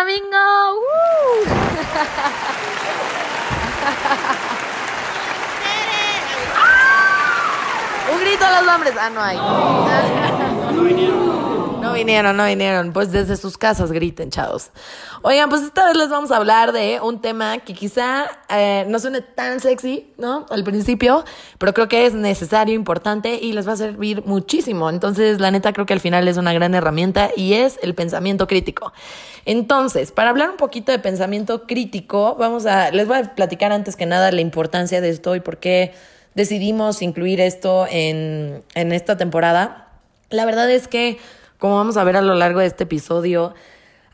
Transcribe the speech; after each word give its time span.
Red 0.00 0.06
Flamingo. 0.06 0.74
¡Woo! 0.74 1.44
Un 8.12 8.20
grito 8.20 8.44
a 8.44 8.62
los 8.62 8.74
hombres. 8.74 8.94
Ah, 8.98 9.10
no 9.10 9.22
hay. 9.22 9.36
No 9.36 11.19
vinieron. 12.04 12.36
No 12.36 12.44
vinieron. 12.44 12.92
Pues 12.92 13.12
desde 13.12 13.36
sus 13.36 13.56
casas 13.56 13.92
griten, 13.92 14.30
chavos. 14.30 14.70
Oigan, 15.22 15.48
pues 15.48 15.62
esta 15.62 15.86
vez 15.86 15.96
les 15.96 16.08
vamos 16.08 16.30
a 16.30 16.36
hablar 16.36 16.72
de 16.72 17.00
un 17.00 17.20
tema 17.20 17.58
que 17.58 17.74
quizá 17.74 18.26
eh, 18.48 18.84
no 18.88 18.98
suene 18.98 19.20
tan 19.20 19.60
sexy, 19.60 20.12
¿no? 20.18 20.46
Al 20.50 20.64
principio, 20.64 21.24
pero 21.58 21.74
creo 21.74 21.88
que 21.88 22.06
es 22.06 22.14
necesario, 22.14 22.74
importante 22.74 23.34
y 23.34 23.52
les 23.52 23.68
va 23.68 23.72
a 23.72 23.76
servir 23.76 24.24
muchísimo. 24.24 24.88
Entonces, 24.90 25.40
la 25.40 25.50
neta, 25.50 25.72
creo 25.72 25.86
que 25.86 25.92
al 25.92 26.00
final 26.00 26.26
es 26.28 26.36
una 26.36 26.52
gran 26.52 26.74
herramienta 26.74 27.30
y 27.36 27.54
es 27.54 27.78
el 27.82 27.94
pensamiento 27.94 28.46
crítico. 28.46 28.92
Entonces, 29.44 30.12
para 30.12 30.30
hablar 30.30 30.50
un 30.50 30.56
poquito 30.56 30.92
de 30.92 30.98
pensamiento 30.98 31.66
crítico, 31.66 32.36
vamos 32.38 32.66
a, 32.66 32.90
les 32.90 33.06
voy 33.06 33.18
a 33.18 33.34
platicar 33.34 33.72
antes 33.72 33.96
que 33.96 34.06
nada 34.06 34.30
la 34.32 34.40
importancia 34.40 35.00
de 35.00 35.10
esto 35.10 35.34
y 35.34 35.40
por 35.40 35.58
qué 35.58 35.94
decidimos 36.34 37.02
incluir 37.02 37.40
esto 37.40 37.86
en, 37.90 38.62
en 38.74 38.92
esta 38.92 39.16
temporada. 39.16 39.88
La 40.30 40.44
verdad 40.44 40.70
es 40.70 40.88
que, 40.88 41.18
como 41.60 41.76
vamos 41.76 41.96
a 41.96 42.04
ver 42.04 42.16
a 42.16 42.22
lo 42.22 42.34
largo 42.34 42.58
de 42.58 42.66
este 42.66 42.84
episodio, 42.84 43.54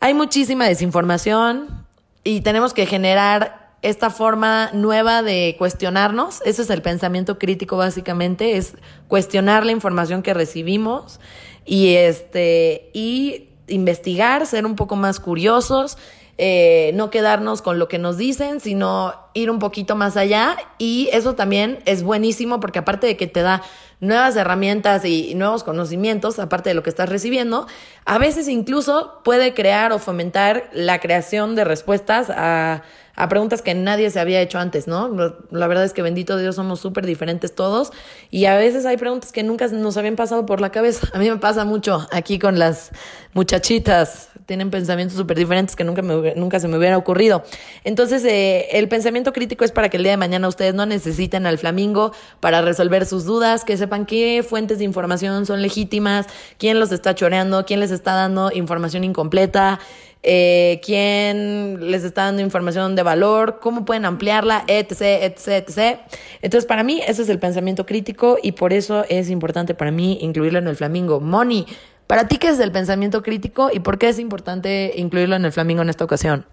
hay 0.00 0.12
muchísima 0.12 0.66
desinformación 0.66 1.86
y 2.24 2.42
tenemos 2.42 2.74
que 2.74 2.84
generar 2.84 3.70
esta 3.82 4.10
forma 4.10 4.70
nueva 4.72 5.22
de 5.22 5.54
cuestionarnos. 5.58 6.42
Ese 6.44 6.62
es 6.62 6.70
el 6.70 6.82
pensamiento 6.82 7.38
crítico 7.38 7.76
básicamente, 7.76 8.56
es 8.56 8.74
cuestionar 9.08 9.64
la 9.64 9.72
información 9.72 10.22
que 10.22 10.34
recibimos 10.34 11.20
y 11.64 11.94
este 11.94 12.90
y 12.92 13.48
investigar, 13.68 14.44
ser 14.46 14.66
un 14.66 14.74
poco 14.74 14.96
más 14.96 15.20
curiosos 15.20 15.98
eh, 16.38 16.90
no 16.94 17.10
quedarnos 17.10 17.62
con 17.62 17.78
lo 17.78 17.88
que 17.88 17.98
nos 17.98 18.18
dicen, 18.18 18.60
sino 18.60 19.14
ir 19.32 19.50
un 19.50 19.58
poquito 19.58 19.96
más 19.96 20.16
allá. 20.16 20.56
Y 20.78 21.08
eso 21.12 21.34
también 21.34 21.78
es 21.86 22.02
buenísimo 22.02 22.60
porque 22.60 22.78
aparte 22.78 23.06
de 23.06 23.16
que 23.16 23.26
te 23.26 23.42
da 23.42 23.62
nuevas 24.00 24.36
herramientas 24.36 25.04
y, 25.04 25.34
nuevos 25.34 25.64
conocimientos, 25.64 26.38
aparte 26.38 26.70
de 26.70 26.74
lo 26.74 26.82
que 26.82 26.90
estás 26.90 27.08
recibiendo, 27.08 27.66
a 28.04 28.18
veces 28.18 28.48
incluso 28.48 29.20
puede 29.24 29.54
crear 29.54 29.92
o 29.92 29.98
fomentar 29.98 30.68
la 30.72 31.00
creación 31.00 31.54
de 31.54 31.64
respuestas 31.64 32.28
a 32.30 32.82
a 33.16 33.28
preguntas 33.28 33.62
que 33.62 33.74
nadie 33.74 34.10
se 34.10 34.20
había 34.20 34.40
hecho 34.42 34.58
antes, 34.58 34.86
¿no? 34.86 35.10
La 35.50 35.66
verdad 35.66 35.84
es 35.84 35.94
que 35.94 36.02
bendito 36.02 36.36
Dios 36.36 36.54
somos 36.56 36.80
súper 36.80 37.06
diferentes 37.06 37.54
todos 37.54 37.90
y 38.30 38.44
a 38.44 38.56
veces 38.56 38.84
hay 38.84 38.98
preguntas 38.98 39.32
que 39.32 39.42
nunca 39.42 39.66
nos 39.68 39.96
habían 39.96 40.16
pasado 40.16 40.44
por 40.44 40.60
la 40.60 40.70
cabeza. 40.70 41.08
A 41.14 41.18
mí 41.18 41.30
me 41.30 41.38
pasa 41.38 41.64
mucho 41.64 42.06
aquí 42.12 42.38
con 42.38 42.58
las 42.58 42.90
muchachitas, 43.32 44.28
tienen 44.44 44.70
pensamientos 44.70 45.16
súper 45.16 45.36
diferentes 45.36 45.74
que 45.76 45.84
nunca, 45.84 46.02
me, 46.02 46.34
nunca 46.34 46.60
se 46.60 46.68
me 46.68 46.76
hubiera 46.76 46.98
ocurrido. 46.98 47.42
Entonces, 47.84 48.24
eh, 48.24 48.68
el 48.72 48.88
pensamiento 48.88 49.32
crítico 49.32 49.64
es 49.64 49.72
para 49.72 49.88
que 49.88 49.96
el 49.96 50.02
día 50.02 50.12
de 50.12 50.18
mañana 50.18 50.46
ustedes 50.46 50.74
no 50.74 50.84
necesiten 50.84 51.46
al 51.46 51.58
flamingo 51.58 52.12
para 52.40 52.60
resolver 52.60 53.06
sus 53.06 53.24
dudas, 53.24 53.64
que 53.64 53.76
sepan 53.76 54.04
qué 54.04 54.44
fuentes 54.46 54.78
de 54.78 54.84
información 54.84 55.46
son 55.46 55.62
legítimas, 55.62 56.26
quién 56.58 56.78
los 56.78 56.92
está 56.92 57.14
choreando, 57.14 57.64
quién 57.64 57.80
les 57.80 57.90
está 57.90 58.14
dando 58.14 58.52
información 58.52 59.04
incompleta 59.04 59.80
eh, 60.28 60.80
quién 60.84 61.90
les 61.92 62.02
está 62.02 62.24
dando 62.24 62.42
información 62.42 62.96
de 62.96 63.04
valor, 63.04 63.60
cómo 63.60 63.84
pueden 63.84 64.04
ampliarla, 64.04 64.64
etc., 64.66 65.22
etc., 65.22 65.68
etc. 65.68 66.00
Entonces, 66.42 66.66
para 66.66 66.82
mí, 66.82 67.00
ese 67.06 67.22
es 67.22 67.28
el 67.28 67.38
pensamiento 67.38 67.86
crítico 67.86 68.36
y 68.42 68.52
por 68.52 68.72
eso 68.72 69.04
es 69.08 69.30
importante 69.30 69.74
para 69.74 69.92
mí 69.92 70.18
incluirlo 70.20 70.58
en 70.58 70.66
el 70.66 70.74
flamingo. 70.74 71.20
Moni, 71.20 71.64
¿para 72.08 72.26
ti 72.26 72.38
qué 72.38 72.48
es 72.48 72.58
el 72.58 72.72
pensamiento 72.72 73.22
crítico 73.22 73.70
y 73.72 73.78
por 73.78 73.98
qué 73.98 74.08
es 74.08 74.18
importante 74.18 74.94
incluirlo 74.96 75.36
en 75.36 75.44
el 75.44 75.52
flamingo 75.52 75.82
en 75.82 75.90
esta 75.90 76.04
ocasión? 76.04 76.44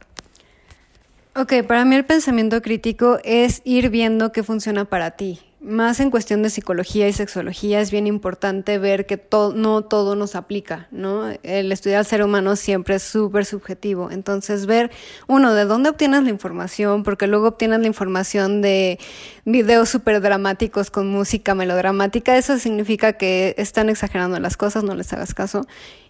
Ok, 1.35 1.63
para 1.67 1.83
mí 1.83 1.95
el 1.95 2.05
pensamiento 2.05 2.61
crítico 2.61 3.17
es 3.23 3.63
ir 3.65 3.89
viendo 3.89 4.31
qué 4.31 4.43
funciona 4.43 4.85
para 4.85 5.11
ti 5.11 5.39
más 5.63 5.99
en 5.99 6.11
cuestión 6.11 6.43
de 6.43 6.49
psicología 6.49 7.07
y 7.07 7.13
sexología 7.13 7.79
es 7.79 7.89
bien 7.89 8.05
importante 8.05 8.77
ver 8.77 9.05
que 9.05 9.21
no 9.55 9.81
todo 9.83 10.15
nos 10.15 10.35
aplica, 10.35 10.87
¿no? 10.91 11.29
El 11.41 11.71
estudiar 11.71 11.99
al 11.99 12.05
ser 12.05 12.23
humano 12.23 12.55
siempre 12.55 12.95
es 12.95 13.03
súper 13.03 13.45
subjetivo. 13.45 14.11
Entonces, 14.11 14.65
ver, 14.65 14.91
uno, 15.27 15.53
de 15.53 15.65
dónde 15.65 15.89
obtienes 15.89 16.23
la 16.23 16.29
información, 16.29 17.03
porque 17.03 17.27
luego 17.27 17.47
obtienes 17.47 17.79
la 17.79 17.87
información 17.87 18.61
de 18.61 18.99
videos 19.45 19.89
súper 19.89 20.21
dramáticos 20.21 20.91
con 20.91 21.07
música 21.07 21.55
melodramática, 21.55 22.37
eso 22.37 22.59
significa 22.59 23.13
que 23.13 23.55
están 23.57 23.89
exagerando 23.89 24.39
las 24.39 24.57
cosas, 24.57 24.83
no 24.83 24.95
les 24.95 25.13
hagas 25.13 25.33
caso. 25.33 25.65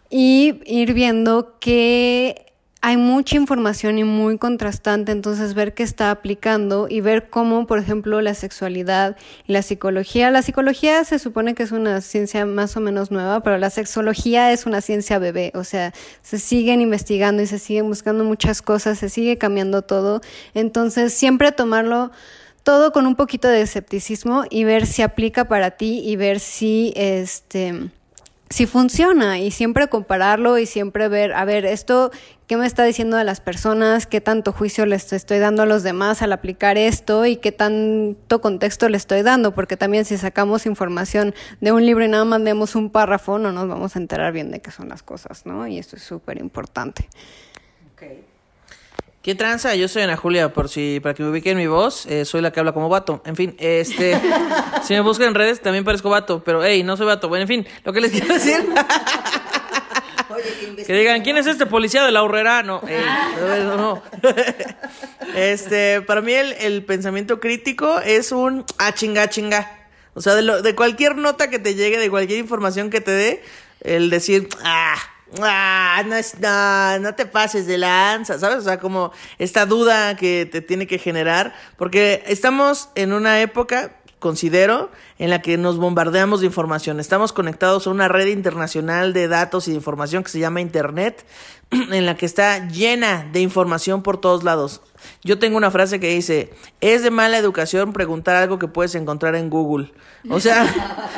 Y 0.09 0.61
ir 0.65 0.93
viendo 0.93 1.57
qué 1.59 2.52
hay 2.85 2.97
mucha 2.97 3.37
información 3.37 3.97
y 3.97 4.03
muy 4.03 4.37
contrastante, 4.37 5.13
entonces 5.13 5.53
ver 5.53 5.73
qué 5.73 5.83
está 5.83 6.11
aplicando 6.11 6.87
y 6.89 6.99
ver 6.99 7.29
cómo, 7.29 7.65
por 7.65 7.79
ejemplo, 7.79 8.19
la 8.19 8.33
sexualidad 8.33 9.15
y 9.47 9.53
la 9.53 9.61
psicología. 9.61 10.29
La 10.31 10.41
psicología 10.41 11.01
se 11.05 11.17
supone 11.17 11.55
que 11.55 11.63
es 11.63 11.71
una 11.71 12.01
ciencia 12.01 12.45
más 12.45 12.75
o 12.75 12.81
menos 12.81 13.09
nueva, 13.09 13.39
pero 13.39 13.57
la 13.57 13.69
sexología 13.69 14.51
es 14.51 14.65
una 14.65 14.81
ciencia 14.81 15.17
bebé, 15.17 15.53
o 15.55 15.63
sea, 15.63 15.93
se 16.23 16.37
siguen 16.39 16.81
investigando 16.81 17.41
y 17.41 17.47
se 17.47 17.57
siguen 17.57 17.87
buscando 17.87 18.25
muchas 18.25 18.61
cosas, 18.61 18.99
se 18.99 19.07
sigue 19.07 19.37
cambiando 19.37 19.83
todo, 19.83 20.19
entonces 20.53 21.13
siempre 21.13 21.53
tomarlo 21.53 22.11
todo 22.63 22.91
con 22.91 23.07
un 23.07 23.15
poquito 23.15 23.47
de 23.47 23.61
escepticismo 23.61 24.43
y 24.49 24.65
ver 24.65 24.87
si 24.87 25.03
aplica 25.03 25.45
para 25.45 25.71
ti 25.71 26.01
y 26.03 26.17
ver 26.17 26.41
si 26.41 26.91
este 26.97 27.91
si 28.49 28.67
funciona 28.67 29.39
y 29.39 29.51
siempre 29.51 29.87
compararlo 29.87 30.57
y 30.57 30.65
siempre 30.65 31.07
ver, 31.07 31.33
a 31.33 31.43
ver, 31.43 31.65
esto, 31.65 32.11
¿qué 32.45 32.55
me 32.55 32.67
está 32.67 32.83
diciendo 32.83 33.17
de 33.17 33.23
las 33.23 33.41
personas? 33.41 34.05
¿Qué 34.05 34.21
tanto 34.21 34.51
juicio 34.51 34.85
les 34.85 35.11
estoy 35.11 35.39
dando 35.39 35.63
a 35.63 35.65
los 35.65 35.81
demás 35.81 36.21
al 36.21 36.33
aplicar 36.33 36.77
esto? 36.77 37.25
¿Y 37.25 37.37
qué 37.37 37.51
tanto 37.51 38.41
contexto 38.41 38.89
le 38.89 38.97
estoy 38.97 39.23
dando? 39.23 39.55
Porque 39.55 39.75
también 39.75 40.05
si 40.05 40.17
sacamos 40.17 40.65
información 40.65 41.33
de 41.61 41.71
un 41.71 41.85
libro 41.85 42.05
y 42.05 42.09
nada 42.09 42.25
más 42.25 42.41
leemos 42.41 42.75
un 42.75 42.91
párrafo, 42.91 43.39
no 43.39 43.51
nos 43.51 43.67
vamos 43.67 43.95
a 43.95 43.99
enterar 43.99 44.31
bien 44.33 44.51
de 44.51 44.61
qué 44.61 44.69
son 44.69 44.89
las 44.89 45.01
cosas, 45.01 45.45
¿no? 45.45 45.67
Y 45.67 45.79
esto 45.79 45.95
es 45.95 46.03
súper 46.03 46.37
importante. 46.37 47.09
¿Qué 49.23 49.35
tranza? 49.35 49.73
Yo 49.75 49.87
soy 49.87 50.01
Ana 50.01 50.17
Julia, 50.17 50.51
por 50.51 50.67
si, 50.67 50.99
para 50.99 51.15
que 51.15 51.23
me 51.23 51.29
ubiquen 51.29 51.55
mi 51.55 51.65
voz, 51.65 52.05
eh, 52.07 52.25
soy 52.25 52.41
la 52.41 52.51
que 52.51 52.59
habla 52.59 52.73
como 52.73 52.89
vato. 52.89 53.21
En 53.25 53.37
fin, 53.37 53.55
este, 53.57 54.19
si 54.83 54.93
me 54.95 54.99
buscan 54.99 55.29
en 55.29 55.35
redes 55.35 55.61
también 55.61 55.85
parezco 55.85 56.09
vato, 56.09 56.43
pero 56.43 56.61
hey, 56.61 56.83
no 56.83 56.97
soy 56.97 57.05
vato. 57.05 57.29
Bueno, 57.29 57.43
en 57.43 57.47
fin, 57.47 57.67
lo 57.85 57.93
que 57.93 58.01
les 58.01 58.11
quiero 58.11 58.27
decir. 58.27 58.57
que 60.85 60.93
digan, 60.93 61.21
¿quién 61.21 61.37
es 61.37 61.47
este 61.47 61.65
policía 61.65 62.03
de 62.03 62.11
la 62.11 62.21
horrera? 62.21 62.63
No, 62.63 62.81
no, 63.77 64.03
este, 65.35 66.01
para 66.01 66.19
mí 66.19 66.33
el, 66.33 66.51
el, 66.59 66.83
pensamiento 66.83 67.39
crítico 67.39 68.01
es 68.01 68.33
un 68.33 68.65
ah, 68.77 68.93
chinga, 68.93 69.29
chinga. 69.29 69.87
O 70.15 70.21
sea, 70.21 70.35
de, 70.35 70.41
lo, 70.41 70.61
de 70.61 70.75
cualquier 70.75 71.15
nota 71.15 71.49
que 71.49 71.59
te 71.59 71.75
llegue, 71.75 71.97
de 71.97 72.09
cualquier 72.09 72.39
información 72.39 72.89
que 72.89 72.99
te 72.99 73.11
dé, 73.11 73.43
el 73.79 74.09
decir, 74.09 74.49
ah, 74.65 74.97
ah, 75.41 76.03
no, 76.05 76.15
es, 76.15 76.39
no, 76.39 76.99
no 76.99 77.15
te 77.15 77.25
pases 77.25 77.67
de 77.67 77.77
lanza, 77.77 78.39
¿sabes? 78.39 78.59
O 78.59 78.61
sea, 78.61 78.79
como 78.79 79.11
esta 79.39 79.65
duda 79.65 80.15
que 80.15 80.45
te 80.45 80.61
tiene 80.61 80.87
que 80.87 80.99
generar, 80.99 81.53
porque 81.77 82.23
estamos 82.27 82.89
en 82.95 83.13
una 83.13 83.41
época, 83.41 83.91
considero, 84.19 84.89
en 85.19 85.29
la 85.29 85.41
que 85.41 85.57
nos 85.57 85.77
bombardeamos 85.77 86.39
de 86.39 86.45
información. 86.45 86.99
Estamos 86.99 87.33
conectados 87.33 87.87
a 87.87 87.89
una 87.89 88.07
red 88.07 88.27
internacional 88.27 89.11
de 89.11 89.27
datos 89.27 89.67
y 89.67 89.71
de 89.71 89.77
información 89.77 90.23
que 90.23 90.29
se 90.29 90.39
llama 90.39 90.61
Internet, 90.61 91.25
en 91.71 92.05
la 92.05 92.15
que 92.15 92.25
está 92.25 92.67
llena 92.69 93.27
de 93.31 93.41
información 93.41 94.01
por 94.01 94.19
todos 94.19 94.43
lados. 94.43 94.81
Yo 95.23 95.39
tengo 95.39 95.57
una 95.57 95.71
frase 95.71 95.99
que 95.99 96.09
dice, 96.09 96.53
es 96.81 97.03
de 97.03 97.11
mala 97.11 97.37
educación 97.37 97.93
preguntar 97.93 98.35
algo 98.35 98.59
que 98.59 98.67
puedes 98.67 98.95
encontrar 98.95 99.35
en 99.35 99.49
Google. 99.49 99.91
O 100.29 100.39
sea, 100.39 100.65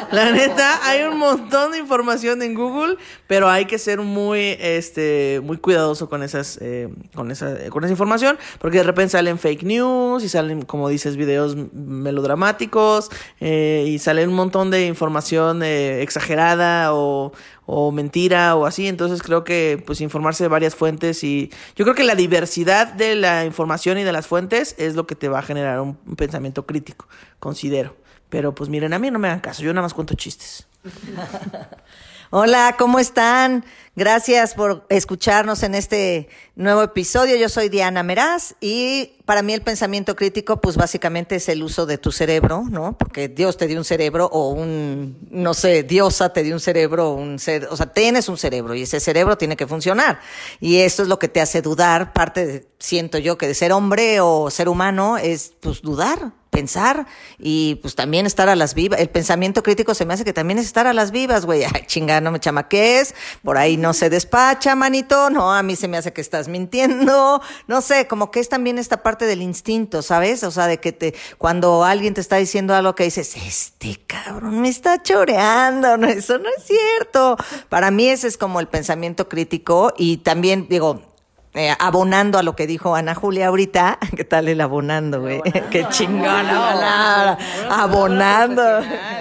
la 0.12 0.32
neta, 0.32 0.80
hay 0.88 1.04
un 1.04 1.18
montón 1.18 1.72
de 1.72 1.78
información 1.78 2.42
en 2.42 2.54
Google, 2.54 2.98
pero 3.28 3.50
hay 3.50 3.66
que 3.66 3.78
ser 3.78 4.00
muy, 4.00 4.58
este, 4.60 5.42
muy 5.44 5.58
cuidadoso 5.58 6.10
con 6.10 6.24
esas, 6.24 6.58
eh, 6.62 6.90
con 7.14 7.32
esa, 7.32 7.70
con 7.70 7.84
esa 7.84 7.92
información, 7.92 8.38
porque 8.60 8.78
de 8.78 8.84
repente 8.84 9.12
salen 9.12 9.38
fake 9.38 9.64
news 9.64 10.24
y 10.24 10.30
salen, 10.30 10.64
como 10.64 10.90
dices, 10.90 11.18
videos 11.18 11.56
melodramáticos 11.74 13.10
eh, 13.40 13.86
y 13.88 14.00
salen 14.00 14.30
un 14.30 14.36
montón 14.36 14.72
de 14.72 14.86
información 14.88 15.64
eh, 15.64 16.02
exagerada 16.02 16.94
o, 16.94 17.32
o 17.66 17.92
mentira 17.92 18.56
o 18.56 18.66
así. 18.66 18.88
Entonces 18.88 19.22
creo 19.22 19.44
que 19.44 19.82
pues 19.86 20.02
informarse 20.02 20.44
de 20.44 20.48
varias 20.48 20.76
fuentes 20.76 21.24
y 21.24 21.52
yo 21.76 21.86
creo 21.86 21.96
que 21.96 22.04
la 22.04 22.16
diversidad 22.16 22.94
de 22.94 23.16
la 23.16 23.46
información 23.46 23.98
y 23.98 24.04
de 24.04 24.12
las 24.12 24.28
fuentes 24.28 24.76
es 24.78 24.96
lo 24.96 25.08
que 25.08 25.16
te 25.16 25.30
va 25.30 25.40
a 25.40 25.44
generar 25.44 25.82
un, 25.82 25.96
pensamiento 26.16 26.66
crítico, 26.66 27.08
considero. 27.40 27.96
Pero 28.30 28.56
pues 28.56 28.70
miren, 28.70 28.94
a 28.94 29.00
mí 29.00 29.12
no 29.12 29.20
me 29.20 29.28
hagan 29.28 29.40
caso, 29.40 29.64
yo 29.64 29.74
nada 29.74 29.84
más 29.84 29.94
cuento 29.94 30.16
chistes. 30.16 30.68
Hola, 32.32 32.76
¿cómo 32.78 33.00
están? 33.00 33.64
Gracias 33.98 34.56
por 34.56 34.86
escucharnos 34.90 35.64
en 35.64 35.74
este 35.74 36.28
nuevo 36.58 36.84
episodio. 36.84 37.38
Yo 37.38 37.48
soy 37.48 37.70
Diana 37.70 38.04
Meraz 38.04 38.56
y 38.60 39.14
para 39.24 39.42
mí 39.42 39.54
el 39.54 39.62
pensamiento 39.62 40.18
crítico, 40.18 40.60
pues 40.60 40.76
básicamente 40.76 41.38
es 41.38 41.48
el 41.48 41.64
uso 41.64 41.86
de 41.86 41.98
tu 41.98 42.12
cerebro, 42.12 42.66
¿no? 42.70 42.98
Porque 42.98 43.30
Dios 43.30 43.56
te 43.56 43.68
dio 43.68 43.78
un 43.78 43.86
cerebro 43.86 44.26
o 44.34 44.50
un, 44.50 45.18
no 45.32 45.54
sé, 45.54 45.84
diosa 45.84 46.34
te 46.34 46.44
dio 46.44 46.56
un 46.56 46.60
cerebro, 46.60 47.12
un 47.12 47.40
ser, 47.40 47.70
o 47.72 47.78
sea, 47.78 47.86
tienes 47.86 48.28
un 48.28 48.38
cerebro 48.38 48.76
y 48.76 48.82
ese 48.82 49.00
cerebro 49.00 49.38
tiene 49.38 49.56
que 49.56 49.66
funcionar. 49.66 50.20
Y 50.60 50.80
esto 50.80 51.02
es 51.02 51.08
lo 51.08 51.18
que 51.18 51.30
te 51.30 51.40
hace 51.40 51.62
dudar, 51.62 52.12
parte, 52.12 52.46
de, 52.46 52.68
siento 52.80 53.18
yo, 53.18 53.38
que 53.38 53.48
de 53.48 53.54
ser 53.54 53.72
hombre 53.72 54.20
o 54.20 54.52
ser 54.52 54.68
humano 54.68 55.18
es, 55.18 55.54
pues, 55.62 55.82
dudar 55.82 56.34
pensar 56.56 57.06
y 57.38 57.76
pues 57.82 57.96
también 57.96 58.26
estar 58.26 58.48
a 58.48 58.56
las 58.56 58.74
vivas. 58.74 59.00
El 59.00 59.10
pensamiento 59.10 59.62
crítico 59.62 59.94
se 59.94 60.06
me 60.06 60.14
hace 60.14 60.24
que 60.24 60.32
también 60.32 60.58
es 60.58 60.66
estar 60.66 60.88
a 60.88 60.94
las 60.94 61.12
vivas, 61.12 61.46
güey. 61.46 61.64
Ay, 61.74 61.84
chinga, 61.86 62.22
no 62.22 62.32
me 62.32 62.40
chamaques, 62.40 63.14
por 63.44 63.58
ahí 63.58 63.76
no 63.78 63.94
se 63.94 64.10
despacha, 64.10 64.76
manito. 64.76 65.30
No, 65.30 65.54
a 65.54 65.62
mí 65.64 65.76
se 65.76 65.88
me 65.88 65.98
hace 65.98 66.14
que 66.14 66.22
estás 66.22 66.48
mintiendo. 66.48 67.42
No 67.68 67.82
sé, 67.82 68.08
como 68.08 68.32
que 68.32 68.40
es 68.40 68.50
también 68.50 68.78
esta 68.78 69.04
parte 69.04 69.26
del 69.26 69.42
instinto, 69.42 70.02
¿sabes? 70.02 70.44
O 70.44 70.52
sea, 70.52 70.68
de 70.68 70.80
que 70.80 70.92
te, 70.92 71.14
cuando 71.38 71.84
alguien 71.84 72.14
te 72.14 72.22
está 72.22 72.38
diciendo 72.38 72.74
algo 72.74 72.96
que 72.96 73.04
dices, 73.04 73.36
este 73.36 74.00
cabrón 74.08 74.62
me 74.62 74.70
está 74.70 75.02
choreando, 75.04 75.98
no, 75.98 76.08
eso 76.08 76.38
no 76.38 76.50
es 76.50 76.64
cierto. 76.64 77.36
Para 77.70 77.92
mí 77.92 78.08
ese 78.08 78.28
es 78.28 78.38
como 78.38 78.60
el 78.60 78.68
pensamiento 78.68 79.28
crítico 79.28 79.94
y 79.98 80.18
también 80.18 80.68
digo, 80.70 81.15
eh, 81.56 81.74
abonando 81.80 82.38
a 82.38 82.44
lo 82.44 82.56
que 82.56 82.68
dijo 82.68 82.96
Ana 82.96 83.16
Julia 83.16 83.48
ahorita. 83.48 83.98
¿Qué 84.16 84.26
tal 84.26 84.48
el 84.50 84.60
abonando, 84.62 85.22
güey? 85.22 85.42
Qué 85.72 85.88
chingona 85.90 87.38
Abonando. 87.72 88.62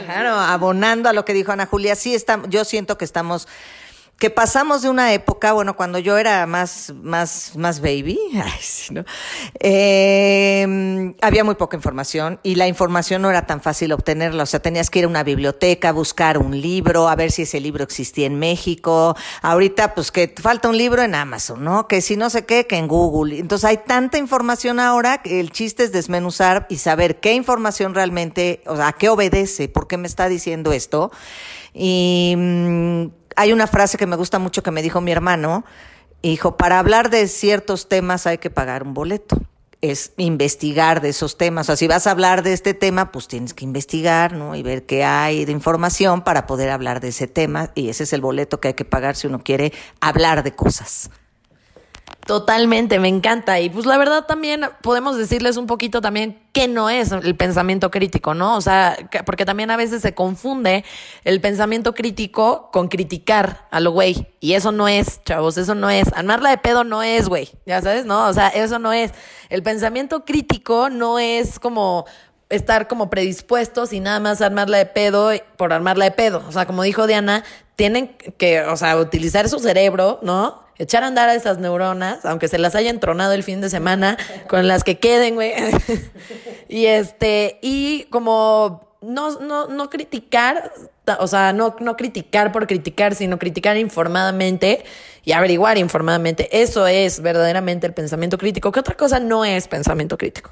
Claro, 0.05 0.39
abonando 0.41 1.09
a 1.09 1.13
lo 1.13 1.25
que 1.25 1.33
dijo 1.33 1.53
Ana 1.53 1.67
Julia. 1.67 1.95
Sí, 1.95 2.15
está, 2.15 2.43
yo 2.49 2.65
siento 2.65 2.99
que 2.99 3.05
estamos 3.05 3.47
que 4.19 4.31
pasamos 4.31 4.83
de 4.83 4.91
una 4.91 5.13
época, 5.13 5.53
bueno, 5.53 5.75
cuando 5.77 5.99
yo 5.99 6.17
era 6.17 6.47
más, 6.47 6.93
más, 7.03 7.57
más 7.57 7.81
baby, 7.81 8.19
eh, 9.61 11.15
había 11.21 11.45
muy 11.45 11.57
poca 11.57 11.77
información 11.77 12.39
y 12.43 12.55
la 12.55 12.69
información 12.69 13.23
no 13.23 13.31
era 13.31 13.47
tan 13.47 13.61
fácil 13.61 13.93
obtenerla. 13.93 14.45
O 14.45 14.47
sea, 14.47 14.61
tenías 14.61 14.89
que 14.89 15.01
ir 15.01 15.05
a 15.07 15.09
una 15.09 15.25
biblioteca, 15.25 15.93
buscar 15.93 16.39
un 16.39 16.61
libro, 16.61 17.09
a 17.09 17.17
ver 17.17 17.33
si 17.33 17.43
ese 17.43 17.61
libro 17.61 17.83
existía 17.83 18.27
en 18.27 18.39
México. 18.39 19.17
Ahorita, 19.43 19.95
pues 19.95 20.13
que 20.13 20.33
falta 20.41 20.69
un 20.69 20.79
libro 20.79 21.03
en 21.03 21.15
Amazon, 21.15 21.65
¿no? 21.65 21.89
Que 21.89 22.01
si 22.01 22.17
no 22.17 22.31
sé 22.31 22.47
qué, 22.47 22.67
que 22.67 22.77
en 22.77 22.87
Google. 22.87 23.39
Entonces 23.39 23.65
hay 23.65 23.79
tanta 23.79 24.19
información 24.19 24.79
ahora 24.79 25.19
que 25.19 25.41
el 25.41 25.51
chiste 25.51 25.83
es 25.83 25.93
desmenuzar 25.93 26.67
y 26.71 26.77
saber 26.77 27.21
qué 27.21 27.35
información 27.35 27.95
realmente, 27.95 28.63
o 28.67 28.77
sea, 28.77 28.89
a 28.89 28.93
qué 28.93 29.09
obedece, 29.09 29.69
por 29.69 29.89
qué 29.89 29.97
me 29.97 30.07
está 30.07 30.29
diciendo 30.29 30.73
esto. 30.73 31.11
Y 31.75 32.35
mm, 32.37 33.07
hay 33.37 33.53
una 33.53 33.67
frase 33.67 33.97
que 33.97 34.07
me 34.07 34.17
gusta 34.17 34.39
mucho 34.39 34.63
que 34.63 34.71
me 34.71 34.83
dijo 34.83 35.01
mi 35.01 35.13
hermano. 35.13 35.65
Dijo, 36.23 36.57
para 36.57 36.79
hablar 36.79 37.11
de 37.11 37.29
ciertos 37.29 37.89
temas 37.89 38.27
hay 38.27 38.39
que 38.39 38.51
pagar 38.51 38.83
un 38.83 38.95
boleto. 38.95 39.37
Es 39.81 40.13
investigar 40.17 41.03
de 41.03 41.11
esos 41.11 41.37
temas. 41.37 41.67
O 41.67 41.67
sea, 41.67 41.77
si 41.77 41.87
vas 41.87 42.07
a 42.07 42.13
hablar 42.13 42.43
de 42.43 42.55
este 42.55 42.73
tema, 42.73 43.13
pues 43.13 43.29
tienes 43.29 43.53
que 43.53 43.65
investigar, 43.65 44.33
¿no? 44.33 44.55
Y 44.55 44.63
ver 44.63 44.87
qué 44.87 45.05
hay 45.05 45.45
de 45.45 45.53
información 45.53 46.23
para 46.23 46.47
poder 46.47 46.71
hablar 46.71 47.01
de 47.01 47.09
ese 47.09 47.27
tema. 47.27 47.71
Y 47.75 47.91
ese 47.91 48.05
es 48.05 48.15
el 48.15 48.23
boleto 48.23 48.61
que 48.61 48.69
hay 48.69 48.75
que 48.75 48.87
pagar 48.87 49.17
si 49.17 49.27
uno 49.27 49.41
quiere 49.41 49.75
hablar 50.01 50.43
de 50.43 50.55
cosas. 50.55 51.11
Totalmente, 52.27 52.99
me 52.99 53.09
encanta. 53.09 53.61
Y 53.61 53.69
pues 53.69 53.85
la 53.85 53.99
verdad 53.99 54.25
también 54.25 54.63
podemos 54.81 55.19
decirles 55.19 55.59
un 55.59 55.67
poquito 55.67 56.01
también 56.01 56.41
qué 56.53 56.69
no 56.69 56.89
es 56.89 57.13
el 57.13 57.37
pensamiento 57.37 57.91
crítico, 57.91 58.33
¿no? 58.33 58.57
O 58.57 58.63
sea, 58.63 58.97
porque 59.27 59.45
también 59.45 59.71
a 59.71 59.77
veces 59.77 60.01
se 60.01 60.15
confunde 60.15 60.85
el 61.25 61.43
pensamiento 61.43 61.95
crítico 61.95 62.71
con 62.73 62.89
criticar 62.89 63.69
a 63.71 63.81
lo 63.81 63.91
güey. 63.91 64.27
Y 64.41 64.55
eso 64.55 64.73
no 64.73 64.89
es, 64.89 65.23
chavos, 65.25 65.59
eso 65.59 65.75
no 65.75 65.91
es. 65.91 66.11
Armarla 66.15 66.49
de 66.49 66.59
pedo 66.59 66.83
no 66.83 67.03
es, 67.03 67.29
güey. 67.29 67.51
Ya 67.67 67.83
sabes, 67.83 68.07
¿no? 68.07 68.27
O 68.27 68.33
sea, 68.33 68.49
eso 68.49 68.79
no 68.79 68.95
es. 68.95 69.13
El 69.51 69.63
pensamiento 69.63 70.25
crítico 70.25 70.89
no 70.89 71.19
es 71.19 71.59
como 71.59 72.07
estar 72.49 72.89
como 72.89 73.11
predispuestos 73.11 73.93
y 73.93 74.01
nada 74.01 74.21
más 74.21 74.41
armarla 74.41 74.79
de 74.79 74.87
pedo 74.87 75.31
por 75.59 75.75
armarla 75.75 76.07
de 76.07 76.13
pedo. 76.13 76.43
O 76.49 76.53
sea, 76.53 76.65
como 76.65 76.83
dijo 76.85 77.07
Diana, 77.07 77.45
tienen 77.77 78.17
que, 78.39 78.63
o 78.63 78.77
sea, 78.79 78.97
utilizar 78.97 79.49
su 79.51 79.59
cerebro, 79.59 80.21
¿no? 80.23 80.64
Echar 80.79 81.05
a 81.05 81.07
andar 81.07 81.29
a 81.29 81.35
esas 81.35 81.59
neuronas, 81.59 82.25
aunque 82.25 82.49
se 82.49 82.59
las 82.59 82.75
haya 82.75 82.91
entronado 82.91 83.33
el 83.33 83.43
fin 83.43 83.61
de 83.61 83.71
semana, 83.71 84.17
con 84.49 84.67
las 84.69 84.85
que 84.85 84.99
queden, 84.99 85.35
güey. 85.35 85.53
y 86.69 86.87
este, 86.87 87.59
y 87.63 88.05
como 88.11 88.95
no, 89.01 89.39
no, 89.41 89.69
no 89.69 89.91
criticar, 89.91 90.73
o 91.19 91.27
sea, 91.27 91.53
no, 91.53 91.77
no 91.81 91.97
criticar 91.97 92.53
por 92.53 92.67
criticar, 92.67 93.15
sino 93.15 93.39
criticar 93.39 93.77
informadamente 93.77 94.85
y 95.25 95.33
averiguar 95.33 95.79
informadamente. 95.79 96.63
Eso 96.63 96.87
es 96.87 97.21
verdaderamente 97.21 97.87
el 97.87 97.95
pensamiento 97.95 98.39
crítico. 98.39 98.73
¿Qué 98.73 98.81
otra 98.81 98.97
cosa 98.97 99.21
no 99.21 99.45
es 99.45 99.69
pensamiento 99.69 100.19
crítico? 100.19 100.51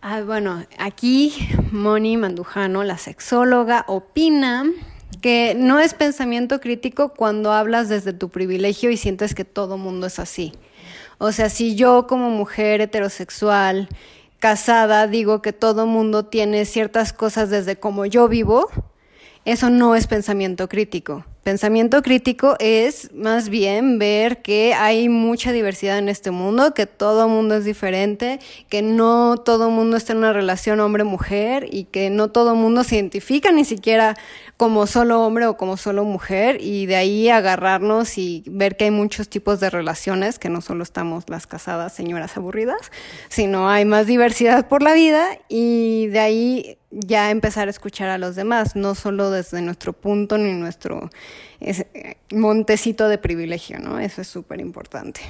Ah, 0.00 0.22
bueno, 0.22 0.64
aquí 0.78 1.48
Moni 1.70 2.16
Mandujano, 2.16 2.82
la 2.82 2.98
sexóloga, 2.98 3.84
opina 3.86 4.64
que 5.20 5.54
no 5.56 5.78
es 5.78 5.94
pensamiento 5.94 6.60
crítico 6.60 7.10
cuando 7.10 7.52
hablas 7.52 7.88
desde 7.88 8.12
tu 8.12 8.28
privilegio 8.28 8.90
y 8.90 8.96
sientes 8.96 9.34
que 9.34 9.44
todo 9.44 9.78
mundo 9.78 10.06
es 10.06 10.18
así. 10.18 10.52
O 11.18 11.32
sea, 11.32 11.48
si 11.48 11.76
yo 11.76 12.06
como 12.06 12.30
mujer 12.30 12.80
heterosexual, 12.80 13.88
casada, 14.38 15.06
digo 15.06 15.40
que 15.40 15.52
todo 15.52 15.86
mundo 15.86 16.24
tiene 16.24 16.64
ciertas 16.64 17.12
cosas 17.12 17.48
desde 17.50 17.76
como 17.76 18.06
yo 18.06 18.26
vivo, 18.28 18.68
eso 19.44 19.70
no 19.70 19.94
es 19.94 20.08
pensamiento 20.08 20.68
crítico. 20.68 21.24
Pensamiento 21.42 22.02
crítico 22.02 22.54
es 22.60 23.12
más 23.14 23.48
bien 23.48 23.98
ver 23.98 24.42
que 24.42 24.74
hay 24.74 25.08
mucha 25.08 25.50
diversidad 25.50 25.98
en 25.98 26.08
este 26.08 26.30
mundo, 26.30 26.72
que 26.72 26.86
todo 26.86 27.26
mundo 27.26 27.56
es 27.56 27.64
diferente, 27.64 28.38
que 28.68 28.80
no 28.80 29.36
todo 29.38 29.68
mundo 29.68 29.96
está 29.96 30.12
en 30.12 30.18
una 30.18 30.32
relación 30.32 30.78
hombre-mujer 30.78 31.66
y 31.68 31.82
que 31.86 32.10
no 32.10 32.30
todo 32.30 32.54
mundo 32.54 32.84
se 32.84 32.94
identifica 32.94 33.50
ni 33.50 33.64
siquiera 33.64 34.16
como 34.56 34.86
solo 34.86 35.26
hombre 35.26 35.46
o 35.46 35.56
como 35.56 35.76
solo 35.76 36.04
mujer 36.04 36.58
y 36.60 36.86
de 36.86 36.94
ahí 36.94 37.28
agarrarnos 37.28 38.18
y 38.18 38.44
ver 38.46 38.76
que 38.76 38.84
hay 38.84 38.92
muchos 38.92 39.28
tipos 39.28 39.58
de 39.58 39.68
relaciones, 39.68 40.38
que 40.38 40.48
no 40.48 40.60
solo 40.60 40.84
estamos 40.84 41.24
las 41.28 41.48
casadas 41.48 41.92
señoras 41.92 42.36
aburridas, 42.36 42.92
sino 43.28 43.68
hay 43.68 43.84
más 43.84 44.06
diversidad 44.06 44.68
por 44.68 44.80
la 44.84 44.94
vida 44.94 45.26
y 45.48 46.06
de 46.06 46.20
ahí 46.20 46.78
ya 46.92 47.30
empezar 47.30 47.68
a 47.68 47.70
escuchar 47.70 48.10
a 48.10 48.18
los 48.18 48.36
demás, 48.36 48.76
no 48.76 48.94
solo 48.94 49.30
desde 49.30 49.62
nuestro 49.62 49.94
punto 49.94 50.36
ni 50.38 50.52
nuestro 50.52 51.10
montecito 52.30 53.08
de 53.08 53.18
privilegio, 53.18 53.78
¿no? 53.78 53.98
Eso 53.98 54.20
es 54.20 54.28
súper 54.28 54.60
importante. 54.60 55.20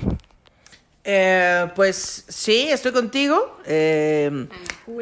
Eh, 1.05 1.69
pues 1.75 2.25
sí, 2.29 2.69
estoy 2.71 2.93
contigo. 2.93 3.59
Eh, 3.67 4.47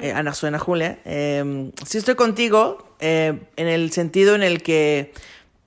eh, 0.01 0.13
Ana 0.13 0.33
suena 0.35 0.59
Julia. 0.59 0.99
Eh, 1.05 1.71
sí, 1.87 1.99
estoy 1.99 2.15
contigo 2.15 2.97
en 3.01 3.49
el 3.57 3.93
sentido 3.93 4.35
en 4.35 4.43
el 4.43 4.63
que 4.63 5.15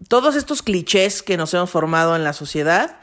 todos 0.08 0.36
estos 0.36 0.62
clichés 0.62 1.24
que 1.24 1.36
nos 1.36 1.54
hemos 1.54 1.72
formado 1.72 2.16
en 2.16 2.24
la 2.24 2.34
sociedad, 2.34 2.98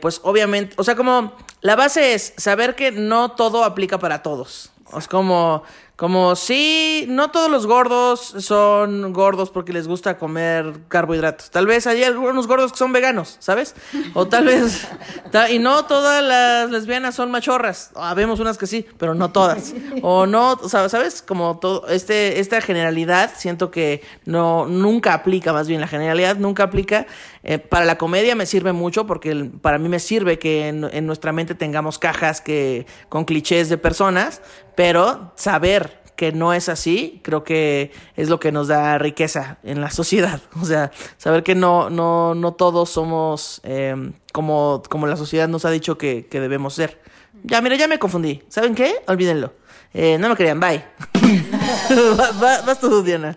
pues 0.00 0.20
obviamente, 0.24 0.74
o 0.76 0.84
sea, 0.84 0.94
como 0.94 1.34
la 1.62 1.74
base 1.74 2.12
es 2.12 2.34
saber 2.36 2.74
que 2.74 2.92
no 2.92 3.32
todo 3.32 3.64
aplica 3.64 3.98
para 3.98 4.22
todos. 4.22 4.72
Es 4.96 5.08
como 5.08 5.62
como 5.96 6.36
sí, 6.36 7.06
no 7.08 7.30
todos 7.30 7.50
los 7.50 7.66
gordos 7.66 8.20
son 8.20 9.14
gordos 9.14 9.48
porque 9.48 9.72
les 9.72 9.88
gusta 9.88 10.18
comer 10.18 10.74
carbohidratos. 10.88 11.50
Tal 11.50 11.66
vez 11.66 11.86
hay 11.86 12.04
algunos 12.04 12.46
gordos 12.46 12.70
que 12.72 12.76
son 12.76 12.92
veganos, 12.92 13.36
¿sabes? 13.38 13.74
O 14.12 14.28
tal 14.28 14.44
vez, 14.44 14.86
y 15.50 15.58
no 15.58 15.86
todas 15.86 16.22
las 16.22 16.70
lesbianas 16.70 17.14
son 17.14 17.30
machorras. 17.30 17.92
Habemos 17.94 18.40
unas 18.40 18.58
que 18.58 18.66
sí, 18.66 18.84
pero 18.98 19.14
no 19.14 19.32
todas. 19.32 19.74
O 20.02 20.26
no, 20.26 20.58
¿sabes? 20.68 21.22
Como 21.22 21.58
todo, 21.58 21.88
este, 21.88 22.40
esta 22.40 22.60
generalidad 22.60 23.30
siento 23.34 23.70
que 23.70 24.02
no, 24.26 24.66
nunca 24.66 25.14
aplica, 25.14 25.54
más 25.54 25.66
bien 25.66 25.80
la 25.80 25.88
generalidad 25.88 26.36
nunca 26.36 26.64
aplica. 26.64 27.06
Eh, 27.42 27.58
para 27.58 27.86
la 27.86 27.96
comedia 27.96 28.34
me 28.34 28.44
sirve 28.44 28.72
mucho 28.72 29.06
porque 29.06 29.50
para 29.62 29.78
mí 29.78 29.88
me 29.88 30.00
sirve 30.00 30.38
que 30.38 30.68
en, 30.68 30.84
en 30.92 31.06
nuestra 31.06 31.32
mente 31.32 31.54
tengamos 31.54 31.98
cajas 31.98 32.42
que, 32.42 32.86
con 33.08 33.24
clichés 33.24 33.70
de 33.70 33.78
personas, 33.78 34.42
pero 34.74 35.32
saber 35.36 35.85
que 36.16 36.32
no 36.32 36.52
es 36.52 36.68
así, 36.68 37.20
creo 37.22 37.44
que 37.44 37.92
es 38.16 38.28
lo 38.28 38.40
que 38.40 38.50
nos 38.50 38.68
da 38.68 38.98
riqueza 38.98 39.58
en 39.62 39.80
la 39.80 39.90
sociedad. 39.92 40.40
O 40.60 40.64
sea, 40.64 40.90
saber 41.18 41.42
que 41.42 41.54
no, 41.54 41.90
no, 41.90 42.34
no 42.34 42.54
todos 42.54 42.90
somos 42.90 43.60
em, 43.64 44.14
como, 44.32 44.82
como 44.88 45.06
la 45.06 45.16
sociedad 45.16 45.48
nos 45.48 45.64
ha 45.64 45.70
dicho 45.70 45.98
que, 45.98 46.26
debemos 46.30 46.74
ser. 46.74 47.00
Ya, 47.44 47.60
mira, 47.60 47.76
ya 47.76 47.86
me 47.86 47.98
confundí. 47.98 48.42
¿Saben 48.48 48.74
qué? 48.74 48.96
Olvídenlo. 49.06 49.52
Eh, 49.94 50.18
no 50.18 50.28
me 50.28 50.36
crean, 50.36 50.58
bye. 50.58 50.84
vas 52.40 52.80
tú, 52.80 53.02
Diana. 53.02 53.36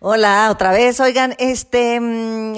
Hola, 0.00 0.50
otra 0.50 0.72
vez. 0.72 1.00
Oigan, 1.00 1.34
este. 1.38 1.98
Mm, 2.00 2.54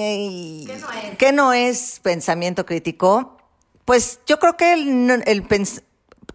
¿Qué 1.17 1.31
no 1.31 1.53
es? 1.53 1.99
pensamiento 2.03 2.65
crítico? 2.65 3.37
Pues 3.85 4.19
yo 4.27 4.39
creo 4.39 4.57
que 4.57 4.73
el, 4.73 5.23
el, 5.25 5.43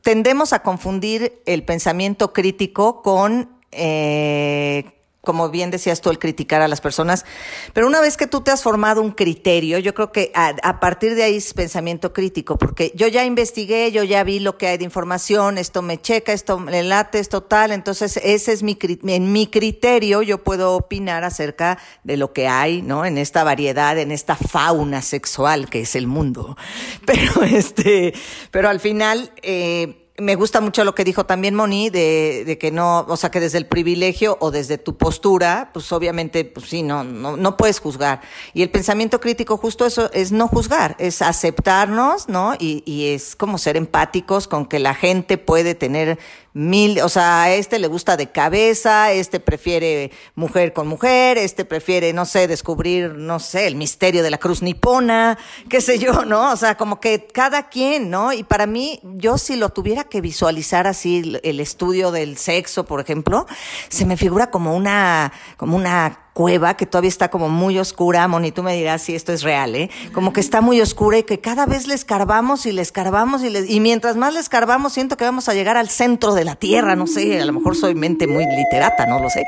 tendemos 0.05 0.53
a 0.53 0.63
confundir 0.63 1.43
el 1.47 1.65
pensamiento 1.65 2.33
crítico 2.35 3.03
con, 3.03 3.59
eh, 3.73 4.94
como 5.25 5.49
bien 5.51 5.71
decías 5.71 6.01
tú, 6.01 6.11
el 6.11 6.19
criticar 6.19 6.63
a 6.63 6.69
las 6.69 6.81
personas. 6.81 7.25
Pero 7.73 7.87
una 7.87 8.01
vez 8.01 8.17
que 8.17 8.27
tú 8.27 8.43
te 8.43 8.51
has 8.51 8.63
formado 8.63 9.03
un 9.03 9.13
criterio, 9.13 9.79
yo 9.79 9.95
creo 9.95 10.13
que 10.13 10.31
a, 10.35 10.81
partir 10.81 11.15
de 11.15 11.25
ahí 11.25 11.37
es 11.37 11.55
pensamiento 11.55 12.13
crítico, 12.13 12.59
porque 12.59 12.93
yo 12.95 13.09
ya 13.09 13.25
investigué, 13.25 13.91
yo 13.91 14.05
ya 14.05 14.23
vi 14.25 14.41
lo 14.41 14.59
que 14.59 14.69
hay 14.69 14.79
de 14.79 14.85
información, 14.85 15.59
esto 15.59 15.83
me 15.83 16.01
checa, 16.01 16.33
esto 16.33 16.59
me 16.59 16.83
late, 16.83 17.19
esto 17.19 17.43
tal, 17.43 17.73
entonces 17.73 18.19
ese 18.23 18.53
es 18.53 18.63
mi, 18.63 18.79
en 19.07 19.33
mi 19.33 19.47
criterio, 19.47 20.23
yo 20.23 20.45
puedo 20.45 20.75
opinar 20.75 21.25
acerca 21.25 21.79
de 22.03 22.17
lo 22.17 22.33
que 22.33 22.49
hay, 22.49 22.83
¿no? 22.83 23.05
En 23.05 23.19
esta 23.19 23.45
variedad, 23.45 23.99
en 23.99 24.13
esta 24.13 24.37
fauna 24.37 25.03
sexual 25.03 25.69
que 25.71 25.81
es 25.81 25.95
el 25.97 26.07
mundo. 26.07 26.57
Pero 27.07 27.43
este, 27.43 28.15
pero 28.51 28.69
al 28.69 28.81
final, 28.81 29.33
eh, 29.43 30.04
me 30.17 30.37
gusta 30.37 30.61
mucho 30.61 30.85
lo 30.85 30.95
que 30.95 31.03
dijo 31.03 31.27
también 31.27 31.57
Moni, 31.57 31.91
de, 31.91 32.45
de, 32.47 32.57
que 32.57 32.71
no, 32.71 33.05
o 33.09 33.17
sea, 33.17 33.31
que 33.33 33.41
desde 33.41 33.59
el 33.59 33.67
privilegio 33.67 34.37
o 34.41 34.53
desde 34.53 34.79
tu 34.79 34.97
postura, 34.97 35.71
pues 35.73 35.91
obviamente, 35.91 36.45
pues 36.45 36.69
sí, 36.69 36.85
no, 36.85 37.03
no, 37.03 37.37
no 37.37 37.57
puedes 37.57 37.81
juzgar. 37.81 38.21
Y 38.53 38.63
el 38.63 38.71
pensamiento 38.71 39.21
crítico 39.21 39.57
justo 39.57 39.85
eso 39.85 40.13
es 40.13 40.31
no 40.31 40.47
juzgar, 40.47 40.95
es 41.01 41.21
aceptarnos, 41.21 42.29
¿no? 42.29 42.55
Y, 42.61 42.85
y 42.87 43.09
es 43.09 43.35
como 43.35 43.59
ser 43.59 43.77
empáticos 43.77 44.47
con 44.47 44.67
que 44.67 44.79
la 44.79 44.95
gente 44.95 45.37
puede 45.37 45.75
tener 45.75 46.19
mil, 46.55 47.01
o 47.01 47.09
sea, 47.09 47.43
a 47.43 47.53
este 47.53 47.81
le 47.81 47.89
gusta 47.89 48.17
de 48.17 48.31
cabeza, 48.31 49.11
este 49.13 49.41
prefiere 49.41 50.13
mujer 50.37 50.73
con 50.73 50.87
mujer, 50.87 51.37
este 51.37 51.65
prefiere, 51.65 52.13
no 52.13 52.25
sé, 52.25 52.47
descubrir, 52.47 53.15
no 53.15 53.41
sé, 53.41 53.67
el 53.67 53.75
misterio 53.75 54.23
de 54.23 54.31
la 54.31 54.39
cruz 54.39 54.63
nipona, 54.63 55.37
qué 55.69 55.81
sé 55.81 55.99
yo, 55.99 56.25
¿no? 56.25 56.53
O 56.53 56.57
sea, 56.57 56.77
como 56.77 57.01
que 57.01 57.27
cada 57.27 57.69
quien, 57.69 58.09
¿no? 58.09 58.33
Y 58.33 58.45
para 58.45 58.67
mí, 58.67 59.01
yo 59.03 59.37
si 59.37 59.57
lo 59.57 59.71
tuviera 59.71 60.05
que 60.05 60.21
visualizar 60.21 60.87
así, 60.87 61.41
el 61.43 61.59
estudio 61.59 62.13
del 62.13 62.39
sexo, 62.39 62.85
por 62.85 63.01
ejemplo, 63.01 63.47
se 63.89 64.07
me 64.07 64.17
figura 64.17 64.51
como 64.51 64.77
una, 64.77 65.33
como 65.57 65.77
una 65.77 66.24
cueva 66.35 66.77
que 66.77 66.85
todavía 66.85 67.09
está 67.09 67.31
como 67.31 67.49
muy 67.49 67.79
oscura, 67.79 68.27
Moni, 68.29 68.53
tú 68.53 68.63
me 68.63 68.75
dirás 68.75 69.03
si 69.03 69.15
esto 69.15 69.33
es 69.33 69.43
real, 69.43 69.75
¿eh? 69.77 69.91
Como 70.13 70.33
que 70.33 70.41
está 70.41 70.61
muy 70.61 70.81
oscura 70.81 71.19
y 71.19 71.23
que 71.23 71.41
cada 71.41 71.65
vez 71.65 71.87
le 71.87 71.95
escarbamos 71.95 72.67
y 72.67 72.73
le 72.73 72.83
escarbamos 72.83 73.43
y, 73.43 73.57
y 73.73 73.81
mientras 73.81 74.17
más 74.17 74.35
le 74.35 74.41
escarbamos 74.41 74.93
siento 74.93 75.17
que 75.17 75.25
vamos 75.25 75.49
a 75.49 75.55
llegar 75.55 75.77
al 75.77 75.89
centro 75.89 76.35
de 76.35 76.45
la 76.45 76.57
Tierra, 76.57 76.97
no 76.97 77.07
sé, 77.07 77.41
a 77.41 77.45
lo 77.45 77.53
mejor 77.53 77.77
soy 77.77 77.95
mente 77.95 78.27
muy 78.27 78.45
literata, 78.45 79.07
no 79.07 79.21
lo 79.21 79.31
sé. 79.31 79.45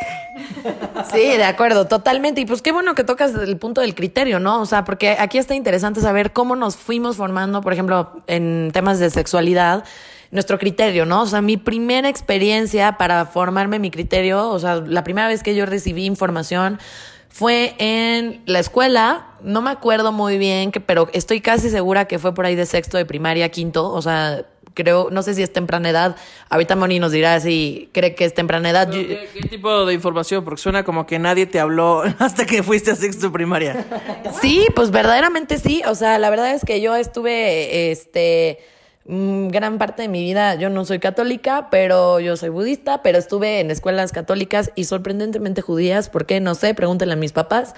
Sí, 1.12 1.18
de 1.18 1.44
acuerdo, 1.44 1.86
totalmente. 1.86 2.40
Y 2.40 2.46
pues 2.46 2.62
qué 2.62 2.70
bueno 2.70 2.94
que 2.94 3.04
tocas 3.04 3.34
el 3.34 3.56
punto 3.56 3.80
del 3.80 3.94
criterio, 3.94 4.38
¿no? 4.38 4.60
O 4.60 4.66
sea, 4.66 4.84
porque 4.84 5.16
aquí 5.18 5.38
está 5.38 5.54
interesante 5.54 6.00
saber 6.00 6.32
cómo 6.32 6.54
nos 6.54 6.76
fuimos 6.76 7.16
formando, 7.16 7.62
por 7.62 7.72
ejemplo, 7.72 8.12
en 8.26 8.70
temas 8.72 8.98
de 8.98 9.10
sexualidad 9.10 9.84
nuestro 10.30 10.58
criterio, 10.58 11.06
¿no? 11.06 11.22
O 11.22 11.26
sea, 11.26 11.40
mi 11.40 11.56
primera 11.56 12.08
experiencia 12.08 12.96
para 12.98 13.26
formarme 13.26 13.78
mi 13.78 13.90
criterio, 13.90 14.50
o 14.50 14.58
sea, 14.58 14.76
la 14.76 15.04
primera 15.04 15.28
vez 15.28 15.42
que 15.42 15.54
yo 15.54 15.66
recibí 15.66 16.04
información 16.04 16.78
fue 17.28 17.74
en 17.78 18.42
la 18.46 18.60
escuela, 18.60 19.26
no 19.42 19.60
me 19.60 19.70
acuerdo 19.70 20.10
muy 20.10 20.38
bien, 20.38 20.72
que, 20.72 20.80
pero 20.80 21.08
estoy 21.12 21.40
casi 21.40 21.68
segura 21.68 22.06
que 22.06 22.18
fue 22.18 22.34
por 22.34 22.46
ahí 22.46 22.54
de 22.54 22.64
sexto 22.64 22.96
de 22.96 23.04
primaria, 23.04 23.50
quinto, 23.50 23.92
o 23.92 24.00
sea, 24.00 24.46
creo, 24.76 25.08
no 25.10 25.22
sé 25.22 25.34
si 25.34 25.42
es 25.42 25.52
temprana 25.52 25.90
edad. 25.90 26.16
Ahorita 26.48 26.76
Moni 26.76 27.00
nos 27.00 27.10
dirá 27.10 27.40
si 27.40 27.88
cree 27.92 28.14
que 28.14 28.24
es 28.24 28.34
temprana 28.34 28.70
edad. 28.70 28.88
¿Qué, 28.88 29.28
tipo 29.50 29.84
de 29.84 29.94
información? 29.94 30.44
Porque 30.44 30.60
suena 30.60 30.84
como 30.84 31.06
que 31.06 31.18
nadie 31.18 31.46
te 31.46 31.58
habló 31.58 32.02
hasta 32.18 32.46
que 32.46 32.62
fuiste 32.62 32.92
a 32.92 32.94
sexto 32.94 33.26
de 33.26 33.32
primaria. 33.32 33.86
Sí, 34.40 34.66
pues 34.74 34.90
verdaderamente 34.90 35.58
sí. 35.58 35.82
O 35.88 35.94
sea, 35.94 36.18
la 36.18 36.30
verdad 36.30 36.52
es 36.52 36.64
que 36.64 36.80
yo 36.80 36.94
estuve, 36.94 37.90
este 37.90 38.60
gran 39.08 39.78
parte 39.78 40.02
de 40.02 40.08
mi 40.08 40.20
vida 40.20 40.56
yo 40.56 40.68
no 40.68 40.84
soy 40.84 40.98
católica, 40.98 41.68
pero 41.70 42.18
yo 42.18 42.36
soy 42.36 42.48
budista, 42.48 43.02
pero 43.02 43.18
estuve 43.18 43.60
en 43.60 43.70
escuelas 43.70 44.10
católicas 44.10 44.72
y 44.74 44.84
sorprendentemente 44.84 45.62
judías, 45.62 46.08
¿por 46.08 46.26
qué? 46.26 46.40
No 46.40 46.54
sé, 46.54 46.74
pregúntenle 46.74 47.14
a 47.14 47.16
mis 47.16 47.32
papás. 47.32 47.74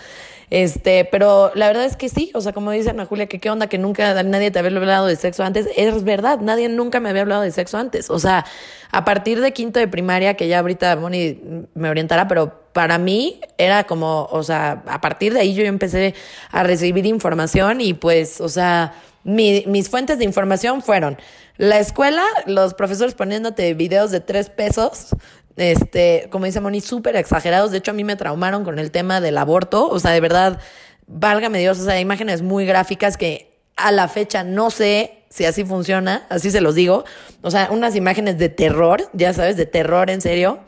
Este, 0.51 1.05
pero 1.05 1.53
la 1.55 1.67
verdad 1.67 1.85
es 1.85 1.97
que 1.97 2.09
sí, 2.09 2.31
o 2.35 2.41
sea, 2.41 2.53
como 2.53 2.71
dice 2.71 2.89
Ana 2.89 3.05
Julia, 3.05 3.27
que 3.27 3.39
qué 3.39 3.51
onda 3.51 3.67
que 3.67 3.77
nunca 3.77 4.23
nadie 4.23 4.51
te 4.51 4.59
había 4.59 4.75
hablado 4.79 5.07
de 5.07 5.17
sexo 5.17 5.45
antes, 5.45 5.69
es 5.77 6.05
verdad, 6.05 6.41
nadie 6.41 6.71
nunca 6.71 7.01
me 7.01 7.11
había 7.11 7.23
hablado 7.23 7.43
de 7.43 7.51
sexo 7.51 7.77
antes. 7.77 8.09
O 8.09 8.19
sea, 8.19 8.47
a 8.91 9.05
partir 9.05 9.43
de 9.43 9.53
quinto 9.53 9.79
de 9.79 9.89
primaria, 9.89 10.35
que 10.35 10.49
ya 10.49 10.61
ahorita 10.61 10.97
Moni 10.97 11.67
me 11.75 11.91
orientará, 11.91 12.27
pero 12.27 12.71
para 12.73 12.97
mí 12.97 13.41
era 13.59 13.85
como, 13.85 14.29
o 14.31 14.43
sea, 14.43 14.83
a 14.87 15.01
partir 15.03 15.35
de 15.35 15.41
ahí 15.41 15.53
yo 15.53 15.65
empecé 15.65 16.15
a 16.51 16.63
recibir 16.63 17.05
información 17.05 17.83
y 17.83 17.93
pues, 17.93 18.41
o 18.41 18.49
sea, 18.49 18.95
mis 19.29 19.91
fuentes 19.91 20.19
de 20.19 20.25
información 20.25 20.83
fueron 20.83 21.19
la 21.59 21.79
escuela, 21.81 22.25
los 22.47 22.75
profesores 22.75 23.15
poniéndote 23.15 23.75
videos 23.75 24.11
de 24.11 24.21
tres 24.21 24.49
pesos, 24.49 25.09
este, 25.57 26.29
como 26.31 26.45
dice 26.45 26.61
Moni, 26.61 26.81
súper 26.81 27.17
exagerados. 27.17 27.73
De 27.73 27.79
hecho, 27.79 27.91
a 27.91 27.95
mí 27.95 28.05
me 28.05 28.17
traumaron 28.17 28.65
con 28.65 28.79
el 28.79 28.91
tema 28.91 29.21
del 29.21 29.37
aborto. 29.37 29.89
O 29.89 29.99
sea, 29.99 30.13
de 30.13 30.21
verdad, 30.21 30.61
válgame 31.09 31.59
Dios, 31.59 31.81
o 31.81 31.85
sea, 31.85 32.01
imágenes 32.01 32.43
muy 32.43 32.65
gráficas 32.65 33.17
que 33.17 33.59
a 33.77 33.93
la 33.93 34.09
fecha 34.09 34.45
no 34.45 34.71
sé 34.71 35.25
si 35.31 35.45
así 35.45 35.65
funciona, 35.65 36.27
así 36.31 36.51
se 36.51 36.61
los 36.61 36.77
digo. 36.77 37.05
O 37.43 37.51
sea, 37.51 37.69
unas 37.73 37.97
imágenes 37.97 38.39
de 38.39 38.49
terror, 38.49 39.11
ya 39.13 39.35
sabes, 39.35 39.57
de 39.57 39.67
terror 39.67 40.11
en 40.11 40.21
serio. 40.21 40.61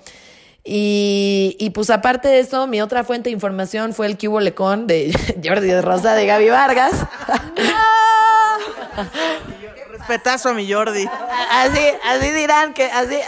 Y, 0.64 1.56
y 1.58 1.70
pues 1.70 1.88
aparte 1.88 2.28
de 2.28 2.40
eso, 2.40 2.66
mi 2.66 2.82
otra 2.82 3.04
fuente 3.04 3.30
de 3.30 3.34
información 3.34 3.94
fue 3.94 4.06
el 4.06 4.18
Cubo 4.18 4.40
Lecón 4.40 4.86
de 4.86 5.16
Jordi 5.44 5.72
Rosa 5.80 6.14
de 6.14 6.26
Gaby 6.26 6.50
Vargas. 6.50 6.94
Respetazo 9.92 10.50
a 10.50 10.54
mi 10.54 10.70
Jordi. 10.70 11.08
Así, 11.50 11.80
así 12.04 12.30
dirán 12.30 12.74
que 12.74 12.84
así. 12.84 13.18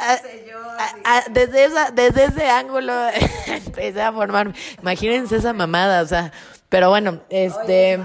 desde, 1.30 1.64
esa, 1.64 1.90
desde 1.90 2.24
ese 2.24 2.48
ángulo 2.48 2.92
empecé 3.46 4.02
a 4.02 4.12
formar. 4.12 4.52
Imagínense 4.80 5.36
esa 5.36 5.52
mamada, 5.52 6.02
o 6.02 6.06
sea. 6.06 6.32
Pero 6.68 6.88
bueno, 6.88 7.20
este. 7.28 8.00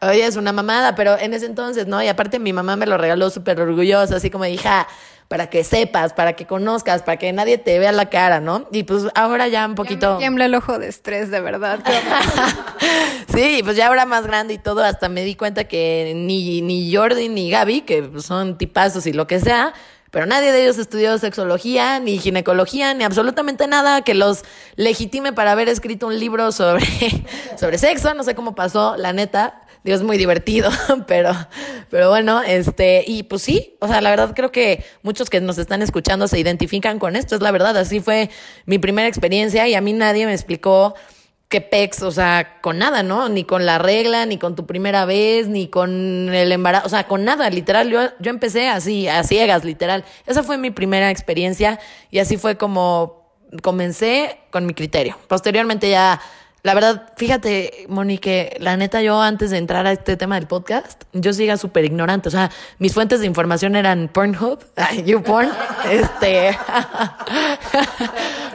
Hoy 0.00 0.20
es 0.20 0.36
una 0.36 0.52
mamada, 0.52 0.94
pero 0.94 1.18
en 1.18 1.32
ese 1.32 1.46
entonces, 1.46 1.86
¿no? 1.86 2.02
Y 2.02 2.08
aparte 2.08 2.38
mi 2.38 2.52
mamá 2.52 2.76
me 2.76 2.84
lo 2.84 2.98
regaló 2.98 3.30
súper 3.30 3.58
orgullosa, 3.58 4.16
así 4.16 4.28
como 4.28 4.44
hija, 4.44 4.86
para 5.34 5.50
que 5.50 5.64
sepas, 5.64 6.12
para 6.12 6.34
que 6.34 6.46
conozcas, 6.46 7.02
para 7.02 7.16
que 7.16 7.32
nadie 7.32 7.58
te 7.58 7.80
vea 7.80 7.90
la 7.90 8.08
cara, 8.08 8.38
¿no? 8.38 8.68
Y 8.70 8.84
pues 8.84 9.06
ahora 9.16 9.48
ya 9.48 9.66
un 9.66 9.74
poquito... 9.74 10.06
Ya 10.06 10.12
me 10.12 10.18
tiembla 10.18 10.44
el 10.44 10.54
ojo 10.54 10.78
de 10.78 10.86
estrés, 10.86 11.28
de 11.32 11.40
verdad. 11.40 11.80
sí, 13.34 13.60
pues 13.64 13.76
ya 13.76 13.88
ahora 13.88 14.06
más 14.06 14.28
grande 14.28 14.54
y 14.54 14.58
todo, 14.58 14.84
hasta 14.84 15.08
me 15.08 15.24
di 15.24 15.34
cuenta 15.34 15.64
que 15.64 16.12
ni, 16.14 16.62
ni 16.62 16.94
Jordi 16.94 17.28
ni 17.28 17.50
Gaby, 17.50 17.80
que 17.80 18.12
son 18.20 18.56
tipazos 18.58 19.08
y 19.08 19.12
lo 19.12 19.26
que 19.26 19.40
sea, 19.40 19.74
pero 20.12 20.24
nadie 20.24 20.52
de 20.52 20.62
ellos 20.62 20.78
estudió 20.78 21.18
sexología, 21.18 21.98
ni 21.98 22.18
ginecología, 22.18 22.94
ni 22.94 23.02
absolutamente 23.02 23.66
nada 23.66 24.02
que 24.02 24.14
los 24.14 24.44
legitime 24.76 25.32
para 25.32 25.50
haber 25.50 25.68
escrito 25.68 26.06
un 26.06 26.16
libro 26.20 26.52
sobre, 26.52 26.86
sobre 27.58 27.78
sexo. 27.78 28.14
No 28.14 28.22
sé 28.22 28.36
cómo 28.36 28.54
pasó, 28.54 28.94
la 28.96 29.12
neta. 29.12 29.63
Dios, 29.84 30.02
muy 30.02 30.16
divertido, 30.16 30.70
pero, 31.06 31.32
pero 31.90 32.08
bueno, 32.08 32.42
este, 32.42 33.04
y 33.06 33.24
pues 33.24 33.42
sí, 33.42 33.76
o 33.80 33.86
sea, 33.86 34.00
la 34.00 34.10
verdad 34.10 34.32
creo 34.34 34.50
que 34.50 34.82
muchos 35.02 35.28
que 35.28 35.42
nos 35.42 35.58
están 35.58 35.82
escuchando 35.82 36.26
se 36.26 36.38
identifican 36.38 36.98
con 36.98 37.16
esto, 37.16 37.34
es 37.34 37.42
la 37.42 37.50
verdad, 37.50 37.76
así 37.76 38.00
fue 38.00 38.30
mi 38.64 38.78
primera 38.78 39.06
experiencia 39.06 39.68
y 39.68 39.74
a 39.74 39.82
mí 39.82 39.92
nadie 39.92 40.24
me 40.24 40.32
explicó 40.32 40.94
qué 41.48 41.60
pex, 41.60 42.02
o 42.02 42.10
sea, 42.10 42.60
con 42.62 42.78
nada, 42.78 43.02
¿no? 43.02 43.28
Ni 43.28 43.44
con 43.44 43.66
la 43.66 43.78
regla, 43.78 44.24
ni 44.24 44.38
con 44.38 44.56
tu 44.56 44.64
primera 44.64 45.04
vez, 45.04 45.48
ni 45.48 45.68
con 45.68 46.34
el 46.34 46.50
embarazo, 46.50 46.86
o 46.86 46.88
sea, 46.88 47.06
con 47.06 47.24
nada, 47.24 47.50
literal, 47.50 47.90
yo 47.90 48.30
empecé 48.30 48.68
así, 48.68 49.06
a 49.06 49.22
ciegas, 49.22 49.64
literal. 49.64 50.04
Esa 50.26 50.42
fue 50.42 50.56
mi 50.56 50.70
primera 50.70 51.10
experiencia 51.10 51.78
y 52.10 52.20
así 52.20 52.38
fue 52.38 52.56
como 52.56 53.24
comencé 53.62 54.38
con 54.50 54.66
mi 54.66 54.74
criterio. 54.74 55.18
Posteriormente 55.28 55.90
ya 55.90 56.20
la 56.64 56.72
verdad, 56.72 57.12
fíjate, 57.18 57.84
Monique, 57.90 58.56
la 58.58 58.78
neta, 58.78 59.02
yo 59.02 59.20
antes 59.20 59.50
de 59.50 59.58
entrar 59.58 59.86
a 59.86 59.92
este 59.92 60.16
tema 60.16 60.36
del 60.36 60.46
podcast, 60.46 61.02
yo 61.12 61.34
siga 61.34 61.58
súper 61.58 61.84
ignorante. 61.84 62.28
O 62.28 62.32
sea, 62.32 62.50
mis 62.78 62.94
fuentes 62.94 63.20
de 63.20 63.26
información 63.26 63.76
eran 63.76 64.08
Pornhub, 64.08 64.64
YouPorn, 65.04 65.50
este. 65.90 66.56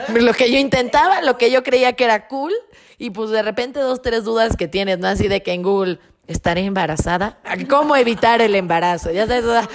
lo 0.20 0.34
que 0.34 0.52
yo 0.52 0.58
intentaba, 0.58 1.22
lo 1.22 1.38
que 1.38 1.52
yo 1.52 1.62
creía 1.62 1.94
que 1.94 2.06
era 2.06 2.28
cool, 2.28 2.52
y 2.98 3.12
pues 3.12 3.30
de 3.30 3.44
repente 3.44 3.80
dos, 3.80 4.02
tres 4.02 4.24
dudas 4.24 4.58
que 4.58 4.68
tienes, 4.68 4.98
¿no? 4.98 5.08
Así 5.08 5.28
de 5.28 5.44
que 5.44 5.54
en 5.54 5.62
Google, 5.62 6.00
¿estaré 6.26 6.62
embarazada? 6.66 7.38
¿Cómo 7.70 7.96
evitar 7.96 8.42
el 8.42 8.56
embarazo? 8.56 9.12
Ya 9.12 9.28
sabes, 9.28 9.46
o 9.46 9.52
sea, 9.52 9.70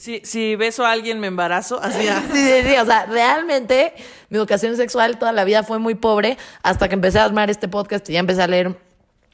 si, 0.00 0.22
si 0.24 0.56
beso 0.56 0.86
a 0.86 0.92
alguien 0.92 1.20
me 1.20 1.26
embarazo, 1.26 1.78
así. 1.82 2.08
Sí, 2.32 2.38
sí, 2.38 2.68
sí, 2.68 2.76
o 2.78 2.86
sea, 2.86 3.04
realmente 3.04 3.92
mi 4.30 4.38
educación 4.38 4.74
sexual 4.76 5.18
toda 5.18 5.32
la 5.32 5.44
vida 5.44 5.62
fue 5.62 5.78
muy 5.78 5.94
pobre 5.94 6.38
hasta 6.62 6.88
que 6.88 6.94
empecé 6.94 7.18
a 7.18 7.24
armar 7.24 7.50
este 7.50 7.68
podcast 7.68 8.08
y 8.08 8.14
ya 8.14 8.20
empecé 8.20 8.40
a 8.42 8.46
leer 8.46 8.78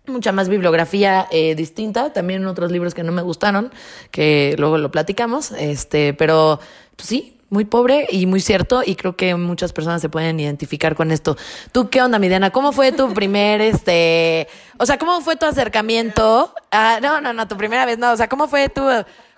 mucha 0.08 0.32
más 0.32 0.48
bibliografía 0.48 1.28
eh, 1.30 1.54
distinta, 1.54 2.12
también 2.12 2.44
otros 2.46 2.72
libros 2.72 2.94
que 2.94 3.04
no 3.04 3.12
me 3.12 3.22
gustaron, 3.22 3.72
que 4.10 4.56
luego 4.58 4.76
lo 4.76 4.90
platicamos, 4.90 5.52
este, 5.52 6.14
pero 6.14 6.58
pues 6.96 7.08
sí, 7.08 7.38
muy 7.48 7.64
pobre 7.64 8.08
y 8.10 8.26
muy 8.26 8.40
cierto 8.40 8.82
y 8.84 8.96
creo 8.96 9.14
que 9.14 9.36
muchas 9.36 9.72
personas 9.72 10.02
se 10.02 10.08
pueden 10.08 10.40
identificar 10.40 10.96
con 10.96 11.12
esto. 11.12 11.36
¿Tú 11.70 11.90
qué 11.90 12.02
onda, 12.02 12.18
Midiana? 12.18 12.50
¿Cómo 12.50 12.72
fue 12.72 12.90
tu 12.90 13.14
primer, 13.14 13.60
este, 13.60 14.48
o 14.78 14.86
sea, 14.86 14.98
cómo 14.98 15.20
fue 15.20 15.36
tu 15.36 15.46
acercamiento? 15.46 16.52
Ah, 16.72 16.98
no, 17.00 17.20
no, 17.20 17.32
no, 17.32 17.46
tu 17.46 17.56
primera 17.56 17.86
vez, 17.86 17.98
no, 17.98 18.10
o 18.10 18.16
sea, 18.16 18.28
¿cómo 18.28 18.48
fue 18.48 18.68
tu 18.68 18.82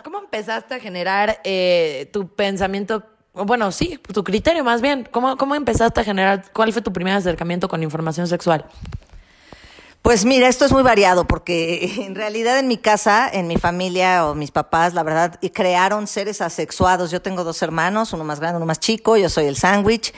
¿Cómo 0.08 0.20
empezaste 0.20 0.74
a 0.74 0.80
generar 0.80 1.38
eh, 1.44 2.08
tu 2.14 2.28
pensamiento 2.28 3.02
bueno, 3.34 3.70
sí, 3.70 4.00
tu 4.14 4.24
criterio 4.24 4.64
más 4.64 4.80
bien. 4.80 5.06
¿Cómo, 5.10 5.36
¿Cómo 5.36 5.54
empezaste 5.54 6.00
a 6.00 6.04
generar, 6.04 6.50
cuál 6.54 6.72
fue 6.72 6.80
tu 6.80 6.94
primer 6.94 7.12
acercamiento 7.12 7.68
con 7.68 7.82
información 7.82 8.26
sexual? 8.26 8.64
Pues 10.00 10.24
mira, 10.24 10.48
esto 10.48 10.64
es 10.64 10.72
muy 10.72 10.82
variado 10.82 11.26
porque 11.26 11.92
en 12.06 12.14
realidad 12.14 12.58
en 12.58 12.68
mi 12.68 12.78
casa, 12.78 13.28
en 13.30 13.48
mi 13.48 13.58
familia 13.58 14.26
o 14.26 14.34
mis 14.34 14.50
papás, 14.50 14.94
la 14.94 15.02
verdad, 15.02 15.38
crearon 15.52 16.06
seres 16.06 16.40
asexuados. 16.40 17.10
Yo 17.10 17.20
tengo 17.20 17.44
dos 17.44 17.60
hermanos, 17.60 18.14
uno 18.14 18.24
más 18.24 18.40
grande, 18.40 18.56
uno 18.56 18.64
más 18.64 18.80
chico, 18.80 19.18
yo 19.18 19.28
soy 19.28 19.44
el 19.44 19.56
sándwich 19.56 20.14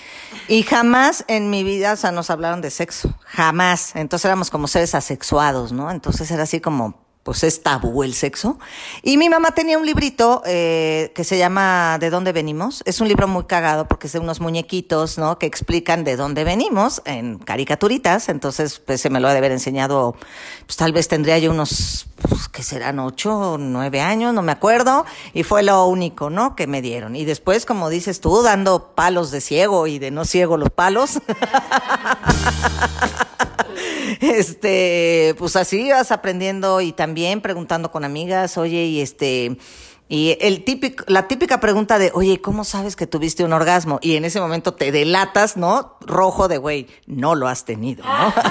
y 0.46 0.62
jamás 0.62 1.24
en 1.26 1.50
mi 1.50 1.64
vida, 1.64 1.94
o 1.94 1.96
sea, 1.96 2.12
nos 2.12 2.30
hablaron 2.30 2.60
de 2.60 2.70
sexo, 2.70 3.12
jamás. 3.24 3.96
Entonces 3.96 4.26
éramos 4.26 4.50
como 4.50 4.68
seres 4.68 4.94
asexuados, 4.94 5.72
¿no? 5.72 5.90
Entonces 5.90 6.30
era 6.30 6.44
así 6.44 6.60
como 6.60 7.09
pues 7.30 7.44
es 7.44 7.62
tabú 7.62 8.02
el 8.02 8.12
sexo. 8.12 8.58
Y 9.04 9.16
mi 9.16 9.28
mamá 9.28 9.52
tenía 9.52 9.78
un 9.78 9.86
librito 9.86 10.42
eh, 10.46 11.12
que 11.14 11.22
se 11.22 11.38
llama 11.38 11.96
¿De 12.00 12.10
dónde 12.10 12.32
venimos? 12.32 12.82
Es 12.86 13.00
un 13.00 13.06
libro 13.06 13.28
muy 13.28 13.44
cagado 13.44 13.86
porque 13.86 14.08
es 14.08 14.14
de 14.14 14.18
unos 14.18 14.40
muñequitos, 14.40 15.16
¿no? 15.16 15.38
Que 15.38 15.46
explican 15.46 16.02
de 16.02 16.16
dónde 16.16 16.42
venimos 16.42 17.02
en 17.04 17.38
caricaturitas. 17.38 18.30
Entonces, 18.30 18.80
pues 18.80 19.00
se 19.00 19.10
me 19.10 19.20
lo 19.20 19.28
ha 19.28 19.30
de 19.30 19.38
haber 19.38 19.52
enseñado, 19.52 20.16
pues 20.66 20.76
tal 20.76 20.92
vez 20.92 21.06
tendría 21.06 21.38
yo 21.38 21.52
unos, 21.52 22.08
pues, 22.20 22.48
que 22.48 22.64
serán 22.64 22.98
ocho 22.98 23.52
o 23.52 23.58
nueve 23.58 24.00
años, 24.00 24.34
no 24.34 24.42
me 24.42 24.50
acuerdo. 24.50 25.04
Y 25.32 25.44
fue 25.44 25.62
lo 25.62 25.86
único, 25.86 26.30
¿no? 26.30 26.56
Que 26.56 26.66
me 26.66 26.82
dieron. 26.82 27.14
Y 27.14 27.24
después, 27.24 27.64
como 27.64 27.90
dices 27.90 28.20
tú, 28.20 28.42
dando 28.42 28.96
palos 28.96 29.30
de 29.30 29.40
ciego 29.40 29.86
y 29.86 30.00
de 30.00 30.10
no 30.10 30.24
ciego 30.24 30.56
los 30.56 30.70
palos. 30.70 31.20
este, 34.20 35.34
pues 35.38 35.56
así 35.56 35.90
vas 35.90 36.12
aprendiendo 36.12 36.80
y 36.80 36.92
también 36.92 37.40
preguntando 37.40 37.90
con 37.90 38.04
amigas, 38.04 38.58
oye, 38.58 38.84
y 38.84 39.00
este, 39.00 39.58
y 40.08 40.36
el 40.40 40.64
típico, 40.64 41.04
la 41.06 41.28
típica 41.28 41.60
pregunta 41.60 41.98
de, 41.98 42.10
oye, 42.14 42.40
¿cómo 42.40 42.64
sabes 42.64 42.96
que 42.96 43.06
tuviste 43.06 43.44
un 43.44 43.52
orgasmo? 43.52 43.98
Y 44.02 44.16
en 44.16 44.24
ese 44.24 44.40
momento 44.40 44.74
te 44.74 44.90
delatas, 44.90 45.56
¿no? 45.56 45.96
Rojo 46.00 46.48
de, 46.48 46.58
güey, 46.58 46.88
no 47.06 47.34
lo 47.34 47.46
has 47.46 47.64
tenido, 47.64 48.04
¿no? 48.04 48.34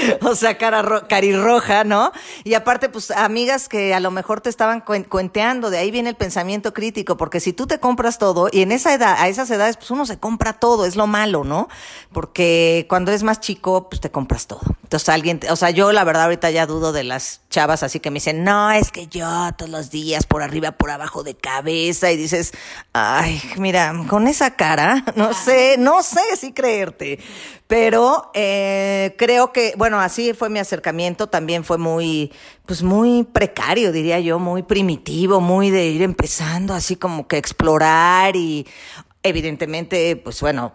o 0.22 0.34
sea, 0.34 0.58
cara 0.58 1.06
carirroja, 1.08 1.84
¿no? 1.84 2.12
Y 2.44 2.54
aparte, 2.54 2.88
pues, 2.88 3.10
amigas 3.10 3.68
que 3.68 3.94
a 3.94 4.00
lo 4.00 4.10
mejor 4.10 4.40
te 4.40 4.50
estaban 4.50 4.80
cuenteando, 4.80 5.70
de 5.70 5.78
ahí 5.78 5.90
viene 5.90 6.10
el 6.10 6.16
pensamiento 6.16 6.72
crítico, 6.72 7.16
porque 7.16 7.40
si 7.40 7.52
tú 7.52 7.66
te 7.66 7.78
compras 7.78 8.18
todo, 8.18 8.48
y 8.50 8.62
en 8.62 8.72
esa 8.72 8.94
edad, 8.94 9.16
a 9.18 9.28
esas 9.28 9.50
edades, 9.50 9.76
pues 9.76 9.90
uno 9.90 10.06
se 10.06 10.18
compra 10.18 10.54
todo, 10.54 10.86
es 10.86 10.96
lo 10.96 11.06
malo, 11.06 11.44
¿no? 11.44 11.68
Porque 12.12 12.86
cuando 12.88 13.10
eres 13.10 13.22
más 13.22 13.40
chico, 13.40 13.88
pues 13.88 14.00
te 14.00 14.10
compras 14.10 14.46
todo. 14.46 14.60
Entonces 14.82 15.08
alguien, 15.08 15.40
o 15.50 15.56
sea, 15.56 15.70
yo 15.70 15.92
la 15.92 16.04
verdad 16.04 16.24
ahorita 16.24 16.50
ya 16.50 16.66
dudo 16.66 16.92
de 16.92 17.04
las 17.04 17.42
chavas 17.50 17.82
así 17.82 18.00
que 18.00 18.10
me 18.10 18.14
dicen, 18.14 18.44
no, 18.44 18.70
es 18.70 18.90
que 18.90 19.06
yo 19.06 19.28
todos 19.56 19.70
los 19.70 19.90
días 19.90 20.26
por 20.26 20.42
arriba, 20.42 20.72
por 20.72 20.90
abajo 20.90 21.22
de 21.22 21.34
cabeza, 21.36 22.10
y 22.10 22.16
dices, 22.16 22.52
ay, 22.92 23.40
mira, 23.56 23.92
con 24.08 24.28
esa 24.28 24.56
cara, 24.56 25.04
no 25.16 25.32
sé, 25.32 25.76
no 25.78 26.02
sé 26.02 26.20
si 26.36 26.52
creerte. 26.52 27.18
Pero 27.66 28.32
eh, 28.34 29.14
creo 29.16 29.52
que, 29.52 29.74
bueno, 29.76 29.89
así 29.98 30.34
fue 30.34 30.50
mi 30.50 30.58
acercamiento, 30.58 31.28
también 31.28 31.64
fue 31.64 31.78
muy, 31.78 32.30
pues 32.66 32.82
muy 32.82 33.24
precario, 33.24 33.90
diría 33.90 34.20
yo, 34.20 34.38
muy 34.38 34.62
primitivo, 34.62 35.40
muy 35.40 35.70
de 35.70 35.86
ir 35.86 36.02
empezando 36.02 36.74
así 36.74 36.96
como 36.96 37.26
que 37.26 37.38
explorar 37.38 38.36
y 38.36 38.66
evidentemente, 39.22 40.16
pues 40.16 40.40
bueno, 40.40 40.72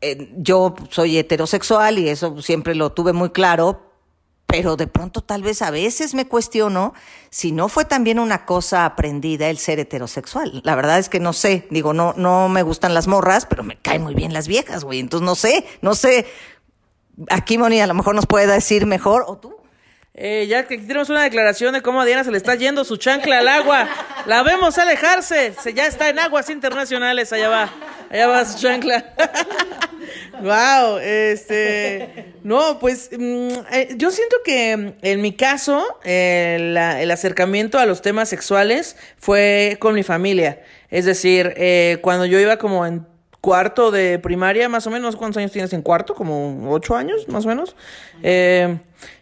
eh, 0.00 0.32
yo 0.36 0.74
soy 0.90 1.18
heterosexual 1.18 1.98
y 1.98 2.08
eso 2.08 2.40
siempre 2.42 2.74
lo 2.74 2.92
tuve 2.92 3.12
muy 3.12 3.30
claro, 3.30 3.88
pero 4.46 4.76
de 4.76 4.86
pronto 4.86 5.20
tal 5.20 5.42
vez 5.42 5.60
a 5.60 5.70
veces 5.70 6.14
me 6.14 6.26
cuestiono 6.26 6.94
si 7.28 7.52
no 7.52 7.68
fue 7.68 7.84
también 7.84 8.18
una 8.18 8.46
cosa 8.46 8.86
aprendida 8.86 9.50
el 9.50 9.58
ser 9.58 9.78
heterosexual. 9.78 10.62
La 10.64 10.74
verdad 10.74 10.98
es 10.98 11.10
que 11.10 11.20
no 11.20 11.34
sé, 11.34 11.66
digo, 11.70 11.92
no, 11.92 12.14
no 12.16 12.48
me 12.48 12.62
gustan 12.62 12.94
las 12.94 13.08
morras, 13.08 13.44
pero 13.44 13.62
me 13.62 13.76
caen 13.76 14.02
muy 14.02 14.14
bien 14.14 14.32
las 14.32 14.48
viejas, 14.48 14.84
güey. 14.84 15.00
Entonces 15.00 15.26
no 15.26 15.34
sé, 15.34 15.66
no 15.82 15.94
sé. 15.94 16.26
Aquí 17.30 17.58
Moni 17.58 17.80
a 17.80 17.86
lo 17.86 17.94
mejor 17.94 18.14
nos 18.14 18.26
puede 18.26 18.46
decir 18.46 18.86
mejor, 18.86 19.24
o 19.26 19.38
tú. 19.38 19.58
Eh, 20.20 20.46
ya 20.48 20.66
que 20.66 20.74
aquí 20.74 20.84
tenemos 20.84 21.10
una 21.10 21.22
declaración 21.22 21.74
de 21.74 21.80
cómo 21.80 22.00
a 22.00 22.04
Diana 22.04 22.24
se 22.24 22.32
le 22.32 22.38
está 22.38 22.56
yendo 22.56 22.84
su 22.84 22.96
chancla 22.96 23.38
al 23.38 23.46
agua. 23.46 23.88
La 24.26 24.42
vemos 24.42 24.76
alejarse. 24.76 25.54
Se, 25.62 25.74
ya 25.74 25.86
está 25.86 26.08
en 26.08 26.18
aguas 26.18 26.50
internacionales. 26.50 27.32
Allá 27.32 27.48
va. 27.48 27.70
Allá 28.10 28.26
va 28.26 28.44
su 28.44 28.58
chancla. 28.58 29.14
wow, 30.42 30.98
este. 30.98 32.34
No, 32.42 32.80
pues 32.80 33.10
mm, 33.16 33.48
eh, 33.70 33.94
yo 33.96 34.10
siento 34.10 34.38
que 34.44 34.94
en 35.00 35.20
mi 35.20 35.36
caso, 35.36 36.00
el 36.02 36.76
acercamiento 37.12 37.78
a 37.78 37.86
los 37.86 38.02
temas 38.02 38.28
sexuales 38.28 38.96
fue 39.18 39.76
con 39.78 39.94
mi 39.94 40.02
familia. 40.02 40.62
Es 40.90 41.04
decir, 41.04 41.54
eh, 41.56 41.98
cuando 42.02 42.26
yo 42.26 42.40
iba 42.40 42.56
como 42.56 42.84
en 42.86 43.06
cuarto 43.48 43.90
de 43.90 44.18
primaria, 44.18 44.68
más 44.68 44.86
o 44.86 44.90
menos, 44.90 45.16
¿cuántos 45.16 45.38
años 45.38 45.52
tienes 45.52 45.72
en 45.72 45.80
cuarto? 45.80 46.14
Como 46.14 46.70
ocho 46.70 46.94
años, 46.94 47.26
más 47.28 47.46
o 47.46 47.48
menos. 47.48 47.74
Eh, 48.22 48.76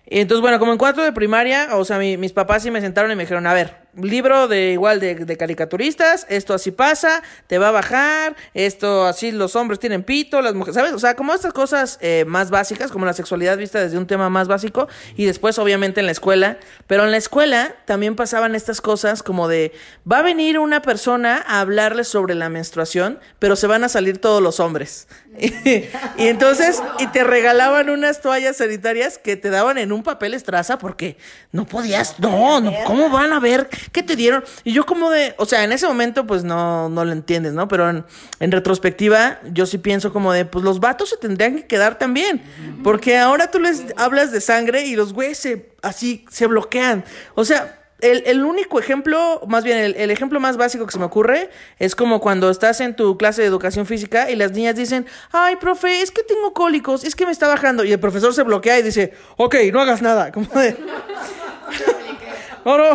entonces, 0.04 0.40
bueno, 0.40 0.58
como 0.58 0.72
en 0.72 0.78
cuarto 0.78 1.00
de 1.00 1.12
primaria, 1.12 1.76
o 1.76 1.84
sea, 1.84 2.00
mis 2.00 2.32
papás 2.32 2.64
sí 2.64 2.72
me 2.72 2.80
sentaron 2.80 3.12
y 3.12 3.14
me 3.14 3.22
dijeron, 3.22 3.46
a 3.46 3.54
ver, 3.54 3.85
libro 4.02 4.48
de 4.48 4.72
igual 4.72 5.00
de, 5.00 5.36
caricaturistas, 5.36 6.26
esto 6.28 6.54
así 6.54 6.70
pasa, 6.70 7.22
te 7.46 7.58
va 7.58 7.68
a 7.68 7.72
bajar, 7.72 8.36
esto 8.54 9.06
así 9.06 9.32
los 9.32 9.56
hombres 9.56 9.78
tienen 9.78 10.02
pito, 10.02 10.40
las 10.42 10.54
mujeres, 10.54 10.74
¿sabes? 10.74 10.92
O 10.92 10.98
sea, 10.98 11.16
como 11.16 11.34
estas 11.34 11.52
cosas 11.52 11.98
eh, 12.00 12.24
más 12.26 12.50
básicas, 12.50 12.90
como 12.90 13.06
la 13.06 13.12
sexualidad 13.12 13.56
vista 13.56 13.80
desde 13.80 13.98
un 13.98 14.06
tema 14.06 14.28
más 14.28 14.48
básico, 14.48 14.88
y 15.16 15.24
después 15.24 15.58
obviamente 15.58 16.00
en 16.00 16.06
la 16.06 16.12
escuela, 16.12 16.58
pero 16.86 17.04
en 17.04 17.10
la 17.10 17.16
escuela 17.16 17.74
también 17.84 18.16
pasaban 18.16 18.54
estas 18.54 18.80
cosas 18.80 19.22
como 19.22 19.48
de, 19.48 19.72
va 20.10 20.18
a 20.18 20.22
venir 20.22 20.58
una 20.58 20.82
persona 20.82 21.44
a 21.46 21.60
hablarles 21.60 22.08
sobre 22.08 22.34
la 22.34 22.48
menstruación, 22.48 23.18
pero 23.38 23.56
se 23.56 23.66
van 23.66 23.84
a 23.84 23.88
salir 23.88 24.18
todos 24.18 24.42
los 24.42 24.60
hombres. 24.60 25.08
y, 25.38 25.88
entonces, 26.16 26.82
y 26.98 27.06
te 27.08 27.24
regalaban 27.24 27.90
unas 27.90 28.20
toallas 28.20 28.56
sanitarias 28.56 29.18
que 29.18 29.36
te 29.36 29.50
daban 29.50 29.78
en 29.78 29.92
un 29.92 30.02
papel 30.02 30.34
estraza 30.34 30.78
porque 30.78 31.18
no 31.52 31.66
podías, 31.66 32.18
no, 32.18 32.60
no, 32.60 32.72
¿cómo 32.84 33.10
van 33.10 33.32
a 33.32 33.40
ver? 33.40 33.68
¿Qué 33.92 34.02
te 34.02 34.16
dieron? 34.16 34.44
Y 34.64 34.72
yo 34.72 34.86
como 34.86 35.10
de, 35.10 35.34
o 35.38 35.46
sea, 35.46 35.64
en 35.64 35.72
ese 35.72 35.86
momento 35.86 36.26
pues 36.26 36.44
no, 36.44 36.88
no 36.88 37.04
lo 37.04 37.12
entiendes, 37.12 37.52
¿no? 37.52 37.68
Pero 37.68 37.88
en, 37.90 38.04
retrospectiva 38.52 39.40
yo 39.52 39.66
sí 39.66 39.78
pienso 39.78 40.12
como 40.12 40.32
de, 40.32 40.44
pues 40.44 40.64
los 40.64 40.80
vatos 40.80 41.10
se 41.10 41.16
tendrían 41.16 41.56
que 41.56 41.66
quedar 41.66 41.98
también, 41.98 42.42
porque 42.82 43.18
ahora 43.18 43.50
tú 43.50 43.58
les 43.58 43.84
hablas 43.96 44.32
de 44.32 44.40
sangre 44.40 44.86
y 44.86 44.96
los 44.96 45.12
güeyes 45.12 45.38
se, 45.38 45.70
así 45.82 46.24
se 46.30 46.46
bloquean. 46.46 47.04
O 47.34 47.44
sea, 47.44 47.76
el, 48.00 48.44
único 48.44 48.78
ejemplo, 48.78 49.40
más 49.48 49.64
bien 49.64 49.94
el, 49.96 50.10
ejemplo 50.10 50.38
más 50.38 50.56
básico 50.56 50.84
que 50.84 50.92
se 50.92 50.98
me 50.98 51.06
ocurre 51.06 51.48
es 51.78 51.94
como 51.94 52.20
cuando 52.20 52.50
estás 52.50 52.80
en 52.80 52.94
tu 52.94 53.16
clase 53.16 53.40
de 53.40 53.48
educación 53.48 53.86
física 53.86 54.30
y 54.30 54.36
las 54.36 54.52
niñas 54.52 54.76
dicen, 54.76 55.06
ay, 55.32 55.56
profe, 55.56 56.02
es 56.02 56.10
que 56.10 56.22
tengo 56.22 56.52
cólicos, 56.52 57.04
es 57.04 57.16
que 57.16 57.24
me 57.24 57.32
está 57.32 57.48
bajando. 57.48 57.84
Y 57.84 57.92
el 57.92 58.00
profesor 58.00 58.34
se 58.34 58.42
bloquea 58.42 58.78
y 58.78 58.82
dice, 58.82 59.14
ok, 59.36 59.56
no 59.72 59.80
hagas 59.80 60.02
nada. 60.02 60.30
Como 60.36 60.46
de... 60.48 60.76
no, 62.64 62.76
no. 62.76 62.92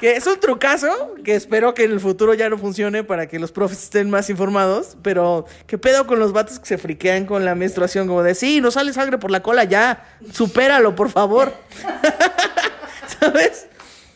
Que 0.00 0.16
es 0.16 0.26
un 0.26 0.40
trucazo 0.40 1.14
que 1.22 1.34
espero 1.34 1.74
que 1.74 1.84
en 1.84 1.92
el 1.92 2.00
futuro 2.00 2.32
ya 2.32 2.48
no 2.48 2.56
funcione 2.56 3.04
para 3.04 3.28
que 3.28 3.38
los 3.38 3.52
profes 3.52 3.82
estén 3.82 4.08
más 4.08 4.30
informados. 4.30 4.96
Pero, 5.02 5.44
¿qué 5.66 5.76
pedo 5.76 6.06
con 6.06 6.18
los 6.18 6.32
vatos 6.32 6.58
que 6.58 6.64
se 6.64 6.78
friquean 6.78 7.26
con 7.26 7.44
la 7.44 7.54
menstruación? 7.54 8.08
Como 8.08 8.22
de, 8.22 8.34
sí, 8.34 8.62
no 8.62 8.70
sale 8.70 8.94
sangre 8.94 9.18
por 9.18 9.30
la 9.30 9.42
cola, 9.42 9.64
ya, 9.64 10.02
supéralo, 10.32 10.94
por 10.96 11.10
favor. 11.10 11.52
¿Sabes? 13.20 13.66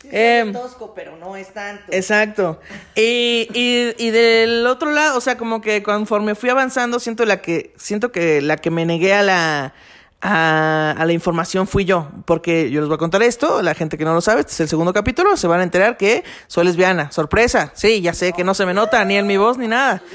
es 0.05 0.11
em, 0.11 0.53
tosco, 0.53 0.93
pero 0.95 1.17
no 1.17 1.35
es 1.35 1.53
tanto. 1.53 1.83
Exacto. 1.91 2.59
Y, 2.95 3.47
y, 3.53 3.93
y, 3.97 4.09
del 4.09 4.65
otro 4.65 4.91
lado, 4.91 5.17
o 5.17 5.21
sea, 5.21 5.37
como 5.37 5.61
que 5.61 5.83
conforme 5.83 6.33
fui 6.33 6.49
avanzando, 6.49 6.99
siento 6.99 7.25
la 7.25 7.41
que, 7.41 7.73
siento 7.77 8.11
que 8.11 8.41
la 8.41 8.57
que 8.57 8.71
me 8.71 8.85
negué 8.85 9.13
a 9.13 9.21
la 9.21 9.73
a, 10.21 10.95
la 11.05 11.13
información 11.13 11.67
fui 11.67 11.85
yo, 11.85 12.09
porque 12.25 12.71
yo 12.71 12.81
les 12.81 12.87
voy 12.87 12.95
a 12.95 12.99
contar 12.99 13.21
esto, 13.23 13.61
la 13.61 13.73
gente 13.75 13.97
que 13.97 14.05
no 14.05 14.13
lo 14.13 14.21
sabe, 14.21 14.41
este 14.41 14.53
es 14.53 14.59
el 14.61 14.69
segundo 14.69 14.93
capítulo, 14.93 15.37
se 15.37 15.47
van 15.47 15.59
a 15.59 15.63
enterar 15.63 15.97
que 15.97 16.23
soy 16.47 16.65
lesbiana. 16.65 17.11
Sorpresa, 17.11 17.71
sí, 17.75 18.01
ya 18.01 18.13
sé 18.13 18.33
que 18.33 18.43
no 18.43 18.53
se 18.53 18.65
me 18.65 18.73
nota 18.73 19.03
ni 19.05 19.17
en 19.17 19.27
mi 19.27 19.37
voz 19.37 19.57
ni 19.57 19.67
nada. 19.67 20.01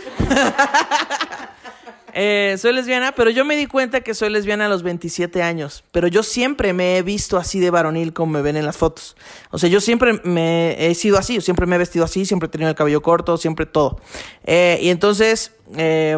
Eh, 2.12 2.56
soy 2.58 2.72
lesbiana, 2.72 3.12
pero 3.12 3.30
yo 3.30 3.44
me 3.44 3.54
di 3.54 3.66
cuenta 3.66 4.00
que 4.00 4.14
soy 4.14 4.30
lesbiana 4.30 4.66
a 4.66 4.68
los 4.68 4.82
27 4.82 5.42
años. 5.42 5.84
Pero 5.92 6.08
yo 6.08 6.24
siempre 6.24 6.72
me 6.72 6.98
he 6.98 7.02
visto 7.02 7.36
así 7.36 7.60
de 7.60 7.70
varonil 7.70 8.12
como 8.12 8.32
me 8.32 8.42
ven 8.42 8.56
en 8.56 8.66
las 8.66 8.76
fotos. 8.76 9.16
O 9.50 9.58
sea, 9.58 9.68
yo 9.68 9.80
siempre 9.80 10.20
me 10.24 10.88
he 10.88 10.94
sido 10.96 11.18
así, 11.18 11.40
siempre 11.40 11.66
me 11.66 11.76
he 11.76 11.78
vestido 11.78 12.04
así, 12.04 12.24
siempre 12.24 12.48
he 12.48 12.50
tenido 12.50 12.70
el 12.70 12.76
cabello 12.76 13.00
corto, 13.00 13.36
siempre 13.36 13.64
todo. 13.66 14.00
Eh, 14.44 14.80
y 14.82 14.88
entonces, 14.88 15.52
eh, 15.76 16.16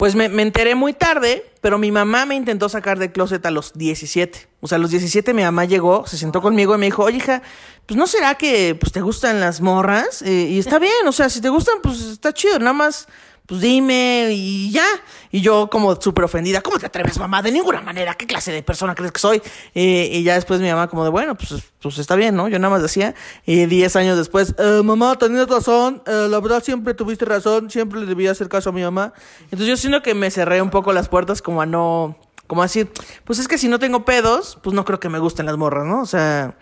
pues 0.00 0.14
me, 0.14 0.24
enteré 0.24 0.74
muy 0.74 0.94
tarde, 0.94 1.44
pero 1.60 1.76
mi 1.76 1.92
mamá 1.92 2.24
me 2.24 2.34
intentó 2.34 2.70
sacar 2.70 2.98
del 2.98 3.12
closet 3.12 3.44
a 3.44 3.50
los 3.50 3.74
17. 3.74 4.48
O 4.62 4.66
sea, 4.66 4.76
a 4.76 4.78
los 4.78 4.92
17 4.92 5.34
mi 5.34 5.42
mamá 5.42 5.66
llegó, 5.66 6.06
se 6.06 6.16
sentó 6.16 6.40
conmigo 6.40 6.74
y 6.74 6.78
me 6.78 6.86
dijo, 6.86 7.04
oye 7.04 7.18
hija, 7.18 7.42
pues 7.84 7.98
no 7.98 8.06
será 8.06 8.36
que 8.36 8.74
pues 8.80 8.92
te 8.92 9.02
gustan 9.02 9.40
las 9.40 9.60
morras? 9.60 10.22
Eh, 10.22 10.48
y 10.52 10.58
está 10.58 10.78
bien, 10.78 11.06
o 11.06 11.12
sea, 11.12 11.28
si 11.28 11.42
te 11.42 11.50
gustan, 11.50 11.80
pues 11.82 12.00
está 12.00 12.32
chido, 12.32 12.58
nada 12.58 12.72
más 12.72 13.08
pues 13.50 13.62
dime 13.62 14.28
y 14.30 14.70
ya. 14.70 14.86
Y 15.32 15.40
yo 15.40 15.68
como 15.68 16.00
súper 16.00 16.24
ofendida, 16.24 16.60
¿cómo 16.60 16.78
te 16.78 16.86
atreves, 16.86 17.18
mamá? 17.18 17.42
De 17.42 17.50
ninguna 17.50 17.80
manera, 17.80 18.14
¿qué 18.14 18.24
clase 18.24 18.52
de 18.52 18.62
persona 18.62 18.94
crees 18.94 19.10
que 19.10 19.18
soy? 19.18 19.42
Eh, 19.74 20.08
y 20.12 20.22
ya 20.22 20.34
después 20.34 20.60
mi 20.60 20.68
mamá 20.68 20.86
como 20.86 21.02
de, 21.02 21.10
bueno, 21.10 21.34
pues, 21.34 21.60
pues 21.82 21.98
está 21.98 22.14
bien, 22.14 22.36
¿no? 22.36 22.46
Yo 22.46 22.60
nada 22.60 22.70
más 22.70 22.80
decía. 22.80 23.12
Y 23.44 23.66
diez 23.66 23.96
años 23.96 24.16
después, 24.16 24.54
eh, 24.56 24.82
mamá, 24.84 25.18
tenías 25.18 25.48
razón, 25.48 26.00
eh, 26.06 26.28
la 26.30 26.38
verdad 26.38 26.62
siempre 26.62 26.94
tuviste 26.94 27.24
razón, 27.24 27.70
siempre 27.70 27.98
le 27.98 28.06
debía 28.06 28.30
hacer 28.30 28.48
caso 28.48 28.70
a 28.70 28.72
mi 28.72 28.82
mamá. 28.82 29.14
Entonces 29.46 29.66
yo 29.66 29.76
siento 29.76 30.00
que 30.00 30.14
me 30.14 30.30
cerré 30.30 30.62
un 30.62 30.70
poco 30.70 30.92
las 30.92 31.08
puertas 31.08 31.42
como 31.42 31.60
a 31.60 31.66
no, 31.66 32.16
como 32.46 32.62
a 32.62 32.66
decir, 32.66 32.92
pues 33.24 33.40
es 33.40 33.48
que 33.48 33.58
si 33.58 33.66
no 33.66 33.80
tengo 33.80 34.04
pedos, 34.04 34.60
pues 34.62 34.74
no 34.74 34.84
creo 34.84 35.00
que 35.00 35.08
me 35.08 35.18
gusten 35.18 35.46
las 35.46 35.56
morras, 35.56 35.86
¿no? 35.86 36.02
O 36.02 36.06
sea, 36.06 36.54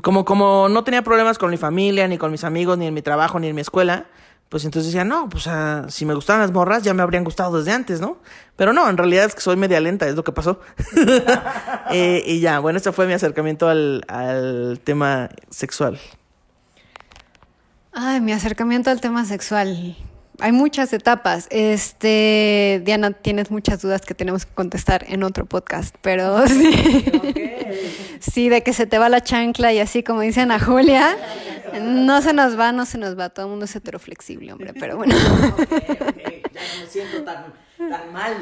como, 0.00 0.24
como 0.24 0.70
no 0.70 0.82
tenía 0.82 1.02
problemas 1.02 1.36
con 1.36 1.50
mi 1.50 1.58
familia, 1.58 2.08
ni 2.08 2.16
con 2.16 2.32
mis 2.32 2.42
amigos, 2.42 2.78
ni 2.78 2.86
en 2.86 2.94
mi 2.94 3.02
trabajo, 3.02 3.38
ni 3.38 3.48
en 3.48 3.54
mi 3.54 3.60
escuela 3.60 4.06
pues 4.48 4.64
entonces 4.64 4.92
decía, 4.92 5.04
no, 5.04 5.28
pues 5.28 5.48
si 5.88 6.06
me 6.06 6.14
gustaban 6.14 6.40
las 6.40 6.52
morras 6.52 6.82
ya 6.82 6.94
me 6.94 7.02
habrían 7.02 7.24
gustado 7.24 7.58
desde 7.58 7.72
antes, 7.72 8.00
¿no? 8.00 8.18
Pero 8.54 8.72
no, 8.72 8.88
en 8.88 8.96
realidad 8.96 9.24
es 9.24 9.34
que 9.34 9.40
soy 9.40 9.56
media 9.56 9.80
lenta, 9.80 10.06
es 10.06 10.14
lo 10.14 10.22
que 10.22 10.32
pasó. 10.32 10.60
eh, 11.90 12.22
y 12.24 12.40
ya, 12.40 12.60
bueno, 12.60 12.76
este 12.76 12.92
fue 12.92 13.06
mi 13.06 13.12
acercamiento 13.12 13.68
al, 13.68 14.04
al 14.08 14.80
tema 14.84 15.30
sexual. 15.50 15.98
Ay, 17.92 18.20
mi 18.20 18.32
acercamiento 18.32 18.90
al 18.90 19.00
tema 19.00 19.24
sexual. 19.24 19.96
Hay 20.40 20.52
muchas 20.52 20.92
etapas. 20.92 21.46
Este, 21.50 22.82
Diana, 22.84 23.12
tienes 23.12 23.50
muchas 23.50 23.82
dudas 23.82 24.02
que 24.02 24.14
tenemos 24.14 24.46
que 24.46 24.52
contestar 24.54 25.04
en 25.08 25.22
otro 25.22 25.46
podcast, 25.46 25.94
pero 26.02 26.46
sí. 26.48 26.72
Sí, 28.20 28.48
de 28.48 28.62
que 28.62 28.72
se 28.72 28.86
te 28.86 28.98
va 28.98 29.08
la 29.08 29.22
chancla 29.22 29.72
y 29.72 29.78
así 29.78 30.02
como 30.02 30.20
dicen 30.20 30.50
a 30.50 30.60
Julia. 30.60 31.16
No 31.82 32.22
se 32.22 32.32
nos 32.32 32.58
va, 32.58 32.72
no 32.72 32.86
se 32.86 32.98
nos 32.98 33.18
va. 33.18 33.28
Todo 33.28 33.46
el 33.46 33.50
mundo 33.50 33.64
es 33.66 33.76
heteroflexible, 33.76 34.52
hombre, 34.52 34.72
pero 34.78 34.96
bueno. 34.96 35.14
Ya 35.14 36.60
no 36.62 36.80
me 36.80 36.86
siento 36.88 37.22
tan, 37.22 37.52
tan 37.76 38.12
mal. 38.12 38.34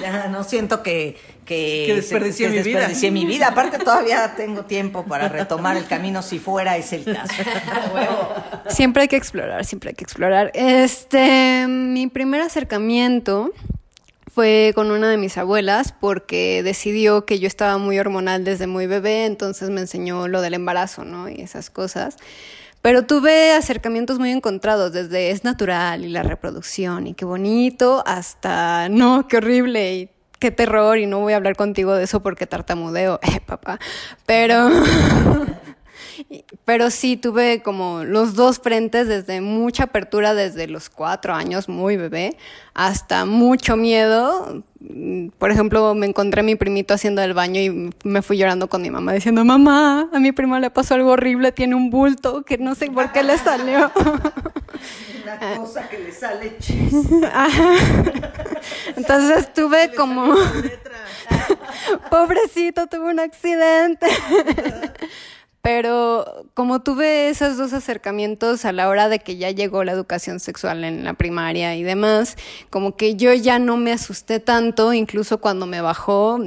Ya 0.00 0.28
no 0.28 0.44
siento 0.44 0.82
que, 0.82 1.16
que, 1.44 1.84
Que 1.86 1.94
desperdicié 1.96 2.48
que 2.48 2.56
mi 2.56 2.62
vida. 2.62 2.78
desperdicié 2.78 3.10
mi 3.10 3.26
vida. 3.26 3.48
Aparte, 3.48 3.78
todavía 3.78 4.34
tengo 4.36 4.64
tiempo 4.64 5.04
para 5.04 5.28
retomar 5.28 5.76
el 5.76 5.86
camino 5.86 6.22
si 6.22 6.38
fuera 6.38 6.76
ese 6.76 6.96
el 6.96 7.04
caso. 7.04 7.34
Siempre 8.68 9.02
hay 9.02 9.08
que 9.08 9.16
explorar, 9.16 9.64
siempre 9.64 9.90
hay 9.90 9.94
que 9.94 10.04
explorar. 10.04 10.50
Este, 10.54 11.66
mi 11.68 12.06
primer 12.06 12.40
acercamiento 12.42 13.52
fue 14.34 14.72
con 14.74 14.90
una 14.90 15.08
de 15.08 15.16
mis 15.16 15.36
abuelas 15.38 15.92
porque 15.98 16.62
decidió 16.62 17.24
que 17.24 17.38
yo 17.38 17.46
estaba 17.46 17.78
muy 17.78 17.98
hormonal 17.98 18.44
desde 18.44 18.66
muy 18.66 18.86
bebé, 18.86 19.24
entonces 19.26 19.70
me 19.70 19.80
enseñó 19.80 20.28
lo 20.28 20.42
del 20.42 20.54
embarazo, 20.54 21.04
¿no? 21.04 21.28
Y 21.28 21.40
esas 21.40 21.70
cosas. 21.70 22.16
Pero 22.88 23.02
tuve 23.02 23.52
acercamientos 23.52 24.18
muy 24.18 24.30
encontrados, 24.30 24.94
desde 24.94 25.30
es 25.30 25.44
natural 25.44 26.06
y 26.06 26.08
la 26.08 26.22
reproducción 26.22 27.06
y 27.06 27.12
qué 27.12 27.26
bonito, 27.26 28.02
hasta 28.06 28.88
no, 28.88 29.28
qué 29.28 29.36
horrible 29.36 29.94
y 29.94 30.10
qué 30.38 30.50
terror 30.50 30.96
y 30.96 31.04
no 31.04 31.20
voy 31.20 31.34
a 31.34 31.36
hablar 31.36 31.54
contigo 31.54 31.94
de 31.94 32.04
eso 32.04 32.22
porque 32.22 32.46
tartamudeo, 32.46 33.20
eh, 33.22 33.42
papá. 33.44 33.78
Pero... 34.24 34.70
Pero 36.64 36.90
sí, 36.90 37.16
tuve 37.16 37.62
como 37.62 38.04
los 38.04 38.34
dos 38.34 38.58
frentes, 38.58 39.08
desde 39.08 39.40
mucha 39.40 39.84
apertura, 39.84 40.34
desde 40.34 40.66
los 40.66 40.90
cuatro 40.90 41.34
años, 41.34 41.68
muy 41.68 41.96
bebé, 41.96 42.36
hasta 42.74 43.24
mucho 43.24 43.76
miedo. 43.76 44.62
Por 45.38 45.50
ejemplo, 45.50 45.94
me 45.94 46.06
encontré 46.06 46.40
a 46.40 46.44
mi 46.44 46.54
primito 46.54 46.94
haciendo 46.94 47.22
el 47.22 47.34
baño 47.34 47.60
y 47.60 47.90
me 48.04 48.22
fui 48.22 48.38
llorando 48.38 48.68
con 48.68 48.82
mi 48.82 48.90
mamá 48.90 49.12
diciendo, 49.12 49.44
mamá, 49.44 50.08
a 50.12 50.20
mi 50.20 50.32
primo 50.32 50.58
le 50.58 50.70
pasó 50.70 50.94
algo 50.94 51.10
horrible, 51.10 51.52
tiene 51.52 51.74
un 51.74 51.90
bulto 51.90 52.42
que 52.42 52.58
no 52.58 52.74
sé 52.74 52.90
por 52.90 53.12
qué 53.12 53.22
le 53.22 53.38
salió. 53.38 53.90
Una 55.22 55.56
cosa 55.56 55.88
que 55.88 55.98
le 55.98 56.12
sale 56.12 56.56
chis. 56.60 56.94
Entonces 58.96 59.52
tuve 59.52 59.92
como, 59.94 60.34
pobrecito, 62.10 62.86
tuve 62.86 63.10
un 63.10 63.20
accidente. 63.20 64.06
Pero 65.60 66.46
como 66.54 66.80
tuve 66.80 67.28
esos 67.28 67.56
dos 67.56 67.72
acercamientos 67.72 68.64
a 68.64 68.72
la 68.72 68.88
hora 68.88 69.08
de 69.08 69.18
que 69.18 69.36
ya 69.36 69.50
llegó 69.50 69.82
la 69.84 69.92
educación 69.92 70.38
sexual 70.38 70.84
en 70.84 71.04
la 71.04 71.14
primaria 71.14 71.74
y 71.74 71.82
demás, 71.82 72.36
como 72.70 72.96
que 72.96 73.16
yo 73.16 73.34
ya 73.34 73.58
no 73.58 73.76
me 73.76 73.92
asusté 73.92 74.38
tanto, 74.38 74.92
incluso 74.92 75.38
cuando 75.38 75.66
me 75.66 75.80
bajó, 75.80 76.38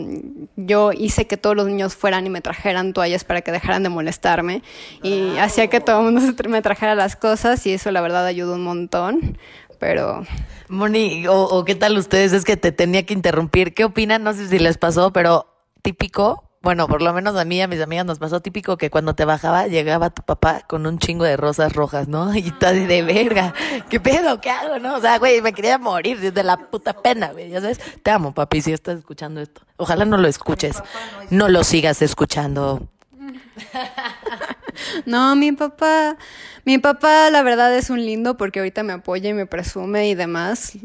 yo 0.55 0.91
hice 0.93 1.27
que 1.27 1.37
todos 1.37 1.55
los 1.55 1.67
niños 1.67 1.95
fueran 1.95 2.25
y 2.25 2.29
me 2.29 2.41
trajeran 2.41 2.93
toallas 2.93 3.25
para 3.25 3.41
que 3.41 3.51
dejaran 3.51 3.83
de 3.83 3.89
molestarme 3.89 4.63
y 5.03 5.37
hacía 5.37 5.67
que 5.67 5.81
todo 5.81 5.99
el 5.99 6.13
mundo 6.13 6.21
me 6.49 6.61
trajera 6.61 6.95
las 6.95 7.15
cosas 7.15 7.65
y 7.67 7.73
eso 7.73 7.91
la 7.91 8.01
verdad 8.01 8.25
ayudó 8.25 8.55
un 8.55 8.63
montón, 8.63 9.37
pero 9.77 10.25
Moni, 10.69 11.27
o, 11.27 11.43
o 11.43 11.65
qué 11.65 11.75
tal 11.75 11.97
ustedes, 11.97 12.31
es 12.31 12.45
que 12.45 12.55
te 12.55 12.71
tenía 12.71 13.05
que 13.05 13.13
interrumpir. 13.13 13.73
¿Qué 13.73 13.83
opinan? 13.83 14.23
No 14.23 14.33
sé 14.33 14.47
si 14.47 14.57
les 14.57 14.77
pasó, 14.77 15.11
pero 15.11 15.47
típico, 15.81 16.50
bueno, 16.61 16.87
por 16.87 17.01
lo 17.01 17.11
menos 17.11 17.35
a 17.35 17.43
mí 17.43 17.57
y 17.57 17.61
a 17.61 17.67
mis 17.67 17.81
amigas 17.81 18.05
nos 18.05 18.19
pasó 18.19 18.39
típico 18.39 18.77
que 18.77 18.91
cuando 18.91 19.15
te 19.15 19.25
bajaba 19.25 19.65
llegaba 19.65 20.11
tu 20.11 20.21
papá 20.21 20.61
con 20.67 20.85
un 20.85 20.99
chingo 20.99 21.23
de 21.23 21.35
rosas 21.35 21.73
rojas, 21.73 22.07
¿no? 22.07 22.33
Y 22.35 22.53
así 22.61 22.85
de 22.85 23.01
verga, 23.01 23.53
¿qué 23.89 23.99
pedo? 23.99 24.39
¿Qué 24.41 24.51
hago? 24.51 24.77
No, 24.77 24.95
o 24.95 25.01
sea, 25.01 25.17
güey, 25.17 25.41
me 25.41 25.53
quería 25.53 25.79
morir 25.79 26.31
de 26.31 26.43
la 26.43 26.57
puta 26.57 26.93
pena, 26.93 27.31
güey, 27.31 27.49
ya 27.49 27.61
sabes. 27.61 27.79
Te 28.03 28.11
amo, 28.11 28.33
papi, 28.33 28.61
si 28.61 28.73
estás 28.73 28.99
escuchando 28.99 29.41
esto. 29.41 29.61
Ojalá 29.77 30.05
no 30.05 30.17
lo 30.17 30.27
escuches. 30.27 30.83
No 31.31 31.49
lo 31.49 31.63
sigas 31.63 32.01
escuchando. 32.01 32.87
No, 35.05 35.35
mi 35.35 35.51
papá, 35.51 36.15
mi 36.63 36.77
papá 36.77 37.29
la 37.29 37.43
verdad 37.43 37.75
es 37.75 37.89
un 37.89 38.03
lindo 38.03 38.37
porque 38.37 38.59
ahorita 38.59 38.83
me 38.83 38.93
apoya 38.93 39.29
y 39.29 39.33
me 39.33 39.45
presume 39.45 40.07
y 40.09 40.15
demás. 40.15 40.77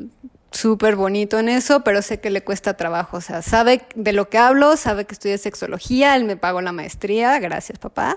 Súper 0.57 0.97
bonito 0.97 1.39
en 1.39 1.51
eso, 1.51 1.85
pero 1.85 2.01
sé 2.01 2.19
que 2.19 2.31
le 2.31 2.43
cuesta 2.43 2.79
trabajo. 2.79 3.19
O 3.19 3.21
sea, 3.21 3.43
sabe 3.43 3.83
de 3.95 4.15
lo 4.15 4.31
que 4.31 4.39
hablo, 4.39 4.79
sabe 4.79 5.05
que 5.05 5.13
estudié 5.13 5.37
sexología, 5.37 6.17
él 6.17 6.25
me 6.25 6.39
pagó 6.39 6.63
la 6.63 6.73
maestría, 6.73 7.39
gracias 7.39 7.79
papá. 7.79 8.17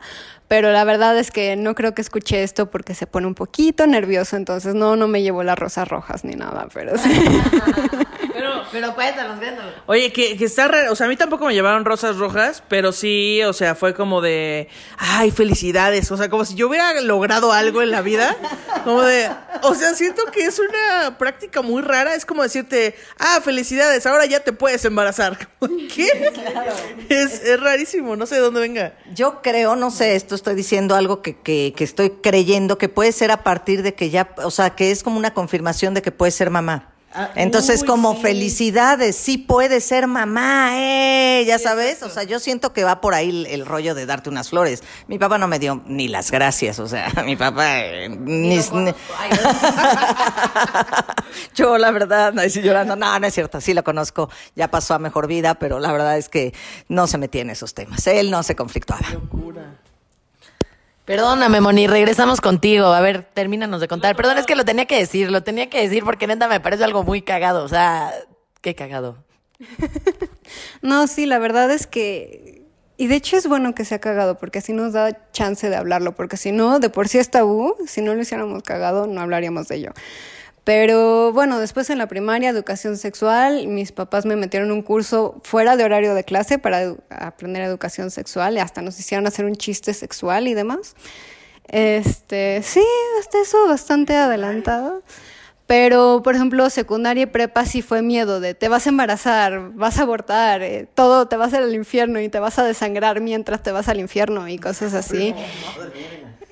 Pero 0.50 0.72
la 0.72 0.84
verdad 0.84 1.18
es 1.18 1.30
que 1.30 1.56
no 1.56 1.76
creo 1.76 1.94
que 1.94 2.02
escuche 2.02 2.42
esto 2.42 2.72
porque 2.72 2.96
se 2.96 3.06
pone 3.06 3.28
un 3.28 3.36
poquito 3.36 3.86
nervioso, 3.86 4.36
entonces 4.36 4.74
no, 4.74 4.96
no 4.96 5.08
me 5.08 5.22
llevó 5.22 5.44
las 5.44 5.58
rosas 5.58 5.88
rojas 5.88 6.26
ni 6.26 6.34
nada, 6.34 6.68
pero 6.74 6.98
sí. 6.98 7.10
Pero, 8.40 8.64
pero 8.72 8.96
cuéntanos, 8.96 9.38
cuéntanos. 9.38 9.74
Oye, 9.86 10.14
que, 10.14 10.38
que 10.38 10.46
está 10.46 10.70
raro. 10.70 10.94
O 10.94 10.96
sea, 10.96 11.08
a 11.08 11.10
mí 11.10 11.18
tampoco 11.18 11.46
me 11.46 11.54
llevaron 11.54 11.84
rosas 11.84 12.16
rojas, 12.16 12.64
pero 12.70 12.94
sí, 12.94 13.44
o 13.44 13.52
sea, 13.52 13.76
fue 13.76 13.94
como 13.94 14.22
de. 14.22 14.70
Ay, 14.98 15.32
felicidades. 15.32 16.10
O 16.10 16.16
sea, 16.16 16.30
como 16.30 16.46
si 16.46 16.56
yo 16.56 16.70
hubiera 16.70 17.02
logrado 17.02 17.52
algo 17.52 17.82
en 17.82 17.92
la 17.92 18.02
vida. 18.02 18.38
Como 18.86 19.02
de. 19.02 19.30
O 19.64 19.76
sea, 19.76 19.94
siento 19.94 20.24
que 20.32 20.46
es 20.46 20.58
una 20.58 21.18
práctica 21.18 21.62
muy 21.62 21.82
rara. 21.82 22.16
Es 22.16 22.26
como 22.26 22.44
decirte, 22.44 22.96
ah, 23.18 23.42
felicidades, 23.44 24.06
ahora 24.06 24.26
ya 24.26 24.40
te 24.40 24.54
puedes 24.54 24.86
embarazar. 24.86 25.38
¿Qué? 25.94 26.32
Es, 27.10 27.44
es 27.44 27.60
rarísimo, 27.60 28.16
no 28.16 28.26
sé 28.26 28.36
de 28.36 28.42
dónde 28.42 28.62
venga. 28.62 28.94
Yo 29.14 29.42
creo, 29.42 29.76
no 29.76 29.92
sé, 29.92 30.16
esto 30.16 30.36
estoy 30.40 30.56
diciendo 30.56 30.96
algo 30.96 31.22
que, 31.22 31.38
que, 31.38 31.74
que 31.76 31.84
estoy 31.84 32.10
creyendo 32.22 32.78
que 32.78 32.90
puede 32.90 33.12
ser 33.12 33.32
a 33.32 33.44
partir 33.44 33.84
de 33.84 33.94
que 33.94 34.10
ya, 34.10 34.34
o 34.44 34.52
sea, 34.52 34.72
que 34.72 34.92
es 34.92 35.04
como 35.04 35.18
una 35.18 35.34
confirmación 35.34 35.94
de 35.94 36.02
que 36.02 36.12
puede 36.12 36.32
ser 36.32 36.50
mamá. 36.50 36.94
Ah, 37.12 37.32
Entonces, 37.34 37.82
uy, 37.82 37.88
como 37.88 38.14
sí. 38.14 38.22
felicidades, 38.22 39.16
sí 39.16 39.40
puede 39.40 39.82
ser 39.82 40.06
mamá, 40.06 40.74
eh, 40.76 41.44
ya 41.48 41.58
sabes, 41.58 42.04
o 42.04 42.10
sea, 42.10 42.22
yo 42.22 42.40
siento 42.40 42.72
que 42.72 42.84
va 42.84 43.02
por 43.02 43.16
ahí 43.16 43.30
el, 43.32 43.46
el 43.48 43.66
rollo 43.66 43.96
de 43.96 44.06
darte 44.06 44.30
unas 44.30 44.50
flores. 44.52 44.84
Mi 45.08 45.18
papá 45.18 45.40
no 45.40 45.48
me 45.48 45.58
dio 45.58 45.82
ni 45.88 46.08
las 46.08 46.30
gracias, 46.30 46.78
o 46.78 46.88
sea, 46.88 47.12
mi 47.26 47.36
papá 47.36 47.80
eh, 47.80 48.10
ni, 48.10 48.58
ni- 48.60 48.94
yo 51.56 51.80
la 51.80 51.90
verdad, 51.90 52.32
no 52.34 52.44
estoy 52.44 52.62
llorando, 52.62 52.96
no, 52.96 53.20
no 53.20 53.26
es 53.26 53.34
cierto, 53.34 53.60
sí 53.60 53.74
lo 53.74 53.84
conozco, 53.84 54.30
ya 54.56 54.70
pasó 54.70 54.94
a 54.94 55.00
mejor 55.00 55.26
vida, 55.26 55.56
pero 55.56 55.80
la 55.80 55.92
verdad 55.92 56.16
es 56.16 56.30
que 56.30 56.54
no 56.90 57.08
se 57.08 57.18
metía 57.18 57.42
en 57.42 57.50
esos 57.50 57.74
temas, 57.74 58.06
él 58.06 58.30
no 58.30 58.44
se 58.44 58.56
conflictuaba. 58.56 59.08
Perdóname, 61.10 61.60
Moni, 61.60 61.88
regresamos 61.88 62.40
contigo. 62.40 62.86
A 62.86 63.02
ver, 63.02 63.24
termínanos 63.24 63.82
de 63.82 63.88
contar. 63.88 64.16
Perdón, 64.16 64.38
es 64.38 64.46
que 64.46 64.56
lo 64.56 64.64
tenía 64.64 64.86
que 64.86 64.96
decir, 64.96 65.32
lo 65.32 65.42
tenía 65.42 65.68
que 65.68 65.82
decir 65.82 66.04
porque 66.04 66.28
neta 66.28 66.48
me 66.48 66.60
parece 66.60 66.84
algo 66.84 67.04
muy 67.04 67.24
cagado. 67.24 67.64
O 67.64 67.68
sea, 67.68 68.14
qué 68.62 68.76
cagado. 68.76 69.18
No, 70.84 71.08
sí, 71.08 71.26
la 71.26 71.40
verdad 71.40 71.72
es 71.72 71.88
que... 71.88 72.64
Y 72.98 73.08
de 73.08 73.16
hecho 73.16 73.38
es 73.38 73.48
bueno 73.48 73.74
que 73.74 73.86
sea 73.86 74.00
cagado, 74.00 74.38
porque 74.38 74.60
así 74.60 74.72
nos 74.72 74.94
da 74.94 75.32
chance 75.32 75.68
de 75.70 75.76
hablarlo, 75.76 76.14
porque 76.16 76.38
si 76.38 76.52
no, 76.52 76.80
de 76.80 76.90
por 76.90 77.08
sí 77.08 77.18
es 77.18 77.32
tabú, 77.32 77.76
si 77.88 78.02
no 78.02 78.14
lo 78.14 78.22
hiciéramos 78.22 78.62
cagado, 78.62 79.08
no 79.08 79.22
hablaríamos 79.22 79.68
de 79.68 79.78
ello. 79.78 79.92
Pero 80.64 81.32
bueno, 81.34 81.60
después 81.60 81.90
en 81.90 81.98
la 81.98 82.08
primaria, 82.08 82.50
educación 82.50 82.98
sexual, 82.98 83.68
mis 83.68 83.92
papás 83.92 84.26
me 84.26 84.36
metieron 84.36 84.72
un 84.72 84.82
curso 84.82 85.40
fuera 85.44 85.78
de 85.78 85.84
horario 85.84 86.14
de 86.14 86.24
clase 86.24 86.60
para 86.60 86.96
aprender 87.10 87.64
educación 87.64 88.12
sexual 88.12 88.56
y 88.56 88.60
hasta 88.60 88.82
nos 88.82 89.00
hicieron 89.00 89.26
hacer 89.26 89.46
un 89.46 89.56
chiste 89.56 89.94
sexual 89.94 90.48
y 90.48 90.54
demás. 90.54 90.96
Este, 91.68 92.62
sí, 92.64 92.84
hasta 93.20 93.42
eso 93.42 93.68
bastante 93.68 94.16
adelantado. 94.16 95.04
Pero, 95.70 96.22
por 96.24 96.34
ejemplo, 96.34 96.68
secundaria 96.72 97.24
y 97.24 97.26
prepa 97.28 97.64
sí 97.64 97.84
fue 97.84 98.02
miedo 98.02 98.40
de 98.40 98.56
te 98.56 98.70
vas 98.70 98.88
a 98.88 98.90
embarazar, 98.90 99.72
vas 99.76 100.00
a 100.00 100.02
abortar, 100.02 100.64
eh, 100.64 100.88
todo 100.96 101.28
te 101.28 101.38
vas 101.38 101.54
a 101.54 101.58
ir 101.58 101.64
al 101.64 101.76
infierno 101.76 102.20
y 102.20 102.28
te 102.28 102.40
vas 102.40 102.58
a 102.58 102.64
desangrar 102.64 103.22
mientras 103.22 103.62
te 103.62 103.72
vas 103.72 103.88
al 103.88 104.00
infierno 104.00 104.48
y 104.48 104.58
cosas 104.58 104.96
así. 104.96 105.36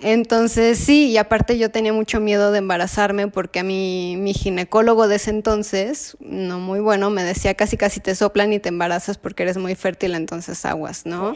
Entonces 0.01 0.77
sí, 0.77 1.09
y 1.09 1.17
aparte 1.17 1.57
yo 1.57 1.71
tenía 1.71 1.91
mucho 1.91 2.19
miedo 2.19 2.51
de 2.51 2.59
embarazarme 2.59 3.27
porque 3.29 3.59
a 3.59 3.63
mí 3.63 4.15
mi 4.17 4.33
ginecólogo 4.33 5.07
de 5.07 5.15
ese 5.15 5.31
entonces, 5.31 6.15
no 6.19 6.59
muy 6.59 6.79
bueno, 6.79 7.09
me 7.09 7.23
decía 7.23 7.55
casi 7.55 7.77
casi 7.77 7.99
te 7.99 8.13
soplan 8.13 8.53
y 8.53 8.59
te 8.59 8.69
embarazas 8.69 9.17
porque 9.17 9.43
eres 9.43 9.57
muy 9.57 9.73
fértil, 9.73 10.13
entonces 10.13 10.65
aguas, 10.65 11.05
¿no? 11.05 11.35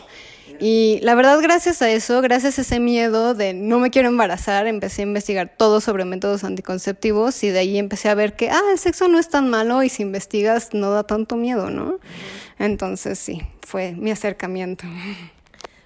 Y 0.59 0.99
la 1.01 1.15
verdad, 1.15 1.39
gracias 1.41 1.81
a 1.81 1.89
eso, 1.89 2.21
gracias 2.21 2.59
a 2.59 2.61
ese 2.61 2.79
miedo 2.79 3.33
de 3.33 3.55
no 3.55 3.79
me 3.79 3.89
quiero 3.89 4.09
embarazar, 4.09 4.67
empecé 4.67 5.01
a 5.01 5.05
investigar 5.05 5.55
todo 5.57 5.81
sobre 5.81 6.05
métodos 6.05 6.43
anticonceptivos 6.43 7.43
y 7.43 7.49
de 7.49 7.59
ahí 7.59 7.79
empecé 7.79 8.09
a 8.09 8.15
ver 8.15 8.35
que, 8.35 8.51
ah, 8.51 8.61
el 8.71 8.77
sexo 8.77 9.07
no 9.07 9.17
es 9.17 9.27
tan 9.27 9.49
malo 9.49 9.81
y 9.81 9.89
si 9.89 10.03
investigas 10.03 10.69
no 10.73 10.91
da 10.91 11.01
tanto 11.03 11.35
miedo, 11.35 11.71
¿no? 11.71 11.97
Entonces 12.59 13.17
sí, 13.17 13.41
fue 13.65 13.93
mi 13.93 14.11
acercamiento. 14.11 14.85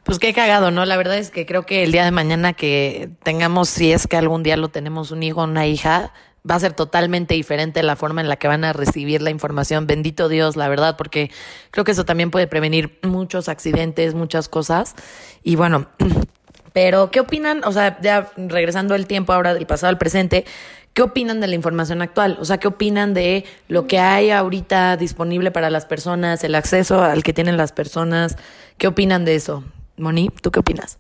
Pues 0.06 0.20
qué 0.20 0.34
cagado, 0.34 0.70
¿no? 0.70 0.86
La 0.86 0.98
verdad 0.98 1.18
es 1.18 1.32
que 1.32 1.48
creo 1.48 1.66
que 1.66 1.84
el 1.84 1.92
día 1.92 2.06
de 2.06 2.12
mañana 2.12 2.54
que 2.54 3.10
tengamos, 3.24 3.70
si 3.70 3.92
es 3.92 4.06
que 4.06 4.16
algún 4.16 4.44
día 4.44 4.56
lo 4.56 4.70
tenemos 4.70 5.10
un 5.10 5.24
hijo 5.24 5.42
o 5.42 5.46
una 5.46 5.66
hija, 5.66 6.14
va 6.50 6.54
a 6.54 6.60
ser 6.60 6.74
totalmente 6.74 7.34
diferente 7.34 7.82
la 7.82 7.96
forma 7.96 8.22
en 8.22 8.30
la 8.30 8.36
que 8.36 8.48
van 8.48 8.64
a 8.64 8.72
recibir 8.72 9.24
la 9.24 9.32
información. 9.32 9.88
Bendito 9.88 10.30
Dios, 10.30 10.58
la 10.58 10.68
verdad, 10.68 10.96
porque 10.96 11.32
creo 11.72 11.86
que 11.86 11.94
eso 11.94 12.06
también 12.06 12.30
puede 12.30 12.46
prevenir 12.46 13.00
muchos 13.02 13.50
accidentes, 13.50 14.14
muchas 14.14 14.48
cosas. 14.48 14.94
Y 15.42 15.56
bueno, 15.56 15.88
pero 16.72 17.10
¿qué 17.10 17.22
opinan? 17.22 17.64
O 17.64 17.72
sea, 17.72 18.00
ya 18.00 18.32
regresando 18.38 18.94
el 18.94 19.08
tiempo 19.08 19.34
ahora 19.34 19.56
del 19.56 19.66
pasado 19.66 19.90
al 19.90 19.98
presente, 19.98 20.46
¿qué 20.94 21.02
opinan 21.02 21.42
de 21.42 21.48
la 21.48 21.56
información 21.56 22.04
actual? 22.04 22.38
O 22.40 22.46
sea, 22.46 22.60
¿qué 22.60 22.68
opinan 22.68 23.16
de 23.16 23.44
lo 23.70 23.88
que 23.88 23.98
hay 23.98 24.30
ahorita 24.30 24.98
disponible 24.98 25.50
para 25.50 25.72
las 25.72 25.88
personas, 25.88 26.44
el 26.44 26.54
acceso 26.54 27.02
al 27.02 27.24
que 27.24 27.34
tienen 27.34 27.58
las 27.58 27.72
personas? 27.72 28.38
¿Qué 28.78 28.86
opinan 28.86 29.26
de 29.26 29.34
eso? 29.34 29.64
Moni, 29.98 30.30
¿tú 30.42 30.52
qué 30.52 30.60
opinas? 30.60 30.98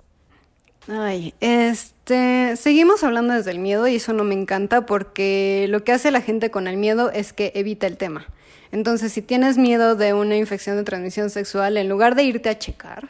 Ay, 0.88 1.34
este, 1.40 2.56
seguimos 2.58 3.04
hablando 3.04 3.34
desde 3.34 3.52
el 3.52 3.60
miedo 3.60 3.88
y 3.88 3.96
eso 3.96 4.14
no 4.14 4.24
me 4.24 4.36
encanta 4.36 4.86
porque 4.86 5.66
lo 5.70 5.84
que 5.84 5.92
hace 5.92 6.12
la 6.12 6.22
gente 6.22 6.52
con 6.52 6.68
el 6.68 6.78
miedo 6.78 7.10
es 7.12 7.34
que 7.34 7.52
evita 7.56 7.88
el 7.88 7.98
tema. 7.98 8.28
Entonces, 8.72 9.12
si 9.12 9.22
tienes 9.22 9.58
miedo 9.58 9.96
de 9.96 10.14
una 10.14 10.36
infección 10.36 10.78
de 10.78 10.84
transmisión 10.84 11.30
sexual, 11.30 11.78
en 11.78 11.90
lugar 11.90 12.16
de 12.16 12.24
irte 12.24 12.50
a 12.50 12.60
checar, 12.60 13.10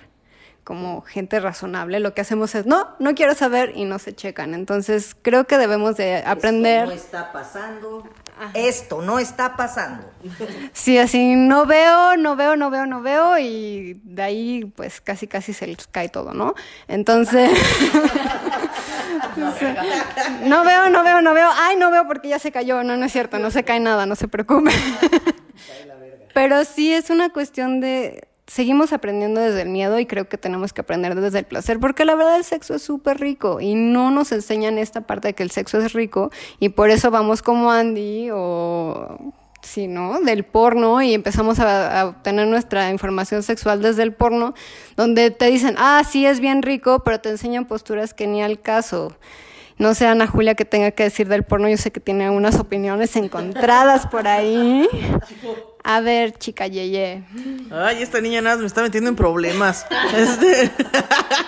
como 0.64 1.02
gente 1.02 1.40
razonable, 1.40 2.00
lo 2.00 2.14
que 2.14 2.22
hacemos 2.22 2.56
es, 2.56 2.66
no, 2.66 2.96
no 3.00 3.14
quiero 3.14 3.36
saber 3.36 3.74
y 3.76 3.86
no 3.86 4.00
se 4.00 4.16
checan. 4.16 4.54
Entonces, 4.54 5.16
creo 5.22 5.46
que 5.46 5.58
debemos 5.58 5.98
de 5.98 6.18
aprender. 6.26 6.84
Esto 6.84 6.96
no 6.96 6.96
está 6.96 7.32
pasando. 7.32 8.04
Esto 8.54 9.02
no 9.02 9.20
está 9.20 9.56
pasando. 9.56 10.10
Sí, 10.74 10.98
así 10.98 11.36
no 11.36 11.66
veo, 11.66 12.18
no 12.18 12.36
veo, 12.36 12.56
no 12.56 12.70
veo, 12.70 12.86
no 12.86 13.02
veo 13.02 13.38
y 13.38 14.00
de 14.04 14.22
ahí 14.22 14.66
pues 14.76 15.00
casi 15.00 15.26
casi 15.28 15.54
se 15.54 15.68
les 15.68 15.88
cae 15.88 16.10
todo, 16.10 16.34
¿no? 16.34 16.54
Entonces 16.88 17.50
no 20.44 20.64
veo, 20.64 20.90
no 20.90 21.04
veo, 21.04 21.22
no 21.22 21.34
veo. 21.34 21.50
Ay, 21.54 21.78
no 21.78 21.92
veo 21.92 22.08
porque 22.08 22.30
ya 22.30 22.40
se 22.40 22.52
cayó. 22.52 22.84
No, 22.84 22.98
no 22.98 23.06
es 23.06 23.12
cierto, 23.12 23.40
no 23.40 23.52
se 23.52 23.64
cae 23.64 23.80
nada, 23.80 24.06
no 24.06 24.16
se 24.16 24.28
preocupe. 24.28 24.72
Pero 26.34 26.66
sí 26.66 26.94
es 26.94 27.10
una 27.10 27.30
cuestión 27.30 27.80
de 27.80 28.28
seguimos 28.48 28.94
aprendiendo 28.94 29.42
desde 29.42 29.64
el 29.64 29.70
miedo 29.70 30.00
y 30.00 30.06
creo 30.06 30.30
que 30.30 30.38
tenemos 30.38 30.72
que 30.74 30.82
aprender 30.82 31.16
desde 31.16 31.40
el 31.40 31.46
placer, 31.46 31.80
porque 31.80 32.06
la 32.06 32.16
verdad 32.16 32.38
el 32.38 32.44
sexo 32.44 32.76
es 32.76 32.82
súper 32.82 33.20
rico 33.20 33.60
y 33.60 33.76
no 33.76 34.12
nos 34.12 34.32
enseñan 34.32 34.78
esta 34.78 35.02
parte 35.02 35.30
de 35.30 35.34
que 35.34 35.44
el 35.44 35.52
sexo 35.52 35.80
es 35.80 35.94
rico 35.94 36.32
y 36.60 36.70
por 36.70 36.90
eso 36.90 37.10
vamos 37.12 37.42
como 37.42 37.72
Andy 37.72 38.30
o 38.32 39.34
sí, 39.62 39.88
¿no? 39.88 40.22
Del 40.22 40.44
porno 40.44 41.02
y 41.02 41.14
empezamos 41.14 41.60
a, 41.60 42.02
a, 42.02 42.06
obtener 42.08 42.48
nuestra 42.48 42.92
información 42.92 43.42
sexual 43.42 43.82
desde 43.82 44.04
el 44.04 44.14
porno, 44.14 44.54
donde 44.96 45.32
te 45.32 45.48
dicen, 45.48 45.76
ah, 45.80 46.04
sí 46.08 46.26
es 46.26 46.40
bien 46.40 46.62
rico, 46.62 47.04
pero 47.04 47.20
te 47.20 47.30
enseñan 47.30 47.66
posturas 47.66 48.14
que 48.14 48.28
ni 48.28 48.44
al 48.44 48.62
caso. 48.62 49.18
No 49.78 49.94
sé, 49.94 50.08
Ana 50.08 50.28
Julia, 50.28 50.56
que 50.56 50.64
tenga 50.64 50.92
que 50.92 51.04
decir 51.04 51.28
del 51.28 51.44
porno, 51.44 51.68
yo 51.68 51.78
sé 51.78 51.92
que 51.92 52.00
tiene 52.00 52.30
unas 52.30 52.60
opiniones 52.60 53.16
encontradas 53.16 54.08
por 54.08 54.28
ahí. 54.28 54.88
A 55.88 56.02
ver, 56.02 56.34
chica 56.40 56.66
Yeye. 56.66 57.24
Ay, 57.70 58.02
esta 58.02 58.20
niña 58.20 58.42
nada 58.42 58.58
me 58.58 58.66
está 58.66 58.82
metiendo 58.82 59.08
en 59.08 59.16
problemas. 59.16 59.86
Este... 60.18 60.72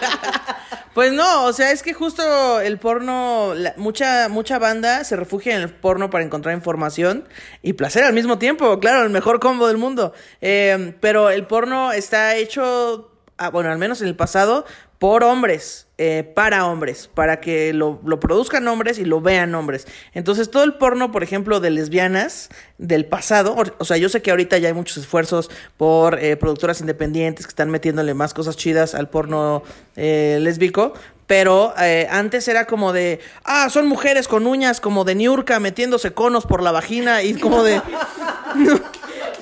pues 0.94 1.12
no, 1.12 1.46
o 1.46 1.54
sea, 1.54 1.72
es 1.72 1.82
que 1.82 1.94
justo 1.94 2.62
el 2.62 2.78
porno, 2.78 3.54
la, 3.56 3.74
mucha, 3.78 4.30
mucha 4.30 4.60
banda 4.60 5.04
se 5.06 5.16
refugia 5.16 5.56
en 5.56 5.64
el 5.64 5.70
porno 5.72 6.12
para 6.12 6.24
encontrar 6.24 6.54
información 6.54 7.28
y 7.64 7.74
placer 7.74 8.04
al 8.04 8.14
mismo 8.14 8.38
tiempo. 8.38 8.80
Claro, 8.80 9.04
el 9.04 9.10
mejor 9.10 9.40
combo 9.40 9.68
del 9.68 9.78
mundo. 9.78 10.14
Eh, 10.42 10.94
pero 11.02 11.32
el 11.32 11.48
porno 11.48 11.92
está 11.92 12.36
hecho, 12.36 13.12
ah, 13.40 13.50
bueno, 13.50 13.72
al 13.72 13.80
menos 13.80 14.02
en 14.02 14.08
el 14.08 14.16
pasado, 14.16 14.66
por 15.00 15.24
hombres, 15.24 15.88
eh, 16.00 16.24
para 16.36 16.66
hombres, 16.66 17.10
para 17.14 17.40
que 17.40 17.72
lo, 17.74 18.00
lo, 18.04 18.20
produzcan 18.20 18.68
hombres 18.68 18.98
y 18.98 19.06
lo 19.06 19.22
vean 19.22 19.54
hombres. 19.54 19.88
Entonces, 20.14 20.50
todo 20.50 20.64
el 20.64 20.74
porno, 20.74 21.12
por 21.12 21.24
ejemplo, 21.24 21.60
de 21.60 21.70
lesbianas 21.70 22.50
del 22.78 23.06
pasado, 23.06 23.56
o, 23.78 23.86
sea, 23.86 23.98
yo 23.98 24.10
sé 24.10 24.22
que 24.22 24.32
ahorita 24.32 24.58
ya 24.58 24.70
hay 24.70 24.74
muchos 24.74 24.98
esfuerzos 24.98 25.52
por 25.78 26.20
eh, 26.20 26.36
productoras 26.36 26.82
independientes 26.82 27.46
que 27.46 27.52
están 27.52 27.70
metiéndole 27.70 28.14
más 28.14 28.34
cosas 28.34 28.58
chidas 28.58 28.96
al 28.96 29.10
porno 29.10 29.64
eh, 29.96 30.40
lésbico, 30.42 30.94
pero 31.28 31.74
eh, 31.78 32.08
antes 32.10 32.48
era 32.48 32.66
como 32.66 32.94
de, 32.94 33.20
ah, 33.44 33.70
son 33.70 33.88
mujeres 33.88 34.28
con 34.28 34.48
uñas 34.48 34.80
como 34.80 35.04
de 35.04 35.14
Niurka 35.14 35.60
metiéndose 35.60 36.14
conos 36.14 36.46
por 36.46 36.64
la 36.64 36.72
vagina 36.72 37.22
y 37.22 37.36
como 37.36 37.64
de... 37.64 37.82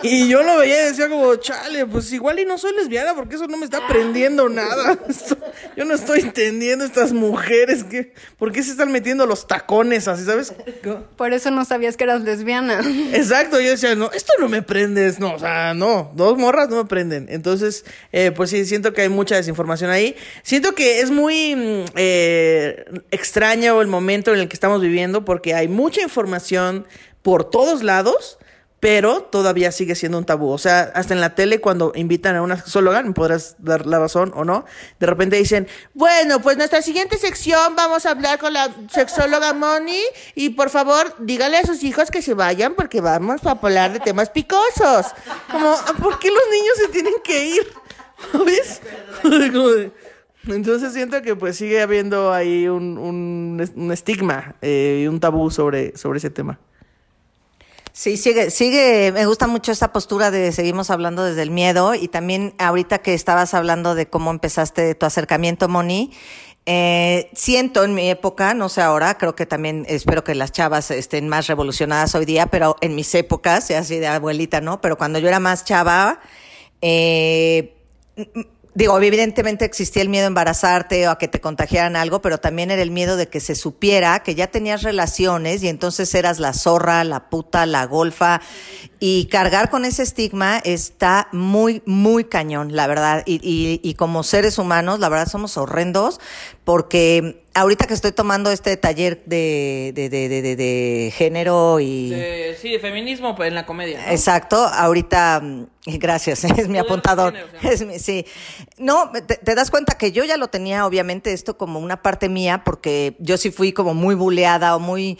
Y 0.15 0.27
yo 0.27 0.43
lo 0.43 0.59
veía 0.59 0.83
y 0.83 0.85
decía 0.89 1.09
como, 1.09 1.35
chale, 1.37 1.85
pues 1.85 2.11
igual 2.13 2.39
y 2.39 2.45
no 2.45 2.57
soy 2.57 2.75
lesbiana 2.75 3.15
porque 3.15 3.35
eso 3.35 3.47
no 3.47 3.57
me 3.57 3.65
está 3.65 3.77
aprendiendo 3.77 4.49
nada. 4.49 4.99
Yo 5.75 5.85
no 5.85 5.93
estoy 5.93 6.21
entendiendo 6.21 6.85
estas 6.85 7.11
mujeres 7.11 7.83
que, 7.83 8.13
¿por 8.37 8.51
qué 8.51 8.63
se 8.63 8.71
están 8.71 8.91
metiendo 8.91 9.25
los 9.25 9.47
tacones 9.47 10.07
así, 10.07 10.23
sabes? 10.23 10.53
Por 11.17 11.33
eso 11.33 11.51
no 11.51 11.65
sabías 11.65 11.97
que 11.97 12.03
eras 12.03 12.21
lesbiana. 12.21 12.81
Exacto, 13.13 13.59
yo 13.59 13.71
decía, 13.71 13.95
no, 13.95 14.11
esto 14.11 14.33
no 14.39 14.47
me 14.47 14.61
prendes, 14.61 15.19
no, 15.19 15.33
o 15.33 15.39
sea, 15.39 15.73
no, 15.73 16.11
dos 16.15 16.37
morras 16.37 16.69
no 16.69 16.77
me 16.77 16.85
prenden. 16.85 17.27
Entonces, 17.29 17.83
eh, 18.11 18.31
pues 18.31 18.51
sí, 18.51 18.65
siento 18.65 18.93
que 18.93 19.01
hay 19.01 19.09
mucha 19.09 19.35
desinformación 19.35 19.89
ahí. 19.89 20.15
Siento 20.43 20.75
que 20.75 21.01
es 21.01 21.11
muy 21.11 21.85
eh, 21.95 22.85
extraño 23.11 23.81
el 23.81 23.87
momento 23.87 24.33
en 24.33 24.39
el 24.39 24.47
que 24.47 24.55
estamos 24.55 24.81
viviendo 24.81 25.25
porque 25.25 25.53
hay 25.53 25.67
mucha 25.67 26.01
información 26.01 26.85
por 27.21 27.49
todos 27.49 27.83
lados 27.83 28.37
pero 28.85 29.21
todavía 29.21 29.71
sigue 29.71 29.95
siendo 29.95 30.19
un 30.19 30.25
tabú. 30.25 30.51
O 30.51 30.59
sea, 30.59 30.91
hasta 30.93 31.15
en 31.15 31.19
la 31.19 31.33
tele 31.33 31.59
cuando 31.59 31.91
invitan 31.95 32.35
a 32.35 32.43
una 32.43 32.55
sexóloga, 32.57 33.01
me 33.01 33.13
podrás 33.13 33.55
dar 33.57 33.87
la 33.87 33.97
razón 33.97 34.31
o 34.35 34.45
no, 34.45 34.63
de 34.99 35.07
repente 35.07 35.37
dicen, 35.37 35.67
bueno, 35.95 36.39
pues 36.39 36.55
nuestra 36.55 36.83
siguiente 36.83 37.17
sección 37.17 37.75
vamos 37.75 38.05
a 38.05 38.11
hablar 38.11 38.37
con 38.37 38.53
la 38.53 38.69
sexóloga 38.91 39.53
Moni 39.53 40.03
y 40.35 40.51
por 40.51 40.69
favor 40.69 41.15
dígale 41.17 41.57
a 41.57 41.65
sus 41.65 41.83
hijos 41.83 42.11
que 42.11 42.21
se 42.21 42.35
vayan 42.35 42.75
porque 42.75 43.01
vamos 43.01 43.43
a 43.47 43.57
hablar 43.59 43.91
de 43.91 44.01
temas 44.01 44.29
picosos. 44.29 45.07
Como, 45.51 45.75
¿por 45.99 46.19
qué 46.19 46.29
los 46.29 46.43
niños 46.51 46.75
se 46.77 46.87
tienen 46.89 47.15
que 47.23 47.43
ir? 47.43 47.67
¿Ves? 48.45 48.81
Entonces 50.47 50.93
siento 50.93 51.23
que 51.23 51.35
pues 51.35 51.57
sigue 51.57 51.81
habiendo 51.81 52.31
ahí 52.31 52.67
un, 52.67 52.99
un, 52.99 53.91
estigma 53.91 54.57
y 54.61 54.67
eh, 54.67 55.07
un 55.09 55.19
tabú 55.19 55.49
sobre, 55.49 55.97
sobre 55.97 56.19
ese 56.19 56.29
tema. 56.29 56.59
Sí, 57.97 58.17
sigue, 58.17 58.51
sigue, 58.51 59.13
me 59.13 59.25
gusta 59.25 59.47
mucho 59.47 59.71
esta 59.71 59.93
postura 59.93 60.29
de 60.29 60.51
seguimos 60.51 60.89
hablando 60.89 61.23
desde 61.23 61.41
el 61.43 61.49
miedo 61.49 61.95
y 61.95 62.09
también 62.09 62.53
ahorita 62.57 62.97
que 62.97 63.13
estabas 63.13 63.53
hablando 63.53 63.95
de 63.95 64.07
cómo 64.07 64.31
empezaste 64.31 64.95
tu 64.95 65.05
acercamiento, 65.05 65.69
Moni, 65.69 66.11
eh, 66.65 67.29
siento 67.33 67.85
en 67.85 67.95
mi 67.95 68.09
época, 68.09 68.53
no 68.53 68.67
sé 68.67 68.81
ahora, 68.81 69.17
creo 69.17 69.33
que 69.33 69.45
también 69.45 69.85
espero 69.87 70.25
que 70.25 70.35
las 70.35 70.51
chavas 70.51 70.91
estén 70.91 71.29
más 71.29 71.47
revolucionadas 71.47 72.13
hoy 72.15 72.25
día, 72.25 72.47
pero 72.47 72.75
en 72.81 72.95
mis 72.95 73.15
épocas, 73.15 73.69
ya 73.69 73.79
así 73.79 73.97
de 73.97 74.07
abuelita, 74.07 74.59
¿no? 74.59 74.81
Pero 74.81 74.97
cuando 74.97 75.17
yo 75.17 75.29
era 75.29 75.39
más 75.39 75.63
chava, 75.63 76.19
eh, 76.81 77.77
digo, 78.75 78.99
evidentemente 78.99 79.63
existía 79.65 80.01
el 80.01 80.09
miedo 80.09 80.25
a 80.25 80.27
embarazarte 80.27 81.07
o 81.07 81.11
a 81.11 81.17
que 81.17 81.29
te 81.29 81.39
contagiaran 81.39 81.95
algo, 81.95 82.21
pero 82.21 82.37
también 82.37 82.71
era 82.71 82.81
el 82.81 82.91
miedo 82.91 83.15
de 83.15 83.29
que 83.29 83.39
se 83.39 83.55
supiera 83.55 84.19
que 84.19 84.35
ya 84.35 84.47
tenías 84.47 84.83
relaciones 84.83 85.63
y 85.63 85.69
entonces 85.69 86.13
eras 86.13 86.39
la 86.39 86.53
zorra, 86.53 87.03
la 87.05 87.29
puta, 87.29 87.65
la 87.65 87.85
golfa. 87.85 88.41
Y 88.99 89.27
cargar 89.27 89.69
con 89.69 89.85
ese 89.85 90.03
estigma 90.03 90.57
está 90.57 91.29
muy, 91.31 91.81
muy 91.85 92.25
cañón, 92.25 92.75
la 92.75 92.85
verdad. 92.87 93.23
Y, 93.25 93.35
y, 93.35 93.79
y 93.81 93.93
como 93.95 94.23
seres 94.23 94.57
humanos, 94.57 94.99
la 94.99 95.09
verdad 95.09 95.29
somos 95.29 95.57
horrendos 95.57 96.19
porque 96.65 97.44
ahorita 97.55 97.87
que 97.87 97.93
estoy 97.93 98.11
tomando 98.11 98.51
este 98.51 98.75
taller 98.75 99.23
de, 99.25 99.93
de, 99.95 100.09
de, 100.09 100.29
de, 100.29 100.55
de 100.55 101.13
género 101.15 101.79
y... 101.79 102.09
De, 102.09 102.57
sí, 102.61 102.69
de 102.69 102.79
feminismo 102.79 103.35
en 103.41 103.55
la 103.55 103.65
comedia. 103.65 104.05
¿no? 104.05 104.11
Exacto, 104.11 104.57
ahorita, 104.57 105.41
gracias, 105.85 106.43
es 106.57 106.67
mi 106.67 106.77
apuntador. 106.77 107.33
Es 107.63 107.85
mi, 107.85 107.97
sí. 107.97 108.25
No, 108.77 109.09
te, 109.11 109.37
te, 109.37 109.55
das 109.55 109.71
cuenta 109.71 109.97
que 109.97 110.11
yo 110.11 110.25
ya 110.25 110.35
lo 110.35 110.49
tenía, 110.49 110.85
obviamente, 110.85 111.31
esto 111.31 111.57
como 111.57 111.79
una 111.79 112.03
parte 112.03 112.27
mía, 112.27 112.63
porque 112.65 113.15
yo 113.19 113.37
sí 113.37 113.51
fui 113.51 113.71
como 113.71 113.93
muy 113.93 114.15
buleada 114.15 114.75
o 114.75 114.79
muy... 114.79 115.17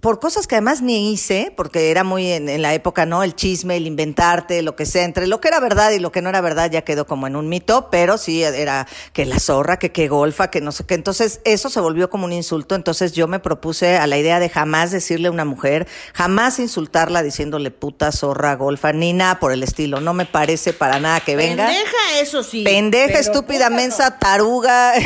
por 0.00 0.20
cosas 0.20 0.46
que 0.46 0.56
además 0.56 0.82
ni 0.82 1.10
hice, 1.10 1.54
porque 1.56 1.90
era 1.90 2.04
muy 2.04 2.30
en, 2.30 2.50
en 2.50 2.60
la 2.60 2.74
época, 2.74 3.06
¿no? 3.06 3.22
El 3.22 3.34
chisme, 3.34 3.78
el 3.78 3.86
inventarte, 3.86 4.60
lo 4.60 4.76
que 4.76 4.84
sea, 4.84 5.04
entre 5.04 5.26
lo 5.26 5.40
que 5.40 5.48
era 5.48 5.58
verdad 5.58 5.92
y 5.92 6.00
lo 6.00 6.12
que 6.12 6.20
no 6.20 6.28
era 6.28 6.42
verdad 6.42 6.70
ya 6.70 6.82
quedó 6.82 7.06
como 7.06 7.26
en 7.26 7.34
un 7.34 7.48
mito, 7.48 7.88
pero 7.90 8.18
sí 8.18 8.42
era 8.42 8.86
que 9.14 9.24
la 9.24 9.38
zorra, 9.38 9.78
que 9.78 9.90
qué 9.90 10.06
golfa, 10.06 10.50
que 10.50 10.60
no 10.60 10.70
sé 10.70 10.84
qué. 10.84 10.92
Entonces, 10.92 11.40
eso 11.44 11.70
se 11.70 11.77
se 11.78 11.82
volvió 11.82 12.10
como 12.10 12.24
un 12.24 12.32
insulto, 12.32 12.74
entonces 12.74 13.12
yo 13.12 13.28
me 13.28 13.38
propuse 13.38 13.98
a 13.98 14.08
la 14.08 14.18
idea 14.18 14.40
de 14.40 14.48
jamás 14.48 14.90
decirle 14.90 15.28
a 15.28 15.30
una 15.30 15.44
mujer, 15.44 15.86
jamás 16.12 16.58
insultarla 16.58 17.22
diciéndole 17.22 17.70
puta, 17.70 18.10
zorra, 18.10 18.56
golfa, 18.56 18.92
ni 18.92 19.12
nada 19.12 19.38
por 19.38 19.52
el 19.52 19.62
estilo. 19.62 20.00
No 20.00 20.12
me 20.12 20.26
parece 20.26 20.72
para 20.72 20.98
nada 20.98 21.20
que 21.20 21.36
venga. 21.36 21.66
Pendeja, 21.66 22.20
eso 22.20 22.42
sí. 22.42 22.64
Pendeja, 22.64 23.20
estúpida, 23.20 23.70
no. 23.70 23.76
mensa, 23.76 24.18
taruga. 24.18 24.94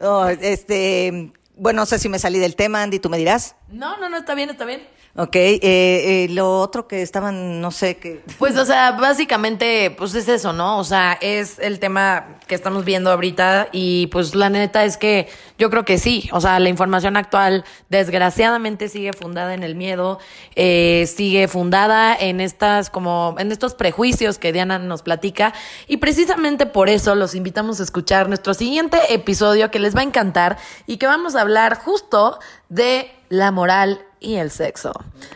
No, 0.00 0.30
este, 0.30 1.30
bueno, 1.56 1.82
no 1.82 1.86
sé 1.86 1.98
si 1.98 2.08
me 2.08 2.18
salí 2.18 2.38
del 2.38 2.56
tema, 2.56 2.82
Andy, 2.82 2.98
tú 3.00 3.10
me 3.10 3.18
dirás. 3.18 3.54
No, 3.68 3.98
no, 3.98 4.08
no, 4.08 4.16
está 4.16 4.34
bien, 4.34 4.48
está 4.48 4.64
bien. 4.64 4.82
Ok, 5.16 5.34
eh, 5.34 5.58
eh, 5.62 6.28
lo 6.30 6.60
otro 6.60 6.86
que 6.86 7.02
estaban, 7.02 7.60
no 7.60 7.72
sé, 7.72 7.96
que... 7.96 8.22
Pues, 8.38 8.56
o 8.56 8.64
sea, 8.64 8.92
básicamente, 8.92 9.90
pues 9.98 10.14
es 10.14 10.28
eso, 10.28 10.52
¿no? 10.52 10.78
O 10.78 10.84
sea, 10.84 11.18
es 11.20 11.58
el 11.58 11.80
tema 11.80 12.38
que 12.46 12.54
estamos 12.54 12.84
viendo 12.84 13.10
ahorita 13.10 13.70
y 13.72 14.06
pues 14.08 14.36
la 14.36 14.50
neta 14.50 14.84
es 14.84 14.96
que 14.96 15.28
yo 15.58 15.68
creo 15.68 15.84
que 15.84 15.98
sí, 15.98 16.30
o 16.32 16.40
sea, 16.40 16.60
la 16.60 16.68
información 16.68 17.16
actual 17.16 17.64
desgraciadamente 17.88 18.88
sigue 18.88 19.12
fundada 19.12 19.52
en 19.54 19.64
el 19.64 19.74
miedo, 19.74 20.20
eh, 20.54 21.10
sigue 21.12 21.48
fundada 21.48 22.14
en 22.14 22.40
estas 22.40 22.88
como, 22.88 23.34
en 23.38 23.50
estos 23.50 23.74
prejuicios 23.74 24.38
que 24.38 24.52
Diana 24.52 24.78
nos 24.78 25.02
platica 25.02 25.52
y 25.88 25.96
precisamente 25.96 26.66
por 26.66 26.88
eso 26.88 27.16
los 27.16 27.34
invitamos 27.34 27.80
a 27.80 27.82
escuchar 27.82 28.28
nuestro 28.28 28.54
siguiente 28.54 29.12
episodio 29.12 29.72
que 29.72 29.80
les 29.80 29.96
va 29.96 30.00
a 30.00 30.04
encantar 30.04 30.56
y 30.86 30.98
que 30.98 31.06
vamos 31.06 31.34
a 31.34 31.40
hablar 31.40 31.78
justo 31.78 32.38
de 32.68 33.10
la 33.28 33.50
moral 33.50 34.06
y 34.20 34.36
el 34.36 34.50
sexo. 34.50 34.92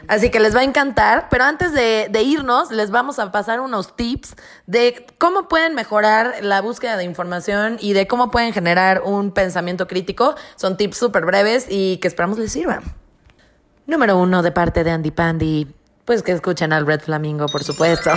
Así 0.06 0.30
que 0.30 0.38
les 0.38 0.54
va 0.54 0.60
a 0.60 0.64
encantar, 0.64 1.28
pero 1.30 1.44
antes 1.44 1.72
de, 1.72 2.08
irnos, 2.22 2.70
les 2.70 2.90
vamos 2.90 3.18
a 3.18 3.32
pasar 3.32 3.60
unos 3.60 3.96
tips 3.96 4.36
de 4.66 5.06
cómo 5.18 5.48
pueden 5.48 5.74
mejorar 5.74 6.36
la 6.42 6.60
búsqueda 6.60 6.96
de 6.96 7.04
información 7.04 7.78
y 7.80 7.94
de 7.94 8.06
cómo 8.06 8.30
pueden 8.30 8.52
generar 8.52 9.02
un 9.04 9.32
pensamiento 9.32 9.88
crítico. 9.88 10.34
Son 10.56 10.76
tips 10.76 10.98
súper 10.98 11.24
breves 11.24 11.66
y 11.68 11.96
que 11.96 12.08
esperamos 12.08 12.38
les 12.38 12.52
sirvan. 12.52 12.82
Número 13.86 14.18
uno 14.18 14.42
de 14.42 14.52
parte 14.52 14.84
de 14.84 14.90
Andy 14.90 15.10
Pandy. 15.10 15.83
Pues 16.04 16.22
que 16.22 16.32
escuchen 16.32 16.74
al 16.74 16.86
Red 16.86 17.00
Flamingo, 17.00 17.46
por 17.46 17.64
supuesto. 17.64 18.10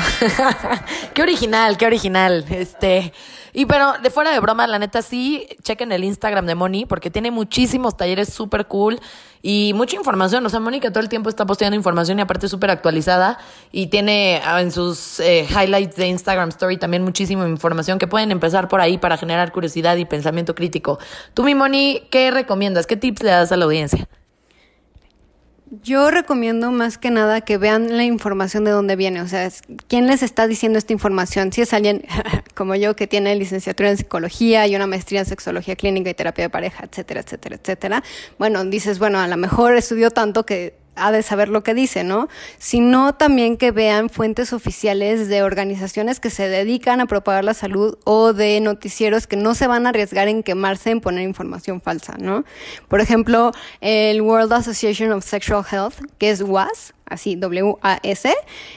qué 1.14 1.22
original, 1.22 1.78
qué 1.78 1.86
original. 1.86 2.44
Este, 2.50 3.14
y 3.54 3.66
pero 3.66 3.94
de 4.04 4.10
fuera 4.10 4.32
de 4.32 4.42
broma, 4.42 4.68
la 4.68 4.78
neta 4.78 5.02
sí, 5.02 5.48
chequen 5.64 5.94
el 5.94 6.04
Instagram 6.04 6.46
de 6.46 6.56
Moni 6.56 6.86
porque 6.86 7.10
tiene 7.10 7.32
muchísimos 7.32 7.96
talleres 7.96 8.34
súper 8.34 8.68
cool 8.68 9.00
y 9.42 9.72
mucha 9.74 9.96
información. 9.96 10.46
O 10.46 10.50
sea, 10.50 10.60
Mónica 10.60 10.92
todo 10.92 11.00
el 11.00 11.08
tiempo 11.08 11.30
está 11.30 11.46
posteando 11.46 11.78
información 11.78 12.20
y 12.20 12.24
aparte 12.24 12.50
súper 12.50 12.72
actualizada 12.72 13.38
y 13.72 13.88
tiene 13.88 14.42
ah, 14.44 14.62
en 14.62 14.74
sus 14.74 15.22
eh, 15.22 15.48
highlights 15.50 15.96
de 15.96 16.08
Instagram 16.08 16.50
Story 16.50 16.76
también 16.76 17.06
muchísima 17.06 17.48
información 17.48 18.00
que 18.00 18.08
pueden 18.08 18.32
empezar 18.32 18.68
por 18.68 18.82
ahí 18.82 18.98
para 18.98 19.16
generar 19.16 19.54
curiosidad 19.54 19.96
y 19.96 20.04
pensamiento 20.04 20.56
crítico. 20.56 21.00
Tú, 21.34 21.46
mi 21.46 21.56
Moni, 21.56 22.04
¿qué 22.12 22.32
recomiendas? 22.32 22.86
¿Qué 22.86 22.98
tips 22.98 23.24
le 23.24 23.32
das 23.32 23.54
a 23.54 23.56
la 23.56 23.64
audiencia? 23.64 24.10
Yo 25.84 26.12
recomiendo 26.12 26.72
más 26.72 26.98
que 26.98 27.12
nada 27.12 27.42
que 27.42 27.58
vean 27.58 27.98
la 27.98 28.06
información 28.06 28.64
de 28.64 28.72
dónde 28.72 28.96
viene, 28.96 29.22
o 29.22 29.28
sea, 29.28 29.50
quién 29.88 30.08
les 30.08 30.24
está 30.24 30.48
diciendo 30.48 30.80
esta 30.80 30.94
información. 30.94 31.52
Si 31.52 31.62
es 31.62 31.74
alguien 31.74 32.06
como 32.56 32.76
yo 32.76 32.96
que 32.96 33.06
tiene 33.06 33.36
licenciatura 33.36 33.90
en 33.90 33.98
psicología 33.98 34.66
y 34.68 34.76
una 34.76 34.88
maestría 34.88 35.22
en 35.22 35.26
sexología 35.26 35.76
clínica 35.76 36.10
y 36.10 36.14
terapia 36.14 36.46
de 36.46 36.50
pareja, 36.50 36.86
etcétera, 36.86 37.20
etcétera, 37.20 37.58
etcétera. 37.58 38.04
Bueno, 38.40 38.64
dices, 38.64 38.98
bueno, 38.98 39.20
a 39.20 39.28
lo 39.28 39.36
mejor 39.36 39.76
estudió 39.76 40.10
tanto 40.12 40.46
que 40.46 40.76
ha 40.98 41.12
de 41.12 41.22
saber 41.22 41.50
lo 41.50 41.64
que 41.64 41.74
dice, 41.74 42.04
¿no? 42.04 42.28
Sino 42.58 43.14
también 43.14 43.58
que 43.58 43.72
vean 43.72 44.10
fuentes 44.10 44.54
oficiales 44.54 45.28
de 45.28 45.44
organizaciones 45.44 46.20
que 46.20 46.30
se 46.30 46.48
dedican 46.48 47.02
a 47.02 47.06
propagar 47.06 47.44
la 47.44 47.54
salud 47.54 47.98
o 48.04 48.34
de 48.34 48.60
noticieros 48.60 49.28
que 49.28 49.38
no 49.38 49.56
se 49.56 49.68
van 49.68 49.86
a 49.86 49.90
arriesgar 49.90 50.28
en 50.28 50.44
quemarse 50.44 50.92
en 50.92 51.02
poner 51.02 51.24
información 51.24 51.82
falsa, 51.82 52.16
¿no? 52.20 52.44
Por 52.88 53.02
ejemplo, 53.02 53.52
el 53.82 54.22
World 54.22 54.54
Association 54.54 55.12
of 55.12 55.24
Sexual 55.24 55.66
Health, 55.70 55.96
que 56.18 56.30
es 56.30 56.42
WAS, 56.42 56.94
así 57.10 57.36
W-A-S, 57.36 58.34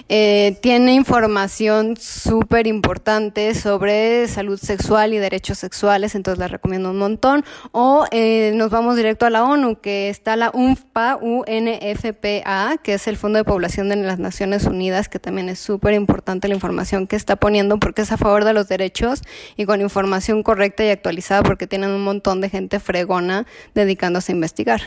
eh, 0.09 0.57
tiene 0.61 0.95
información 0.95 1.97
súper 1.97 2.67
importante 2.67 3.55
sobre 3.55 4.29
salud 4.29 4.59
sexual 4.59 5.15
y 5.15 5.19
derechos 5.19 5.59
sexuales, 5.59 6.15
entonces 6.15 6.39
la 6.39 6.49
recomiendo 6.49 6.91
un 6.91 6.99
montón. 6.99 7.45
O 7.73 8.07
eh, 8.11 8.53
nos 8.55 8.71
vamos 8.71 8.97
directo 8.97 9.27
a 9.27 9.31
la 9.31 9.45
ONU, 9.45 9.81
que 9.81 10.09
está 10.09 10.37
la 10.37 10.51
UNFPA, 10.53 11.19
UNFPA, 11.21 12.79
que 12.83 12.95
es 12.95 13.07
el 13.07 13.17
Fondo 13.17 13.39
de 13.39 13.45
Población 13.45 13.89
de 13.89 13.97
las 13.97 14.19
Naciones 14.19 14.65
Unidas, 14.65 15.09
que 15.09 15.19
también 15.19 15.49
es 15.49 15.59
súper 15.59 15.95
importante 15.95 16.49
la 16.49 16.55
información 16.55 17.07
que 17.07 17.17
está 17.17 17.37
poniendo 17.37 17.79
porque 17.79 18.03
es 18.03 18.13
a 18.13 18.17
favor 18.17 18.45
de 18.45 18.53
los 18.53 18.69
derechos 18.69 19.23
y 19.57 19.65
con 19.65 19.81
información 19.81 20.43
correcta 20.43 20.85
y 20.85 20.91
actualizada 20.91 21.43
porque 21.43 21.67
tienen 21.67 21.91
un 21.91 22.05
montón 22.05 22.41
de 22.41 22.49
gente 22.49 22.81
fregona 22.81 23.47
dedicándose 23.75 24.33
a 24.33 24.35
investigar. 24.35 24.81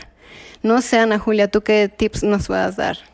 No 0.62 0.80
sé, 0.80 0.98
Ana 0.98 1.18
Julia, 1.18 1.48
¿tú 1.48 1.62
qué 1.62 1.88
tips 1.94 2.22
nos 2.22 2.46
puedas 2.46 2.76
dar? 2.76 3.13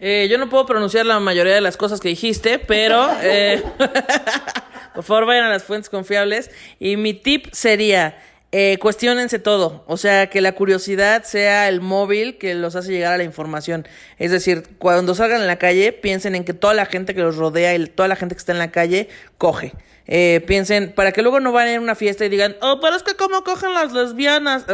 Eh, 0.00 0.28
yo 0.30 0.38
no 0.38 0.48
puedo 0.48 0.64
pronunciar 0.66 1.04
la 1.04 1.20
mayoría 1.20 1.54
de 1.54 1.60
las 1.60 1.76
cosas 1.76 2.00
que 2.00 2.08
dijiste, 2.08 2.58
pero 2.58 3.08
eh, 3.22 3.62
por 4.94 5.04
favor 5.04 5.26
vayan 5.26 5.44
a 5.44 5.50
las 5.50 5.62
fuentes 5.62 5.90
confiables. 5.90 6.50
Y 6.78 6.96
mi 6.96 7.12
tip 7.12 7.48
sería, 7.52 8.18
eh, 8.52 8.78
cuestionense 8.78 9.38
todo. 9.38 9.84
O 9.86 9.96
sea, 9.96 10.28
que 10.28 10.40
la 10.40 10.52
curiosidad 10.52 11.22
sea 11.22 11.68
el 11.68 11.80
móvil 11.80 12.38
que 12.38 12.54
los 12.54 12.74
hace 12.74 12.92
llegar 12.92 13.12
a 13.12 13.18
la 13.18 13.24
información. 13.24 13.86
Es 14.18 14.30
decir, 14.30 14.64
cuando 14.78 15.14
salgan 15.14 15.42
en 15.42 15.46
la 15.46 15.56
calle, 15.56 15.92
piensen 15.92 16.34
en 16.34 16.44
que 16.44 16.54
toda 16.54 16.74
la 16.74 16.86
gente 16.86 17.14
que 17.14 17.20
los 17.20 17.36
rodea 17.36 17.74
y 17.74 17.86
toda 17.86 18.08
la 18.08 18.16
gente 18.16 18.34
que 18.34 18.40
está 18.40 18.52
en 18.52 18.58
la 18.58 18.72
calle 18.72 19.08
coge. 19.38 19.72
Eh, 20.08 20.42
piensen, 20.44 20.92
para 20.92 21.12
que 21.12 21.22
luego 21.22 21.38
no 21.38 21.52
vayan 21.52 21.76
a 21.76 21.80
una 21.80 21.94
fiesta 21.94 22.24
y 22.24 22.28
digan, 22.28 22.56
oh, 22.62 22.80
pero 22.80 22.96
es 22.96 23.04
que 23.04 23.14
cómo 23.14 23.44
cogen 23.44 23.72
las 23.74 23.92
lesbianas. 23.92 24.64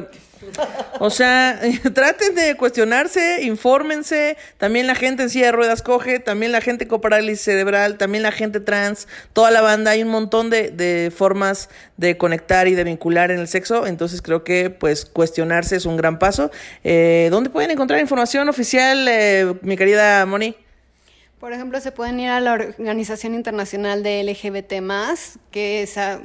O 0.98 1.10
sea, 1.10 1.60
traten 1.94 2.34
de 2.34 2.56
cuestionarse, 2.56 3.42
infórmense. 3.42 4.36
También 4.58 4.86
la 4.86 4.94
gente 4.94 5.24
en 5.24 5.30
silla 5.30 5.46
de 5.46 5.52
ruedas 5.52 5.82
coge, 5.82 6.18
también 6.18 6.52
la 6.52 6.60
gente 6.60 6.86
con 6.86 7.00
parálisis 7.00 7.42
cerebral, 7.42 7.98
también 7.98 8.22
la 8.22 8.32
gente 8.32 8.60
trans, 8.60 9.08
toda 9.32 9.50
la 9.50 9.60
banda. 9.60 9.92
Hay 9.92 10.02
un 10.02 10.08
montón 10.08 10.50
de, 10.50 11.12
formas 11.14 11.68
de 11.96 12.16
conectar 12.16 12.68
y 12.68 12.74
de 12.74 12.84
vincular 12.84 13.30
en 13.30 13.40
el 13.40 13.48
sexo. 13.48 13.86
Entonces 13.86 14.22
creo 14.22 14.44
que 14.44 14.70
pues 14.70 15.04
cuestionarse 15.04 15.76
es 15.76 15.86
un 15.86 15.96
gran 15.96 16.18
paso. 16.18 16.50
Eh, 16.84 17.28
¿Dónde 17.30 17.50
pueden 17.50 17.70
encontrar 17.70 18.00
información 18.00 18.48
oficial, 18.48 19.06
eh, 19.08 19.54
mi 19.62 19.76
querida 19.76 20.24
Moni? 20.26 20.56
Por 21.40 21.52
ejemplo, 21.52 21.78
se 21.80 21.92
pueden 21.92 22.18
ir 22.18 22.30
a 22.30 22.40
la 22.40 22.54
Organización 22.54 23.34
Internacional 23.34 24.02
de 24.02 24.24
LGBT, 24.24 24.82
que 25.50 25.82
esa 25.82 26.20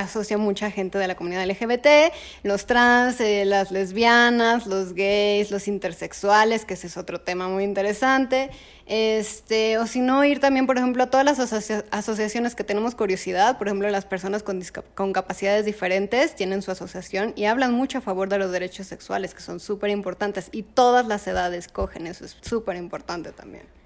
asocia 0.00 0.38
mucha 0.38 0.70
gente 0.70 0.98
de 0.98 1.06
la 1.06 1.14
comunidad 1.14 1.46
LGBT, 1.46 2.12
los 2.42 2.66
trans, 2.66 3.20
eh, 3.20 3.44
las 3.44 3.70
lesbianas, 3.70 4.66
los 4.66 4.94
gays, 4.94 5.50
los 5.50 5.68
intersexuales, 5.68 6.64
que 6.64 6.74
ese 6.74 6.86
es 6.86 6.96
otro 6.96 7.20
tema 7.20 7.48
muy 7.48 7.64
interesante. 7.64 8.50
Este, 8.86 9.78
o 9.78 9.86
si 9.86 10.00
no, 10.00 10.24
ir 10.24 10.40
también, 10.40 10.66
por 10.66 10.76
ejemplo, 10.76 11.04
a 11.04 11.06
todas 11.06 11.24
las 11.24 11.38
asocia 11.38 11.84
asociaciones 11.90 12.54
que 12.54 12.64
tenemos 12.64 12.94
curiosidad, 12.94 13.58
por 13.58 13.68
ejemplo, 13.68 13.88
las 13.90 14.04
personas 14.04 14.42
con, 14.42 14.60
con 14.94 15.12
capacidades 15.12 15.64
diferentes 15.64 16.34
tienen 16.34 16.62
su 16.62 16.70
asociación 16.70 17.32
y 17.36 17.44
hablan 17.44 17.72
mucho 17.72 17.98
a 17.98 18.00
favor 18.00 18.28
de 18.28 18.38
los 18.38 18.50
derechos 18.50 18.86
sexuales, 18.86 19.34
que 19.34 19.40
son 19.40 19.60
súper 19.60 19.90
importantes, 19.90 20.48
y 20.52 20.62
todas 20.62 21.06
las 21.06 21.26
edades 21.26 21.68
cogen, 21.68 22.06
eso 22.06 22.24
es 22.24 22.36
súper 22.40 22.76
importante 22.76 23.32
también 23.32 23.81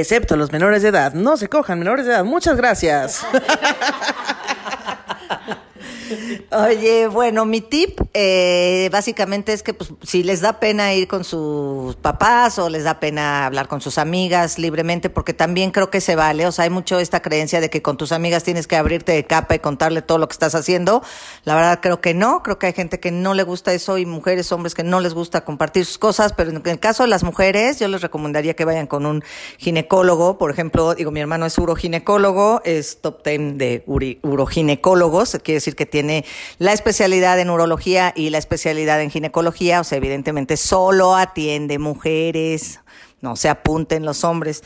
excepto 0.00 0.36
los 0.36 0.52
menores 0.52 0.82
de 0.82 0.88
edad. 0.88 1.12
No 1.14 1.36
se 1.36 1.48
cojan 1.48 1.78
menores 1.78 2.06
de 2.06 2.12
edad. 2.12 2.24
Muchas 2.24 2.56
gracias. 2.56 3.24
Oye, 6.50 7.06
bueno, 7.06 7.44
mi 7.44 7.60
tip 7.60 8.00
eh, 8.14 8.88
básicamente 8.92 9.52
es 9.52 9.62
que 9.62 9.74
pues, 9.74 9.92
si 10.02 10.22
les 10.22 10.40
da 10.40 10.60
pena 10.60 10.94
ir 10.94 11.08
con 11.08 11.24
sus 11.24 11.96
papás 11.96 12.58
o 12.58 12.68
les 12.68 12.84
da 12.84 13.00
pena 13.00 13.46
hablar 13.46 13.68
con 13.68 13.80
sus 13.80 13.98
amigas 13.98 14.58
libremente, 14.58 15.10
porque 15.10 15.34
también 15.34 15.70
creo 15.70 15.90
que 15.90 16.00
se 16.00 16.16
vale, 16.16 16.46
o 16.46 16.52
sea, 16.52 16.64
hay 16.64 16.70
mucho 16.70 16.98
esta 16.98 17.20
creencia 17.20 17.60
de 17.60 17.70
que 17.70 17.82
con 17.82 17.96
tus 17.96 18.12
amigas 18.12 18.44
tienes 18.44 18.66
que 18.66 18.76
abrirte 18.76 19.12
de 19.12 19.24
capa 19.24 19.54
y 19.54 19.58
contarle 19.58 20.02
todo 20.02 20.18
lo 20.18 20.28
que 20.28 20.32
estás 20.32 20.54
haciendo. 20.54 21.02
La 21.44 21.54
verdad 21.54 21.80
creo 21.82 22.00
que 22.00 22.14
no, 22.14 22.42
creo 22.42 22.58
que 22.58 22.66
hay 22.66 22.72
gente 22.72 23.00
que 23.00 23.10
no 23.10 23.34
le 23.34 23.42
gusta 23.42 23.72
eso 23.72 23.98
y 23.98 24.06
mujeres, 24.06 24.50
hombres 24.52 24.74
que 24.74 24.84
no 24.84 25.00
les 25.00 25.14
gusta 25.14 25.44
compartir 25.44 25.84
sus 25.84 25.98
cosas, 25.98 26.32
pero 26.32 26.50
en 26.50 26.62
el 26.64 26.78
caso 26.78 27.02
de 27.02 27.08
las 27.08 27.24
mujeres 27.24 27.78
yo 27.78 27.88
les 27.88 28.02
recomendaría 28.02 28.54
que 28.54 28.64
vayan 28.64 28.86
con 28.86 29.06
un 29.06 29.24
ginecólogo, 29.58 30.38
por 30.38 30.50
ejemplo, 30.50 30.94
digo, 30.94 31.10
mi 31.10 31.20
hermano 31.20 31.46
es 31.46 31.58
uroginecólogo, 31.58 32.62
es 32.64 33.00
top 33.00 33.22
ten 33.22 33.58
de 33.58 33.82
uri, 33.86 34.20
uroginecólogos, 34.22 35.38
quiere 35.42 35.56
decir 35.56 35.74
que 35.74 35.86
tiene 35.86 35.95
la 36.58 36.72
especialidad 36.72 37.38
en 37.38 37.50
urología 37.50 38.12
y 38.16 38.30
la 38.30 38.38
especialidad 38.38 39.00
en 39.00 39.10
ginecología, 39.10 39.80
o 39.80 39.84
sea, 39.84 39.98
evidentemente 39.98 40.56
solo 40.56 41.16
atiende 41.16 41.78
mujeres, 41.78 42.80
no 43.20 43.36
se 43.36 43.48
apunten 43.48 44.04
los 44.04 44.24
hombres. 44.24 44.62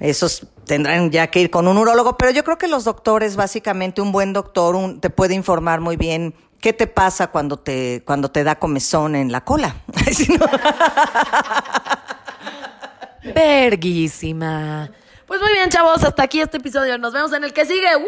Esos 0.00 0.46
tendrán 0.66 1.10
ya 1.10 1.28
que 1.28 1.40
ir 1.40 1.50
con 1.50 1.68
un 1.68 1.78
urólogo, 1.78 2.16
pero 2.16 2.30
yo 2.30 2.42
creo 2.44 2.58
que 2.58 2.68
los 2.68 2.84
doctores, 2.84 3.36
básicamente, 3.36 4.02
un 4.02 4.12
buen 4.12 4.32
doctor 4.32 4.76
te 5.00 5.10
puede 5.10 5.34
informar 5.34 5.80
muy 5.80 5.96
bien 5.96 6.34
qué 6.60 6.72
te 6.72 6.86
pasa 6.86 7.26
cuando 7.28 7.58
te, 7.58 8.02
cuando 8.04 8.30
te 8.30 8.42
da 8.42 8.56
comezón 8.56 9.14
en 9.14 9.30
la 9.30 9.44
cola. 9.44 9.76
Verguísima. 13.34 14.90
Pues 15.26 15.40
muy 15.40 15.52
bien, 15.52 15.68
chavos, 15.70 16.02
hasta 16.04 16.22
aquí 16.22 16.40
este 16.40 16.56
episodio. 16.58 16.98
Nos 16.98 17.12
vemos 17.12 17.32
en 17.32 17.44
el 17.44 17.52
que 17.52 17.64
sigue. 17.64 17.96
¡Woo! 17.96 18.04